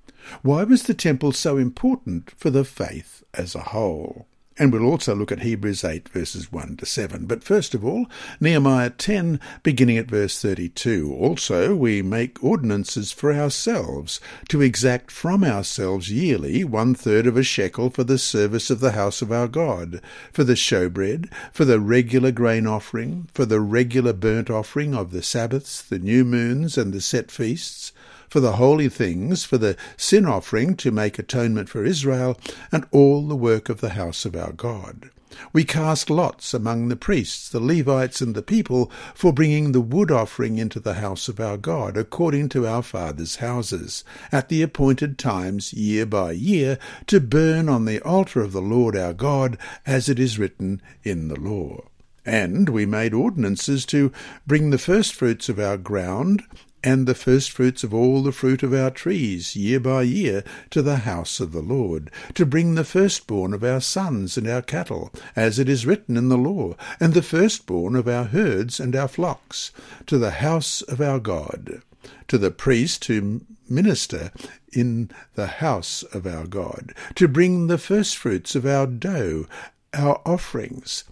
Why 0.43 0.63
was 0.63 0.85
the 0.85 0.95
temple 0.95 1.33
so 1.33 1.57
important 1.57 2.31
for 2.37 2.51
the 2.51 2.65
faith 2.65 3.25
as 3.35 3.57
a 3.57 3.75
whole? 3.75 4.29
And 4.61 4.75
we'll 4.75 4.85
also 4.85 5.15
look 5.15 5.33
at 5.33 5.41
Hebrews 5.41 5.85
8, 5.85 6.11
verses 6.11 6.53
1 6.53 6.77
to 6.77 6.85
7. 6.85 7.25
But 7.25 7.43
first 7.43 7.73
of 7.73 7.83
all, 7.83 8.05
Nehemiah 8.41 8.91
10, 8.91 9.41
beginning 9.63 9.97
at 9.97 10.11
verse 10.11 10.39
32. 10.39 11.17
Also, 11.19 11.75
we 11.75 12.03
make 12.03 12.45
ordinances 12.45 13.11
for 13.11 13.33
ourselves, 13.33 14.21
to 14.51 14.61
exact 14.61 15.11
from 15.11 15.45
ourselves 15.45 16.13
yearly 16.13 16.63
one 16.63 16.95
third 16.95 17.27
of 17.27 17.39
a 17.39 17.43
shekel 17.43 17.89
for 17.89 18.05
the 18.05 18.19
service 18.19 18.69
of 18.69 18.81
the 18.81 18.93
house 18.93 19.23
of 19.23 19.33
our 19.33 19.49
God, 19.49 20.03
for 20.31 20.45
the 20.45 20.53
showbread, 20.53 21.33
for 21.55 21.65
the 21.65 21.81
regular 21.81 22.31
grain 22.31 22.67
offering, 22.67 23.31
for 23.33 23.47
the 23.47 23.61
regular 23.61 24.13
burnt 24.13 24.51
offering 24.51 24.95
of 24.95 25.11
the 25.11 25.23
Sabbaths, 25.23 25.81
the 25.81 25.99
new 25.99 26.23
moons, 26.23 26.77
and 26.77 26.93
the 26.93 27.01
set 27.01 27.31
feasts 27.31 27.93
for 28.31 28.41
the 28.41 28.53
holy 28.53 28.89
things, 28.89 29.45
for 29.45 29.59
the 29.59 29.77
sin 29.97 30.25
offering 30.25 30.77
to 30.77 30.91
make 30.91 31.19
atonement 31.19 31.69
for 31.69 31.85
Israel, 31.85 32.39
and 32.73 32.87
all 32.93 33.27
the 33.27 33.37
work 33.37 33.69
of 33.69 33.81
the 33.81 33.91
house 33.91 34.25
of 34.25 34.35
our 34.35 34.53
God. 34.53 35.11
We 35.53 35.65
cast 35.65 36.11
lots 36.11 36.55
among 36.55 36.89
the 36.89 36.97
priests, 36.97 37.49
the 37.49 37.61
Levites, 37.61 38.21
and 38.21 38.35
the 38.35 38.43
people 38.43 38.91
for 39.15 39.33
bringing 39.33 39.73
the 39.73 39.81
wood 39.81 40.11
offering 40.11 40.59
into 40.59 40.81
the 40.81 40.95
house 40.95 41.29
of 41.29 41.41
our 41.41 41.57
God, 41.57 41.97
according 41.97 42.49
to 42.51 42.67
our 42.67 42.83
fathers' 42.83 43.37
houses, 43.37 44.05
at 44.33 44.49
the 44.49 44.63
appointed 44.63 45.19
times, 45.19 45.73
year 45.73 46.05
by 46.05 46.33
year, 46.33 46.79
to 47.07 47.21
burn 47.21 47.69
on 47.69 47.85
the 47.85 48.01
altar 48.01 48.41
of 48.41 48.53
the 48.53 48.63
Lord 48.63 48.97
our 48.97 49.13
God, 49.13 49.57
as 49.87 50.09
it 50.09 50.19
is 50.19 50.39
written 50.39 50.83
in 51.05 51.29
the 51.29 51.39
law. 51.39 51.85
And 52.27 52.69
we 52.69 52.85
made 52.85 53.15
ordinances 53.15 53.87
to 53.87 54.13
bring 54.47 54.71
the 54.71 54.79
firstfruits 54.79 55.49
of 55.49 55.59
our 55.59 55.77
ground 55.77 56.43
and 56.83 57.07
the 57.07 57.15
firstfruits 57.15 57.85
of 57.85 57.93
all 57.93 58.23
the 58.23 58.33
fruit 58.33 58.63
of 58.63 58.73
our 58.73 58.91
trees, 58.91 59.55
year 59.55 59.81
by 59.81 60.03
year, 60.03 60.43
to 60.71 60.83
the 60.83 60.99
house 60.99 61.41
of 61.41 61.53
the 61.53 61.63
Lord, 61.63 62.11
to 62.35 62.47
bring 62.47 62.75
the 62.75 62.85
firstborn 62.85 63.53
of 63.53 63.63
our 63.63 63.81
sons 63.81 64.37
and 64.37 64.49
our 64.49 64.63
cattle, 64.63 65.13
as 65.37 65.59
it 65.59 65.69
is 65.69 65.87
written 65.87 66.17
in 66.17 66.29
the 66.29 66.39
law, 66.39 66.75
and 66.99 67.15
the 67.15 67.23
firstborn 67.23 67.97
of 67.97 68.09
our 68.09 68.25
herds 68.25 68.81
and 68.81 68.97
our 68.97 69.09
flocks, 69.09 69.73
to 70.07 70.19
the 70.19 70.33
house 70.33 70.83
of 70.83 71.01
our 71.01 71.19
God, 71.19 71.83
to 72.29 72.39
the 72.39 72.51
priest 72.51 73.05
who 73.07 73.43
minister 73.69 74.33
in 74.73 75.11
the 75.35 75.47
house 75.47 76.03
of 76.15 76.27
our 76.27 76.47
God, 76.47 76.95
to 77.15 77.29
bring 77.29 77.67
the 77.67 77.79
firstfruits 77.79 78.55
of 78.55 78.67
our 78.67 78.87
dough, 78.87 79.47
our 79.93 80.21
offerings, 80.27 81.05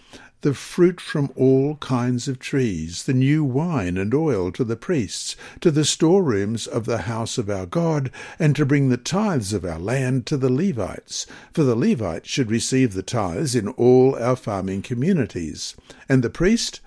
the 0.43 0.55
fruit 0.55 1.01
from 1.01 1.33
all 1.35 1.75
kinds 1.77 2.29
of 2.29 2.39
trees, 2.39 3.05
the 3.05 3.13
new 3.13 3.43
wine 3.43 3.97
and 3.97 4.15
oil 4.15 4.53
to 4.53 4.63
the 4.63 4.77
priests, 4.77 5.35
to 5.61 5.69
the 5.71 5.85
storerooms 5.85 6.67
of 6.69 6.85
the 6.85 7.03
house 7.03 7.39
of 7.39 7.51
our 7.51 7.67
God, 7.67 8.09
and 8.39 8.55
to 8.55 8.65
bring 8.65 8.89
the 8.89 8.97
tithes 8.97 9.53
of 9.53 9.65
our 9.65 9.81
land 9.81 10.27
to 10.27 10.37
the 10.37 10.53
Levites. 10.53 11.27
For 11.53 11.65
the 11.65 11.75
Levites 11.75 12.29
should 12.29 12.53
receive 12.53 12.93
the 12.93 13.03
tithes 13.03 13.57
in 13.57 13.67
all 13.69 14.17
our 14.17 14.37
farming 14.37 14.83
communities. 14.83 15.75
And 16.09 16.23
the 16.23 16.31
priest, 16.31 16.81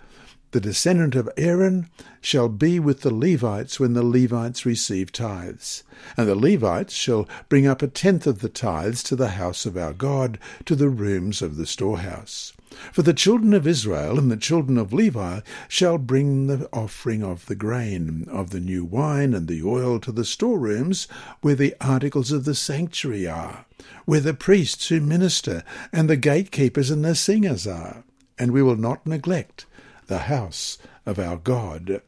the 0.51 0.61
descendant 0.61 1.15
of 1.15 1.29
Aaron, 1.35 1.89
shall 2.21 2.47
be 2.47 2.79
with 2.79 3.01
the 3.01 3.13
Levites 3.13 3.81
when 3.81 3.93
the 3.93 4.03
Levites 4.03 4.65
receive 4.65 5.11
tithes. 5.11 5.83
And 6.15 6.25
the 6.25 6.35
Levites 6.35 6.93
shall 6.93 7.27
bring 7.49 7.67
up 7.67 7.81
a 7.81 7.87
tenth 7.87 8.25
of 8.25 8.39
the 8.39 8.49
tithes 8.49 9.03
to 9.03 9.17
the 9.17 9.31
house 9.31 9.65
of 9.65 9.75
our 9.75 9.91
God, 9.91 10.39
to 10.65 10.75
the 10.75 10.89
rooms 10.89 11.41
of 11.41 11.57
the 11.57 11.65
storehouse. 11.65 12.53
For 12.91 13.01
the 13.01 13.13
children 13.13 13.53
of 13.53 13.67
Israel 13.67 14.17
and 14.17 14.31
the 14.31 14.37
children 14.37 14.77
of 14.77 14.93
Levi 14.93 15.41
shall 15.67 15.97
bring 15.97 16.47
the 16.47 16.69
offering 16.71 17.23
of 17.23 17.45
the 17.47 17.55
grain, 17.55 18.27
of 18.31 18.51
the 18.51 18.59
new 18.59 18.85
wine, 18.85 19.33
and 19.33 19.47
the 19.47 19.61
oil 19.63 19.99
to 19.99 20.11
the 20.11 20.23
storerooms, 20.23 21.07
where 21.41 21.55
the 21.55 21.75
articles 21.81 22.31
of 22.31 22.45
the 22.45 22.55
sanctuary 22.55 23.27
are, 23.27 23.65
where 24.05 24.21
the 24.21 24.33
priests 24.33 24.87
who 24.87 25.01
minister, 25.01 25.63
and 25.91 26.09
the 26.09 26.15
gatekeepers 26.15 26.89
and 26.89 27.03
the 27.03 27.15
singers 27.15 27.67
are. 27.67 28.03
And 28.39 28.51
we 28.51 28.63
will 28.63 28.77
not 28.77 29.05
neglect 29.05 29.65
the 30.07 30.19
house 30.19 30.77
of 31.05 31.19
our 31.19 31.37
God. 31.37 32.01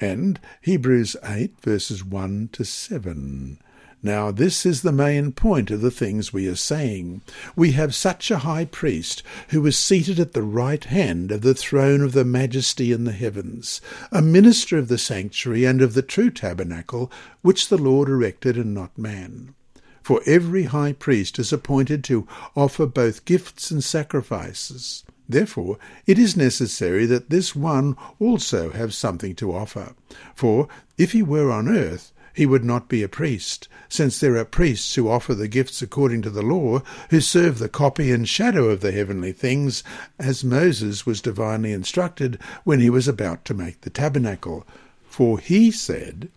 And 0.00 0.40
Hebrews 0.60 1.16
8, 1.24 1.60
verses 1.60 2.04
1 2.04 2.50
to 2.52 2.64
7. 2.64 3.58
Now, 4.04 4.30
this 4.30 4.66
is 4.66 4.82
the 4.82 4.92
main 4.92 5.32
point 5.32 5.70
of 5.70 5.80
the 5.80 5.90
things 5.90 6.30
we 6.30 6.46
are 6.46 6.56
saying. 6.56 7.22
We 7.56 7.72
have 7.72 7.94
such 7.94 8.30
a 8.30 8.40
high 8.40 8.66
priest 8.66 9.22
who 9.48 9.64
is 9.64 9.78
seated 9.78 10.20
at 10.20 10.34
the 10.34 10.42
right 10.42 10.84
hand 10.84 11.32
of 11.32 11.40
the 11.40 11.54
throne 11.54 12.02
of 12.02 12.12
the 12.12 12.22
majesty 12.22 12.92
in 12.92 13.04
the 13.04 13.12
heavens, 13.12 13.80
a 14.12 14.20
minister 14.20 14.76
of 14.76 14.88
the 14.88 14.98
sanctuary 14.98 15.64
and 15.64 15.80
of 15.80 15.94
the 15.94 16.02
true 16.02 16.28
tabernacle, 16.28 17.10
which 17.40 17.70
the 17.70 17.78
Lord 17.78 18.10
erected 18.10 18.58
and 18.58 18.74
not 18.74 18.98
man. 18.98 19.54
For 20.02 20.20
every 20.26 20.64
high 20.64 20.92
priest 20.92 21.38
is 21.38 21.50
appointed 21.50 22.04
to 22.04 22.28
offer 22.54 22.84
both 22.84 23.24
gifts 23.24 23.70
and 23.70 23.82
sacrifices. 23.82 25.02
Therefore, 25.26 25.78
it 26.06 26.18
is 26.18 26.36
necessary 26.36 27.06
that 27.06 27.30
this 27.30 27.56
one 27.56 27.96
also 28.20 28.70
have 28.72 28.92
something 28.92 29.34
to 29.36 29.54
offer. 29.54 29.94
For 30.34 30.68
if 30.98 31.12
he 31.12 31.22
were 31.22 31.50
on 31.50 31.68
earth, 31.70 32.12
he 32.34 32.44
would 32.44 32.64
not 32.64 32.88
be 32.88 33.02
a 33.02 33.08
priest, 33.08 33.68
since 33.88 34.18
there 34.18 34.36
are 34.36 34.44
priests 34.44 34.96
who 34.96 35.08
offer 35.08 35.34
the 35.34 35.48
gifts 35.48 35.80
according 35.80 36.20
to 36.22 36.30
the 36.30 36.42
law, 36.42 36.82
who 37.10 37.20
serve 37.20 37.58
the 37.58 37.68
copy 37.68 38.10
and 38.10 38.28
shadow 38.28 38.68
of 38.68 38.80
the 38.80 38.92
heavenly 38.92 39.32
things, 39.32 39.84
as 40.18 40.42
Moses 40.42 41.06
was 41.06 41.22
divinely 41.22 41.72
instructed 41.72 42.38
when 42.64 42.80
he 42.80 42.90
was 42.90 43.06
about 43.06 43.44
to 43.44 43.54
make 43.54 43.82
the 43.82 43.90
tabernacle. 43.90 44.66
For 45.06 45.38
he 45.38 45.70
said, 45.70 46.28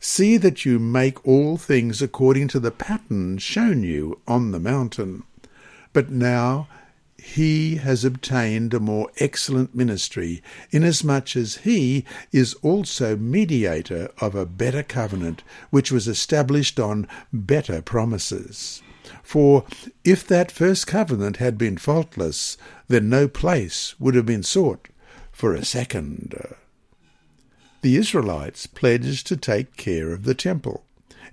See 0.00 0.38
that 0.38 0.64
you 0.64 0.78
make 0.78 1.24
all 1.26 1.58
things 1.58 2.00
according 2.00 2.48
to 2.48 2.58
the 2.58 2.70
pattern 2.70 3.38
shown 3.38 3.82
you 3.82 4.20
on 4.26 4.50
the 4.50 4.58
mountain. 4.58 5.22
But 5.92 6.10
now 6.10 6.66
he 7.22 7.76
has 7.76 8.04
obtained 8.04 8.74
a 8.74 8.80
more 8.80 9.08
excellent 9.18 9.74
ministry, 9.76 10.42
inasmuch 10.72 11.36
as 11.36 11.58
he 11.58 12.04
is 12.32 12.54
also 12.62 13.16
mediator 13.16 14.10
of 14.20 14.34
a 14.34 14.44
better 14.44 14.82
covenant, 14.82 15.44
which 15.70 15.92
was 15.92 16.08
established 16.08 16.80
on 16.80 17.06
better 17.32 17.80
promises. 17.80 18.82
For 19.22 19.64
if 20.04 20.26
that 20.26 20.50
first 20.50 20.88
covenant 20.88 21.36
had 21.36 21.56
been 21.56 21.78
faultless, 21.78 22.58
then 22.88 23.08
no 23.08 23.28
place 23.28 23.94
would 24.00 24.16
have 24.16 24.26
been 24.26 24.42
sought 24.42 24.88
for 25.30 25.54
a 25.54 25.64
second. 25.64 26.34
The 27.82 27.96
Israelites 27.96 28.66
pledged 28.66 29.28
to 29.28 29.36
take 29.36 29.76
care 29.76 30.12
of 30.12 30.24
the 30.24 30.34
temple. 30.34 30.84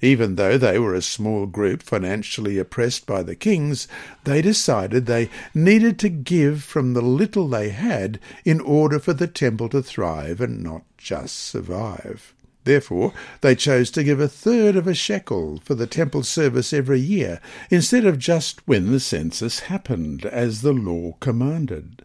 Even 0.02 0.36
though 0.36 0.58
they 0.58 0.80
were 0.80 0.94
a 0.94 1.02
small 1.02 1.46
group 1.46 1.84
financially 1.84 2.58
oppressed 2.58 3.06
by 3.06 3.22
the 3.22 3.36
kings, 3.36 3.88
they 4.24 4.42
decided 4.42 5.06
they 5.06 5.30
needed 5.54 6.00
to 6.00 6.10
give 6.10 6.64
from 6.64 6.94
the 6.94 7.02
little 7.02 7.48
they 7.48 7.70
had 7.70 8.20
in 8.46 8.62
order 8.62 9.00
for 9.00 9.14
the 9.14 9.28
temple 9.28 9.70
to 9.70 9.84
thrive 9.84 10.40
and 10.40 10.64
not 10.64 10.84
just 10.98 11.36
survive. 11.36 12.34
Therefore, 12.66 13.14
they 13.42 13.56
chose 13.56 13.90
to 13.92 14.04
give 14.04 14.20
a 14.20 14.28
third 14.28 14.76
of 14.76 14.86
a 14.86 14.94
shekel 14.94 15.60
for 15.64 15.76
the 15.76 15.88
temple 15.88 16.24
service 16.24 16.72
every 16.72 17.00
year, 17.00 17.40
instead 17.70 18.06
of 18.06 18.20
just 18.20 18.68
when 18.68 18.92
the 18.92 19.00
census 19.00 19.62
happened, 19.62 20.26
as 20.26 20.62
the 20.62 20.74
law 20.74 21.14
commanded. 21.20 22.04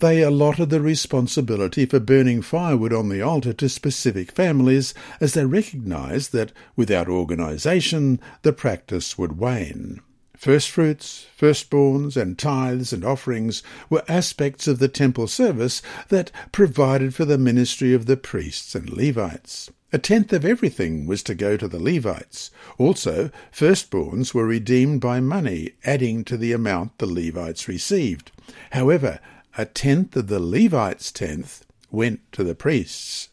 They 0.00 0.22
allotted 0.22 0.70
the 0.70 0.80
responsibility 0.80 1.84
for 1.84 2.00
burning 2.00 2.40
firewood 2.40 2.94
on 2.94 3.10
the 3.10 3.20
altar 3.20 3.52
to 3.52 3.68
specific 3.68 4.32
families, 4.32 4.94
as 5.20 5.34
they 5.34 5.44
recognized 5.44 6.32
that 6.32 6.52
without 6.74 7.06
organization 7.06 8.18
the 8.40 8.54
practice 8.54 9.18
would 9.18 9.38
wane. 9.38 10.00
Firstfruits, 10.38 11.26
firstborns, 11.38 12.16
and 12.16 12.38
tithes 12.38 12.94
and 12.94 13.04
offerings 13.04 13.62
were 13.90 14.02
aspects 14.08 14.66
of 14.66 14.78
the 14.78 14.88
temple 14.88 15.26
service 15.26 15.82
that 16.08 16.32
provided 16.50 17.14
for 17.14 17.26
the 17.26 17.36
ministry 17.36 17.92
of 17.92 18.06
the 18.06 18.16
priests 18.16 18.74
and 18.74 18.88
Levites. 18.88 19.70
A 19.92 19.98
tenth 19.98 20.32
of 20.32 20.46
everything 20.46 21.06
was 21.06 21.22
to 21.24 21.34
go 21.34 21.58
to 21.58 21.68
the 21.68 21.78
Levites. 21.78 22.50
Also, 22.78 23.30
firstborns 23.52 24.32
were 24.32 24.46
redeemed 24.46 25.02
by 25.02 25.20
money, 25.20 25.72
adding 25.84 26.24
to 26.24 26.38
the 26.38 26.52
amount 26.52 26.96
the 26.96 27.06
Levites 27.06 27.68
received. 27.68 28.32
However, 28.70 29.20
a 29.56 29.64
tenth 29.64 30.16
of 30.16 30.28
the 30.28 30.40
Levites' 30.40 31.10
tenth 31.12 31.64
went 31.90 32.20
to 32.32 32.44
the 32.44 32.54
priests. 32.54 33.28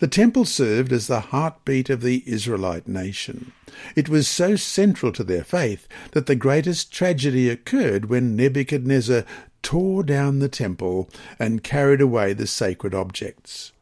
The 0.00 0.08
temple 0.08 0.44
served 0.44 0.92
as 0.92 1.06
the 1.06 1.20
heartbeat 1.20 1.88
of 1.88 2.02
the 2.02 2.22
Israelite 2.26 2.88
nation. 2.88 3.52
It 3.94 4.08
was 4.08 4.26
so 4.26 4.56
central 4.56 5.12
to 5.12 5.24
their 5.24 5.44
faith 5.44 5.86
that 6.12 6.26
the 6.26 6.34
greatest 6.34 6.92
tragedy 6.92 7.48
occurred 7.48 8.06
when 8.06 8.36
Nebuchadnezzar 8.36 9.24
tore 9.62 10.02
down 10.02 10.40
the 10.40 10.48
temple 10.48 11.08
and 11.38 11.62
carried 11.62 12.00
away 12.00 12.32
the 12.32 12.46
sacred 12.46 12.94
objects. 12.94 13.72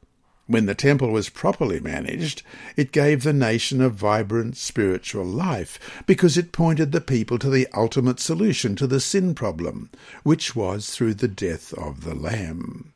When 0.53 0.67
the 0.67 0.75
temple 0.75 1.09
was 1.09 1.31
properly 1.31 1.81
managed, 1.81 2.43
it 2.77 2.93
gave 2.93 3.23
the 3.23 3.33
nation 3.33 3.81
a 3.81 3.89
vibrant 3.89 4.59
spiritual 4.59 5.25
life 5.25 5.79
because 6.05 6.37
it 6.37 6.53
pointed 6.53 6.93
the 6.93 7.01
people 7.01 7.39
to 7.39 7.49
the 7.49 7.67
ultimate 7.73 8.21
solution 8.21 8.77
to 8.77 8.87
the 8.87 9.01
sin 9.01 9.35
problem, 9.35 9.89
which 10.25 10.55
was 10.55 10.91
through 10.91 11.15
the 11.15 11.27
death 11.27 11.73
of 11.73 12.05
the 12.05 12.15
Lamb. 12.15 12.93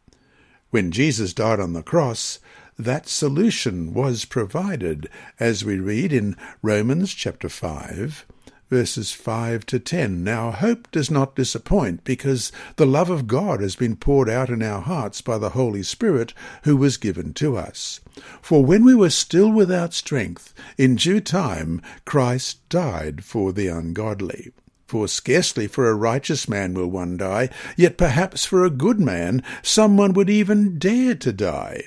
When 0.69 0.93
Jesus 0.93 1.33
died 1.33 1.59
on 1.59 1.73
the 1.73 1.83
cross, 1.83 2.41
that 2.79 3.09
solution 3.09 3.95
was 3.95 4.27
provided, 4.27 5.09
as 5.41 5.65
we 5.65 5.79
read 5.79 6.13
in 6.13 6.37
Romans 6.61 7.15
chapter 7.15 7.49
5, 7.49 8.27
verses 8.69 9.13
5 9.13 9.65
to 9.67 9.79
10. 9.79 10.25
Now, 10.25 10.51
hope 10.51 10.91
does 10.91 11.11
not 11.11 11.37
disappoint, 11.37 12.05
because 12.05 12.51
the 12.77 12.87
love 12.87 13.11
of 13.11 13.27
God 13.27 13.61
has 13.61 13.77
been 13.77 13.97
poured 13.97 14.29
out 14.29 14.51
in 14.51 14.63
our 14.63 14.81
hearts 14.81 15.21
by 15.21 15.39
the 15.39 15.51
Holy 15.51 15.83
Spirit 15.83 16.35
who 16.65 16.77
was 16.77 16.97
given 16.97 17.33
to 17.35 17.57
us. 17.57 18.01
For 18.43 18.65
when 18.65 18.85
we 18.85 18.95
were 18.95 19.11
still 19.11 19.51
without 19.51 19.95
strength, 19.95 20.55
in 20.77 20.97
due 20.97 21.21
time 21.21 21.81
Christ 22.05 22.67
died 22.69 23.25
for 23.25 23.53
the 23.53 23.69
ungodly. 23.69 24.53
For 24.87 25.09
scarcely 25.09 25.67
for 25.67 25.91
a 25.91 25.95
righteous 25.95 26.49
man 26.49 26.75
will 26.75 26.87
one 26.87 27.17
die, 27.17 27.51
yet 27.77 27.99
perhaps 27.99 28.45
for 28.47 28.65
a 28.65 28.71
good 28.71 29.01
man 29.01 29.43
someone 29.63 30.13
would 30.13 30.31
even 30.31 30.79
dare 30.79 31.17
to 31.17 31.33
die. 31.33 31.85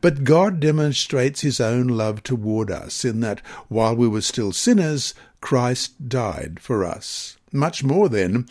But 0.00 0.24
God 0.24 0.60
demonstrates 0.60 1.40
his 1.40 1.60
own 1.60 1.88
love 1.88 2.22
toward 2.22 2.70
us 2.70 3.04
in 3.04 3.20
that 3.20 3.40
while 3.68 3.96
we 3.96 4.08
were 4.08 4.20
still 4.20 4.52
sinners, 4.52 5.14
Christ 5.40 6.08
died 6.08 6.58
for 6.60 6.84
us. 6.84 7.36
Much 7.52 7.82
more 7.82 8.08
then, 8.08 8.46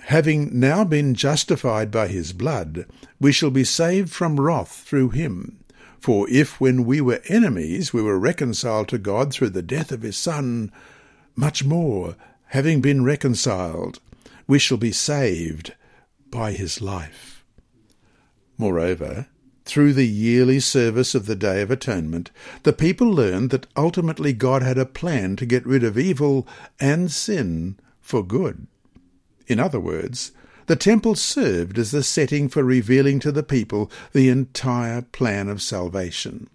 having 0.00 0.58
now 0.58 0.84
been 0.84 1.14
justified 1.14 1.90
by 1.90 2.08
his 2.08 2.32
blood, 2.32 2.86
we 3.20 3.32
shall 3.32 3.50
be 3.50 3.64
saved 3.64 4.10
from 4.10 4.40
wrath 4.40 4.84
through 4.86 5.10
him. 5.10 5.58
For 6.00 6.30
if 6.30 6.60
when 6.60 6.84
we 6.84 7.00
were 7.00 7.20
enemies 7.26 7.92
we 7.92 8.02
were 8.02 8.18
reconciled 8.18 8.88
to 8.88 8.98
God 8.98 9.32
through 9.32 9.50
the 9.50 9.62
death 9.62 9.92
of 9.92 10.02
his 10.02 10.16
Son, 10.16 10.72
much 11.34 11.64
more, 11.64 12.16
having 12.46 12.80
been 12.80 13.04
reconciled, 13.04 14.00
we 14.46 14.58
shall 14.58 14.78
be 14.78 14.92
saved 14.92 15.74
by 16.30 16.52
his 16.52 16.80
life. 16.80 17.44
Moreover, 18.56 19.26
through 19.68 19.92
the 19.92 20.06
yearly 20.06 20.58
service 20.58 21.14
of 21.14 21.26
the 21.26 21.36
Day 21.36 21.60
of 21.60 21.70
Atonement, 21.70 22.30
the 22.62 22.72
people 22.72 23.06
learned 23.06 23.50
that 23.50 23.66
ultimately 23.76 24.32
God 24.32 24.62
had 24.62 24.78
a 24.78 24.86
plan 24.86 25.36
to 25.36 25.44
get 25.44 25.66
rid 25.66 25.84
of 25.84 25.98
evil 25.98 26.48
and 26.80 27.12
sin 27.12 27.78
for 28.00 28.24
good. 28.24 28.66
In 29.46 29.60
other 29.60 29.78
words, 29.78 30.32
the 30.66 30.76
temple 30.76 31.14
served 31.14 31.78
as 31.78 31.90
the 31.90 32.02
setting 32.02 32.48
for 32.48 32.64
revealing 32.64 33.20
to 33.20 33.30
the 33.30 33.42
people 33.42 33.90
the 34.12 34.30
entire 34.30 35.02
plan 35.02 35.48
of 35.48 35.60
salvation. 35.60 36.48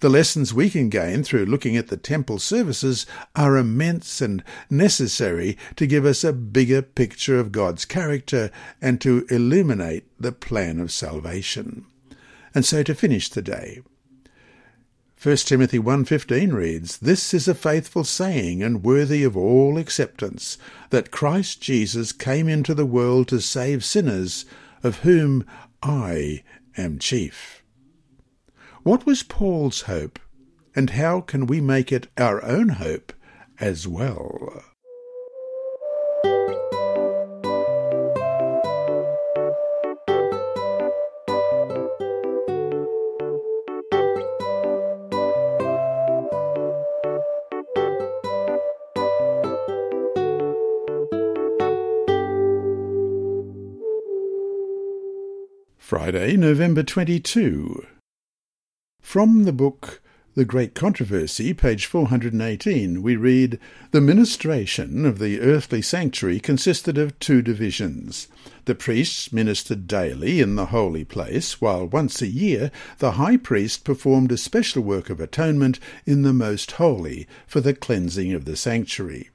The 0.00 0.08
lessons 0.08 0.54
we 0.54 0.70
can 0.70 0.88
gain 0.88 1.22
through 1.22 1.44
looking 1.44 1.76
at 1.76 1.88
the 1.88 1.98
temple 1.98 2.38
services 2.38 3.04
are 3.36 3.58
immense 3.58 4.22
and 4.22 4.42
necessary 4.70 5.58
to 5.76 5.86
give 5.86 6.06
us 6.06 6.24
a 6.24 6.32
bigger 6.32 6.80
picture 6.80 7.38
of 7.38 7.52
God's 7.52 7.84
character 7.84 8.50
and 8.80 9.00
to 9.02 9.26
illuminate 9.30 10.04
the 10.18 10.32
plan 10.32 10.80
of 10.80 10.90
salvation. 10.90 11.84
And 12.54 12.64
so 12.64 12.82
to 12.82 12.94
finish 12.94 13.28
the 13.28 13.42
day, 13.42 13.82
1 15.20 15.36
Timothy 15.38 15.78
1.15 15.78 16.52
reads, 16.52 16.98
This 16.98 17.32
is 17.32 17.48
a 17.48 17.54
faithful 17.54 18.04
saying 18.04 18.62
and 18.62 18.84
worthy 18.84 19.24
of 19.24 19.36
all 19.36 19.78
acceptance, 19.78 20.58
that 20.90 21.10
Christ 21.10 21.62
Jesus 21.62 22.12
came 22.12 22.46
into 22.46 22.74
the 22.74 22.84
world 22.84 23.28
to 23.28 23.40
save 23.40 23.84
sinners, 23.84 24.44
of 24.82 24.98
whom 24.98 25.46
I 25.82 26.42
am 26.76 26.98
chief. 26.98 27.62
What 28.82 29.06
was 29.06 29.22
Paul's 29.22 29.82
hope, 29.82 30.18
and 30.76 30.90
how 30.90 31.22
can 31.22 31.46
we 31.46 31.60
make 31.60 31.90
it 31.90 32.08
our 32.18 32.44
own 32.44 32.68
hope 32.68 33.14
as 33.58 33.88
well? 33.88 34.62
Friday, 56.04 56.36
November 56.36 56.82
22. 56.82 57.86
From 59.00 59.44
the 59.44 59.54
book 59.54 60.02
The 60.34 60.44
Great 60.44 60.74
Controversy, 60.74 61.54
page 61.54 61.86
418, 61.86 63.00
we 63.00 63.16
read, 63.16 63.58
The 63.90 64.02
ministration 64.02 65.06
of 65.06 65.18
the 65.18 65.40
earthly 65.40 65.80
sanctuary 65.80 66.40
consisted 66.40 66.98
of 66.98 67.18
two 67.20 67.40
divisions. 67.40 68.28
The 68.66 68.74
priests 68.74 69.32
ministered 69.32 69.86
daily 69.86 70.42
in 70.42 70.56
the 70.56 70.66
holy 70.66 71.06
place, 71.06 71.62
while 71.62 71.86
once 71.86 72.20
a 72.20 72.26
year 72.26 72.70
the 72.98 73.12
high 73.12 73.38
priest 73.38 73.82
performed 73.82 74.30
a 74.30 74.36
special 74.36 74.82
work 74.82 75.08
of 75.08 75.20
atonement 75.20 75.80
in 76.04 76.20
the 76.20 76.34
most 76.34 76.72
holy 76.72 77.26
for 77.46 77.62
the 77.62 77.72
cleansing 77.72 78.34
of 78.34 78.44
the 78.44 78.56
sanctuary. 78.56 79.30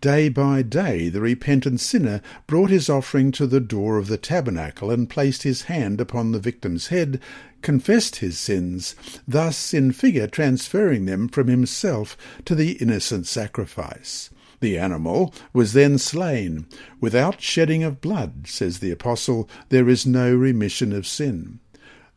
Day 0.00 0.28
by 0.28 0.62
day 0.62 1.08
the 1.08 1.20
repentant 1.20 1.80
sinner 1.80 2.20
brought 2.46 2.70
his 2.70 2.90
offering 2.90 3.32
to 3.32 3.46
the 3.46 3.60
door 3.60 3.96
of 3.96 4.08
the 4.08 4.18
tabernacle 4.18 4.90
and 4.90 5.08
placed 5.08 5.44
his 5.44 5.62
hand 5.62 6.00
upon 6.00 6.32
the 6.32 6.38
victim's 6.38 6.88
head, 6.88 7.20
confessed 7.62 8.16
his 8.16 8.38
sins, 8.38 8.94
thus 9.26 9.72
in 9.72 9.92
figure 9.92 10.26
transferring 10.26 11.06
them 11.06 11.28
from 11.28 11.48
himself 11.48 12.16
to 12.44 12.54
the 12.54 12.72
innocent 12.72 13.26
sacrifice. 13.26 14.30
The 14.60 14.78
animal 14.78 15.34
was 15.52 15.72
then 15.72 15.98
slain. 15.98 16.66
Without 17.00 17.40
shedding 17.40 17.82
of 17.82 18.00
blood, 18.00 18.46
says 18.46 18.78
the 18.78 18.90
Apostle, 18.90 19.48
there 19.68 19.88
is 19.88 20.06
no 20.06 20.34
remission 20.34 20.92
of 20.92 21.06
sin. 21.06 21.60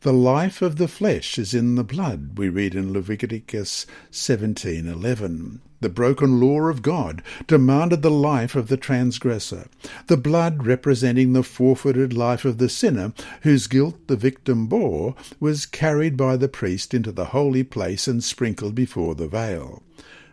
The 0.02 0.12
life 0.12 0.62
of 0.62 0.76
the 0.76 0.86
flesh 0.86 1.40
is 1.40 1.52
in 1.52 1.74
the 1.74 1.82
blood, 1.82 2.38
we 2.38 2.48
read 2.48 2.76
in 2.76 2.92
Leviticus 2.92 3.84
17:11. 4.12 5.58
The 5.80 5.88
broken 5.88 6.38
law 6.38 6.60
of 6.68 6.82
God 6.82 7.20
demanded 7.48 8.02
the 8.02 8.10
life 8.10 8.54
of 8.54 8.68
the 8.68 8.76
transgressor, 8.76 9.66
the 10.06 10.16
blood 10.16 10.64
representing 10.64 11.32
the 11.32 11.42
forfeited 11.42 12.12
life 12.12 12.44
of 12.44 12.58
the 12.58 12.68
sinner 12.68 13.12
whose 13.42 13.66
guilt 13.66 14.06
the 14.06 14.14
victim 14.14 14.68
bore 14.68 15.16
was 15.40 15.66
carried 15.66 16.16
by 16.16 16.36
the 16.36 16.48
priest 16.48 16.94
into 16.94 17.10
the 17.10 17.26
holy 17.34 17.64
place 17.64 18.06
and 18.06 18.22
sprinkled 18.22 18.76
before 18.76 19.16
the 19.16 19.26
veil 19.26 19.82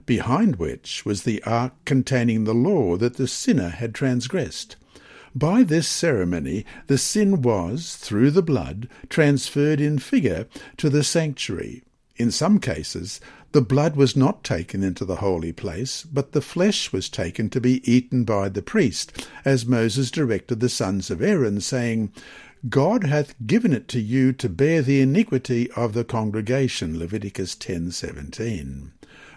behind 0.06 0.58
which 0.58 1.04
was 1.06 1.24
the 1.24 1.42
ark 1.44 1.74
containing 1.86 2.44
the 2.44 2.54
law 2.54 2.96
that 2.98 3.16
the 3.16 3.28
sinner 3.28 3.70
had 3.70 3.96
transgressed. 3.96 4.76
By 5.36 5.64
this 5.64 5.88
ceremony 5.88 6.66
the 6.88 6.98
sin 6.98 7.42
was, 7.42 7.98
through 7.98 8.32
the 8.32 8.42
blood, 8.42 8.88
transferred 9.10 9.82
in 9.82 10.00
figure 10.00 10.48
to 10.78 10.90
the 10.90 11.04
sanctuary. 11.04 11.84
In 12.16 12.32
some 12.32 12.58
cases, 12.60 13.20
the 13.52 13.62
blood 13.62 13.98
was 13.98 14.16
not 14.16 14.46
taken 14.46 14.82
into 14.82 15.04
the 15.04 15.18
holy 15.18 15.52
place, 15.52 16.04
but 16.04 16.32
the 16.32 16.42
flesh 16.42 16.94
was 16.94 17.10
taken 17.10 17.50
to 17.50 17.60
be 17.60 17.90
eaten 17.90 18.24
by 18.24 18.48
the 18.48 18.62
priest, 18.62 19.28
as 19.44 19.66
Moses 19.66 20.10
directed 20.10 20.62
the 20.62 20.70
sons 20.70 21.12
of 21.12 21.22
Aaron, 21.22 21.60
saying, 21.60 22.14
God 22.70 23.04
hath 23.04 23.36
given 23.46 23.74
it 23.74 23.90
to 23.90 24.00
you 24.00 24.32
to 24.34 24.48
bear 24.48 24.82
the 24.82 25.02
iniquity 25.02 25.70
of 25.72 25.94
the 25.94 26.06
congregation. 26.06 26.98
Leviticus 26.98 27.56
10:17. 27.56 28.92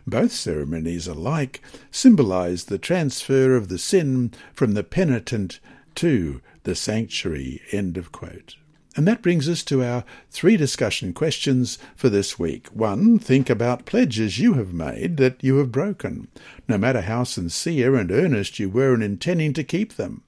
Both 0.06 0.32
ceremonies 0.32 1.08
alike 1.08 1.60
symbolize 1.90 2.64
the 2.64 2.78
transfer 2.78 3.56
of 3.56 3.66
the 3.68 3.78
sin 3.78 4.30
from 4.54 4.72
the 4.72 4.84
penitent 4.84 5.58
to 5.98 6.40
the 6.62 6.76
sanctuary. 6.76 7.60
End 7.72 7.96
of 7.96 8.12
quote. 8.12 8.54
And 8.94 9.06
that 9.08 9.20
brings 9.20 9.48
us 9.48 9.64
to 9.64 9.82
our 9.82 10.04
three 10.30 10.56
discussion 10.56 11.12
questions 11.12 11.76
for 11.96 12.08
this 12.08 12.38
week. 12.38 12.68
One, 12.68 13.18
think 13.18 13.50
about 13.50 13.84
pledges 13.84 14.38
you 14.38 14.54
have 14.54 14.72
made 14.72 15.16
that 15.16 15.42
you 15.42 15.56
have 15.56 15.72
broken, 15.72 16.28
no 16.68 16.78
matter 16.78 17.00
how 17.00 17.24
sincere 17.24 17.96
and 17.96 18.12
earnest 18.12 18.60
you 18.60 18.68
were 18.68 18.94
in 18.94 19.02
intending 19.02 19.52
to 19.54 19.64
keep 19.64 19.94
them. 19.94 20.22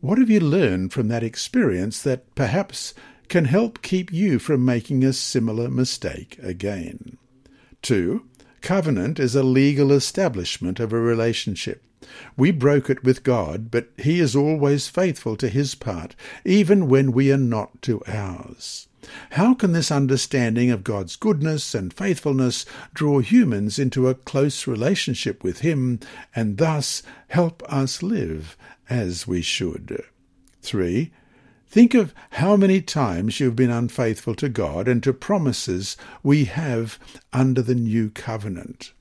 What 0.00 0.18
have 0.18 0.30
you 0.30 0.38
learned 0.38 0.92
from 0.92 1.08
that 1.08 1.24
experience 1.24 2.00
that 2.02 2.32
perhaps 2.36 2.94
can 3.28 3.46
help 3.46 3.82
keep 3.82 4.12
you 4.12 4.38
from 4.38 4.64
making 4.64 5.02
a 5.02 5.12
similar 5.12 5.68
mistake 5.68 6.38
again? 6.40 7.18
Two, 7.82 8.28
covenant 8.60 9.18
is 9.18 9.34
a 9.34 9.42
legal 9.42 9.90
establishment 9.90 10.78
of 10.78 10.92
a 10.92 11.00
relationship. 11.00 11.82
We 12.36 12.50
broke 12.50 12.90
it 12.90 13.04
with 13.04 13.22
God, 13.22 13.70
but 13.70 13.88
He 13.98 14.20
is 14.20 14.34
always 14.34 14.88
faithful 14.88 15.36
to 15.36 15.48
His 15.48 15.74
part, 15.74 16.14
even 16.44 16.88
when 16.88 17.12
we 17.12 17.30
are 17.32 17.36
not 17.36 17.82
to 17.82 18.02
ours. 18.06 18.88
How 19.30 19.54
can 19.54 19.72
this 19.72 19.90
understanding 19.90 20.70
of 20.70 20.84
God's 20.84 21.16
goodness 21.16 21.74
and 21.74 21.92
faithfulness 21.92 22.66
draw 22.92 23.20
humans 23.20 23.78
into 23.78 24.08
a 24.08 24.14
close 24.14 24.66
relationship 24.66 25.42
with 25.42 25.60
Him 25.60 26.00
and 26.34 26.58
thus 26.58 27.02
help 27.28 27.62
us 27.72 28.02
live 28.02 28.56
as 28.88 29.26
we 29.26 29.40
should? 29.40 30.04
3. 30.62 31.10
Think 31.66 31.94
of 31.94 32.12
how 32.30 32.56
many 32.56 32.82
times 32.82 33.38
you've 33.38 33.56
been 33.56 33.70
unfaithful 33.70 34.34
to 34.34 34.48
God 34.48 34.88
and 34.88 35.02
to 35.04 35.12
promises 35.12 35.96
we 36.22 36.46
have 36.46 36.98
under 37.32 37.62
the 37.62 37.76
new 37.76 38.10
covenant 38.10 38.92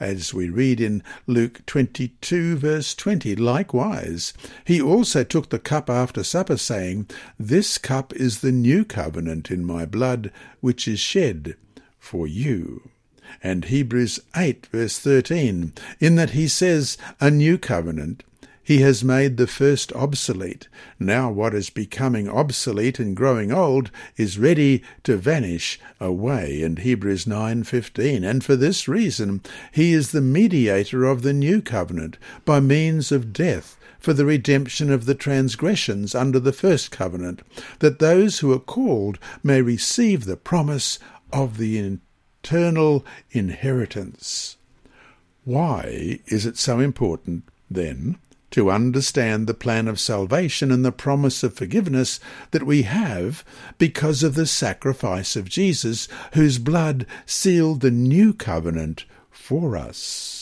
as 0.00 0.32
we 0.32 0.48
read 0.48 0.80
in 0.80 1.02
Luke 1.26 1.64
22, 1.66 2.56
verse 2.56 2.94
20. 2.94 3.36
Likewise, 3.36 4.32
he 4.64 4.80
also 4.80 5.24
took 5.24 5.50
the 5.50 5.58
cup 5.58 5.90
after 5.90 6.24
supper, 6.24 6.56
saying, 6.56 7.08
This 7.38 7.78
cup 7.78 8.14
is 8.14 8.40
the 8.40 8.52
new 8.52 8.84
covenant 8.84 9.50
in 9.50 9.64
my 9.64 9.84
blood, 9.84 10.30
which 10.60 10.88
is 10.88 11.00
shed 11.00 11.56
for 11.98 12.26
you. 12.26 12.90
And 13.42 13.66
Hebrews 13.66 14.20
8, 14.34 14.66
verse 14.66 14.98
13, 14.98 15.74
in 16.00 16.14
that 16.16 16.30
he 16.30 16.48
says, 16.48 16.96
A 17.20 17.30
new 17.30 17.58
covenant 17.58 18.24
he 18.68 18.82
has 18.82 19.02
made 19.02 19.38
the 19.38 19.46
first 19.46 19.94
obsolete. 19.94 20.68
Now 21.00 21.30
what 21.30 21.54
is 21.54 21.70
becoming 21.70 22.28
obsolete 22.28 22.98
and 22.98 23.16
growing 23.16 23.50
old 23.50 23.90
is 24.18 24.38
ready 24.38 24.82
to 25.04 25.16
vanish 25.16 25.80
away 25.98 26.60
in 26.60 26.76
Hebrews 26.76 27.24
9:15 27.24 28.22
and 28.22 28.44
for 28.44 28.56
this 28.56 28.86
reason 28.86 29.40
he 29.72 29.94
is 29.94 30.10
the 30.10 30.20
mediator 30.20 31.06
of 31.06 31.22
the 31.22 31.32
new 31.32 31.62
covenant 31.62 32.18
by 32.44 32.60
means 32.60 33.10
of 33.10 33.32
death 33.32 33.78
for 33.98 34.12
the 34.12 34.26
redemption 34.26 34.92
of 34.92 35.06
the 35.06 35.14
transgressions 35.14 36.14
under 36.14 36.38
the 36.38 36.52
first 36.52 36.90
covenant 36.90 37.40
that 37.78 38.00
those 38.00 38.40
who 38.40 38.52
are 38.52 38.58
called 38.58 39.18
may 39.42 39.62
receive 39.62 40.26
the 40.26 40.36
promise 40.36 40.98
of 41.32 41.56
the 41.56 41.98
eternal 42.42 43.02
inheritance. 43.30 44.58
Why 45.46 46.20
is 46.26 46.44
it 46.44 46.58
so 46.58 46.80
important 46.80 47.44
then 47.70 48.18
to 48.50 48.70
understand 48.70 49.46
the 49.46 49.54
plan 49.54 49.88
of 49.88 50.00
salvation 50.00 50.70
and 50.70 50.84
the 50.84 50.92
promise 50.92 51.42
of 51.42 51.54
forgiveness 51.54 52.18
that 52.50 52.62
we 52.62 52.82
have 52.82 53.44
because 53.76 54.22
of 54.22 54.34
the 54.34 54.46
sacrifice 54.46 55.36
of 55.36 55.48
Jesus, 55.48 56.08
whose 56.34 56.58
blood 56.58 57.06
sealed 57.26 57.80
the 57.80 57.90
new 57.90 58.32
covenant 58.32 59.04
for 59.30 59.76
us. 59.76 60.37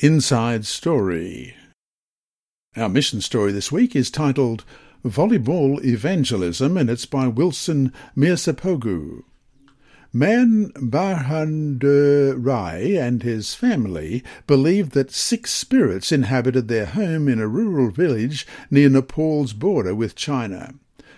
Inside 0.00 0.64
Story. 0.64 1.56
Our 2.76 2.88
mission 2.88 3.20
story 3.20 3.50
this 3.50 3.72
week 3.72 3.96
is 3.96 4.12
titled 4.12 4.64
Volleyball 5.04 5.84
Evangelism 5.84 6.76
and 6.76 6.88
it's 6.88 7.04
by 7.04 7.26
Wilson 7.26 7.92
Mirsapogu. 8.16 9.24
Man 10.12 10.70
Bahadur 10.76 12.36
Rai 12.38 12.96
and 12.96 13.24
his 13.24 13.56
family 13.56 14.22
believed 14.46 14.92
that 14.92 15.10
six 15.10 15.50
spirits 15.50 16.12
inhabited 16.12 16.68
their 16.68 16.86
home 16.86 17.26
in 17.26 17.40
a 17.40 17.48
rural 17.48 17.90
village 17.90 18.46
near 18.70 18.88
Nepal's 18.88 19.52
border 19.52 19.96
with 19.96 20.14
China. 20.14 20.74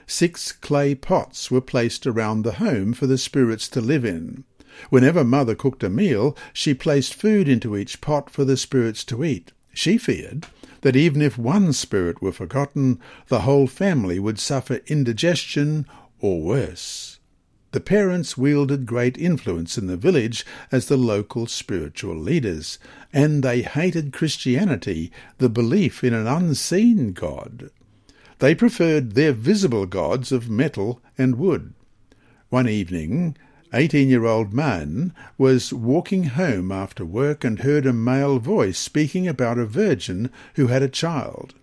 Six 0.06 0.52
clay 0.52 0.94
pots 0.94 1.50
were 1.50 1.60
placed 1.60 2.06
around 2.06 2.44
the 2.44 2.52
home 2.52 2.94
for 2.94 3.06
the 3.06 3.18
spirits 3.18 3.68
to 3.68 3.82
live 3.82 4.06
in. 4.06 4.44
Whenever 4.88 5.24
mother 5.24 5.54
cooked 5.54 5.82
a 5.82 5.90
meal, 5.90 6.36
she 6.52 6.74
placed 6.74 7.14
food 7.14 7.48
into 7.48 7.76
each 7.76 8.00
pot 8.00 8.30
for 8.30 8.44
the 8.44 8.56
spirits 8.56 9.04
to 9.04 9.24
eat. 9.24 9.52
She 9.72 9.98
feared 9.98 10.46
that 10.82 10.96
even 10.96 11.22
if 11.22 11.36
one 11.38 11.72
spirit 11.72 12.22
were 12.22 12.32
forgotten, 12.32 12.98
the 13.28 13.40
whole 13.40 13.66
family 13.66 14.18
would 14.18 14.38
suffer 14.38 14.80
indigestion 14.86 15.86
or 16.20 16.40
worse. 16.42 17.18
The 17.72 17.80
parents 17.80 18.36
wielded 18.36 18.84
great 18.84 19.16
influence 19.16 19.78
in 19.78 19.86
the 19.86 19.96
village 19.96 20.44
as 20.72 20.86
the 20.86 20.96
local 20.96 21.46
spiritual 21.46 22.16
leaders, 22.16 22.78
and 23.12 23.44
they 23.44 23.62
hated 23.62 24.12
Christianity, 24.12 25.12
the 25.38 25.48
belief 25.48 26.02
in 26.02 26.12
an 26.12 26.26
unseen 26.26 27.12
God. 27.12 27.70
They 28.40 28.56
preferred 28.56 29.12
their 29.12 29.32
visible 29.32 29.86
gods 29.86 30.32
of 30.32 30.50
metal 30.50 31.00
and 31.16 31.36
wood. 31.36 31.74
One 32.48 32.68
evening, 32.68 33.36
18 33.72 34.08
year 34.08 34.24
old 34.24 34.52
man 34.52 35.14
was 35.38 35.72
walking 35.72 36.24
home 36.24 36.72
after 36.72 37.04
work 37.04 37.44
and 37.44 37.60
heard 37.60 37.86
a 37.86 37.92
male 37.92 38.38
voice 38.38 38.78
speaking 38.78 39.28
about 39.28 39.58
a 39.58 39.66
virgin 39.66 40.30
who 40.54 40.66
had 40.66 40.82
a 40.82 40.88
child. 40.88 41.54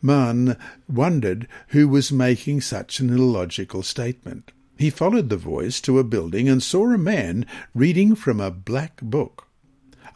Man 0.00 0.56
wondered 0.88 1.46
who 1.68 1.86
was 1.88 2.10
making 2.10 2.62
such 2.62 3.00
an 3.00 3.10
illogical 3.10 3.82
statement. 3.82 4.50
He 4.78 4.90
followed 4.90 5.28
the 5.28 5.36
voice 5.36 5.80
to 5.82 5.98
a 5.98 6.04
building 6.04 6.48
and 6.48 6.62
saw 6.62 6.92
a 6.92 6.98
man 6.98 7.46
reading 7.74 8.14
from 8.14 8.40
a 8.40 8.50
black 8.50 9.00
book. 9.02 9.46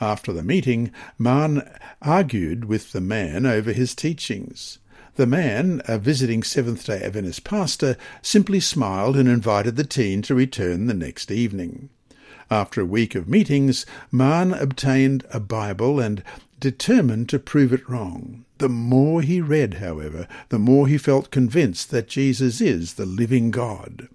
After 0.00 0.32
the 0.32 0.42
meeting, 0.42 0.90
Man 1.18 1.62
argued 2.02 2.64
with 2.64 2.92
the 2.92 3.00
man 3.00 3.46
over 3.46 3.72
his 3.72 3.94
teachings. 3.94 4.78
The 5.16 5.26
man, 5.26 5.80
a 5.86 5.98
visiting 5.98 6.42
Seventh 6.42 6.84
day 6.84 7.00
Adventist 7.02 7.42
pastor, 7.42 7.96
simply 8.20 8.60
smiled 8.60 9.16
and 9.16 9.26
invited 9.26 9.76
the 9.76 9.84
teen 9.84 10.20
to 10.22 10.34
return 10.34 10.86
the 10.86 10.94
next 10.94 11.30
evening. 11.30 11.88
After 12.50 12.82
a 12.82 12.86
week 12.86 13.14
of 13.14 13.26
meetings, 13.26 13.86
Man 14.12 14.52
obtained 14.52 15.24
a 15.32 15.40
Bible 15.40 16.00
and 16.00 16.22
determined 16.60 17.30
to 17.30 17.38
prove 17.38 17.72
it 17.72 17.88
wrong. 17.88 18.44
The 18.58 18.68
more 18.68 19.22
he 19.22 19.40
read, 19.40 19.74
however, 19.74 20.28
the 20.50 20.58
more 20.58 20.86
he 20.86 20.98
felt 20.98 21.30
convinced 21.30 21.90
that 21.92 22.08
Jesus 22.08 22.60
is 22.60 22.94
the 22.94 23.06
living 23.06 23.50
God. 23.50 24.08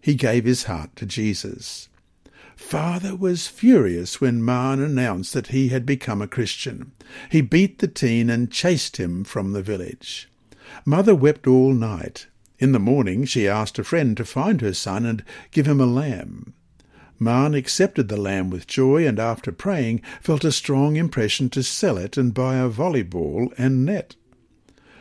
He 0.00 0.14
gave 0.14 0.44
his 0.44 0.64
heart 0.64 0.94
to 0.96 1.06
Jesus. 1.06 1.88
Father 2.54 3.16
was 3.16 3.48
furious 3.48 4.20
when 4.20 4.44
Man 4.44 4.78
announced 4.78 5.32
that 5.32 5.48
he 5.48 5.70
had 5.70 5.84
become 5.84 6.22
a 6.22 6.28
Christian. 6.28 6.92
He 7.28 7.40
beat 7.40 7.80
the 7.80 7.88
teen 7.88 8.30
and 8.30 8.52
chased 8.52 8.98
him 8.98 9.24
from 9.24 9.50
the 9.50 9.62
village. 9.62 10.28
Mother 10.84 11.14
wept 11.14 11.46
all 11.46 11.72
night. 11.72 12.26
In 12.58 12.72
the 12.72 12.78
morning 12.78 13.24
she 13.24 13.48
asked 13.48 13.78
a 13.78 13.84
friend 13.84 14.16
to 14.16 14.24
find 14.24 14.60
her 14.60 14.74
son 14.74 15.04
and 15.04 15.24
give 15.50 15.66
him 15.66 15.80
a 15.80 15.86
lamb. 15.86 16.54
Man 17.18 17.54
accepted 17.54 18.08
the 18.08 18.16
lamb 18.16 18.50
with 18.50 18.66
joy 18.66 19.06
and 19.06 19.18
after 19.18 19.52
praying 19.52 20.02
felt 20.20 20.44
a 20.44 20.52
strong 20.52 20.96
impression 20.96 21.48
to 21.50 21.62
sell 21.62 21.96
it 21.96 22.16
and 22.16 22.34
buy 22.34 22.56
a 22.56 22.68
volleyball 22.68 23.52
and 23.56 23.84
net. 23.84 24.16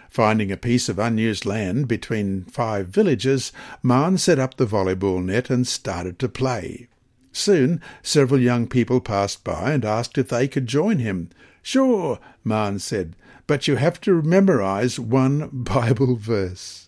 Finding 0.09 0.51
a 0.51 0.57
piece 0.57 0.89
of 0.89 0.99
unused 0.99 1.45
land 1.45 1.87
between 1.87 2.43
five 2.43 2.87
villages, 2.87 3.51
Man 3.81 4.17
set 4.17 4.37
up 4.37 4.57
the 4.57 4.67
volleyball 4.67 5.23
net 5.23 5.49
and 5.49 5.67
started 5.67 6.19
to 6.19 6.29
play. 6.29 6.87
Soon 7.31 7.81
several 8.03 8.39
young 8.39 8.67
people 8.67 9.01
passed 9.01 9.43
by 9.43 9.71
and 9.71 9.83
asked 9.83 10.19
if 10.19 10.29
they 10.29 10.47
could 10.47 10.67
join 10.67 10.99
him. 10.99 11.29
Sure, 11.63 12.19
Man 12.43 12.77
said 12.77 13.15
but 13.47 13.67
you 13.67 13.75
have 13.75 13.99
to 14.01 14.21
memorize 14.21 14.99
one 14.99 15.49
Bible 15.53 16.15
verse. 16.15 16.87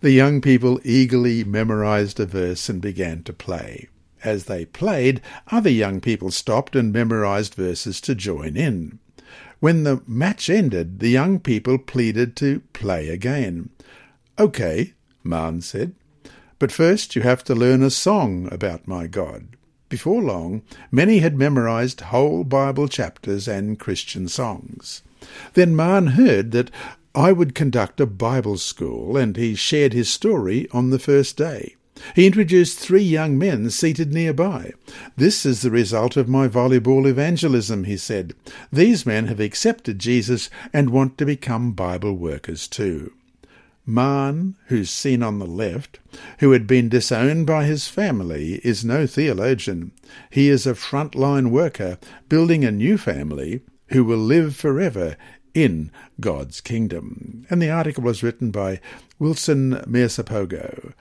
The 0.00 0.12
young 0.12 0.40
people 0.40 0.80
eagerly 0.84 1.44
memorized 1.44 2.20
a 2.20 2.26
verse 2.26 2.68
and 2.68 2.80
began 2.80 3.22
to 3.24 3.32
play. 3.32 3.88
As 4.24 4.44
they 4.44 4.64
played, 4.64 5.20
other 5.48 5.70
young 5.70 6.00
people 6.00 6.30
stopped 6.30 6.74
and 6.74 6.92
memorized 6.92 7.54
verses 7.54 8.00
to 8.02 8.14
join 8.14 8.56
in. 8.56 8.98
When 9.60 9.84
the 9.84 10.02
match 10.06 10.48
ended, 10.48 11.00
the 11.00 11.08
young 11.08 11.40
people 11.40 11.78
pleaded 11.78 12.36
to 12.36 12.60
play 12.72 13.08
again. 13.08 13.70
OK, 14.36 14.94
Maan 15.24 15.60
said, 15.60 15.94
but 16.58 16.72
first 16.72 17.14
you 17.14 17.22
have 17.22 17.44
to 17.44 17.54
learn 17.54 17.82
a 17.82 17.90
song 17.90 18.48
about 18.52 18.88
my 18.88 19.06
God. 19.06 19.56
Before 19.88 20.20
long, 20.20 20.62
many 20.90 21.18
had 21.18 21.36
memorized 21.36 22.02
whole 22.02 22.44
Bible 22.44 22.88
chapters 22.88 23.48
and 23.48 23.78
Christian 23.78 24.28
songs. 24.28 25.02
Then 25.54 25.76
Maan 25.76 26.08
heard 26.08 26.52
that 26.52 26.70
I 27.14 27.32
would 27.32 27.54
conduct 27.54 28.00
a 28.00 28.06
Bible 28.06 28.58
school, 28.58 29.16
and 29.16 29.36
he 29.36 29.54
shared 29.54 29.92
his 29.92 30.08
story 30.08 30.68
on 30.72 30.90
the 30.90 30.98
first 30.98 31.36
day. 31.36 31.74
He 32.14 32.26
introduced 32.26 32.78
three 32.78 33.02
young 33.02 33.36
men 33.36 33.70
seated 33.70 34.12
nearby. 34.12 34.72
This 35.16 35.44
is 35.44 35.62
the 35.62 35.70
result 35.70 36.16
of 36.16 36.28
my 36.28 36.46
volleyball 36.46 37.06
evangelism, 37.08 37.84
he 37.84 37.96
said. 37.96 38.34
These 38.72 39.04
men 39.04 39.26
have 39.26 39.40
accepted 39.40 39.98
Jesus 39.98 40.48
and 40.72 40.90
want 40.90 41.18
to 41.18 41.26
become 41.26 41.72
Bible 41.72 42.14
workers 42.14 42.68
too. 42.68 43.12
Maan, 43.84 44.54
who's 44.66 44.90
seen 44.90 45.22
on 45.22 45.38
the 45.38 45.46
left, 45.46 45.98
who 46.40 46.52
had 46.52 46.66
been 46.66 46.88
disowned 46.88 47.46
by 47.46 47.64
his 47.64 47.88
family, 47.88 48.60
is 48.62 48.84
no 48.84 49.06
theologian. 49.06 49.92
He 50.30 50.50
is 50.50 50.66
a 50.66 50.74
front-line 50.74 51.50
worker 51.50 51.98
building 52.28 52.64
a 52.64 52.70
new 52.70 52.98
family 52.98 53.62
who 53.88 54.04
will 54.04 54.18
live 54.18 54.56
forever 54.56 55.16
in 55.54 55.90
God's 56.20 56.60
kingdom. 56.60 57.46
And 57.50 57.60
the 57.60 57.70
article 57.70 58.04
was 58.04 58.22
written 58.22 58.50
by 58.50 58.80
Wilson 59.18 59.82
Mearsapogo 59.86 60.92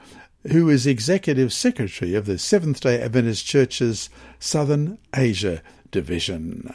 who 0.51 0.69
is 0.69 0.87
Executive 0.87 1.51
Secretary 1.51 2.15
of 2.15 2.25
the 2.25 2.37
Seventh 2.37 2.81
day 2.81 3.01
Adventist 3.01 3.45
Church's 3.45 4.09
Southern 4.39 4.97
Asia 5.15 5.61
Division. 5.91 6.71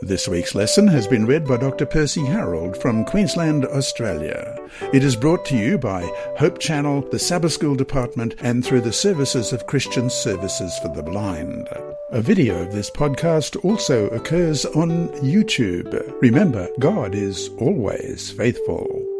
This 0.00 0.28
week's 0.28 0.54
lesson 0.54 0.86
has 0.88 1.08
been 1.08 1.26
read 1.26 1.46
by 1.46 1.56
Dr. 1.56 1.84
Percy 1.84 2.24
Harold 2.24 2.76
from 2.80 3.04
Queensland, 3.04 3.64
Australia. 3.66 4.56
It 4.92 5.02
is 5.02 5.16
brought 5.16 5.44
to 5.46 5.56
you 5.56 5.76
by 5.76 6.02
Hope 6.38 6.58
Channel, 6.58 7.08
the 7.10 7.18
Sabbath 7.18 7.52
School 7.52 7.74
Department, 7.74 8.34
and 8.40 8.64
through 8.64 8.82
the 8.82 8.92
services 8.92 9.52
of 9.52 9.66
Christian 9.66 10.08
Services 10.08 10.76
for 10.78 10.88
the 10.94 11.02
Blind. 11.02 11.68
A 12.10 12.22
video 12.22 12.62
of 12.62 12.72
this 12.72 12.88
podcast 12.88 13.62
also 13.62 14.08
occurs 14.08 14.64
on 14.64 15.08
YouTube. 15.20 15.92
Remember, 16.22 16.66
God 16.78 17.14
is 17.14 17.50
always 17.58 18.30
faithful. 18.30 19.17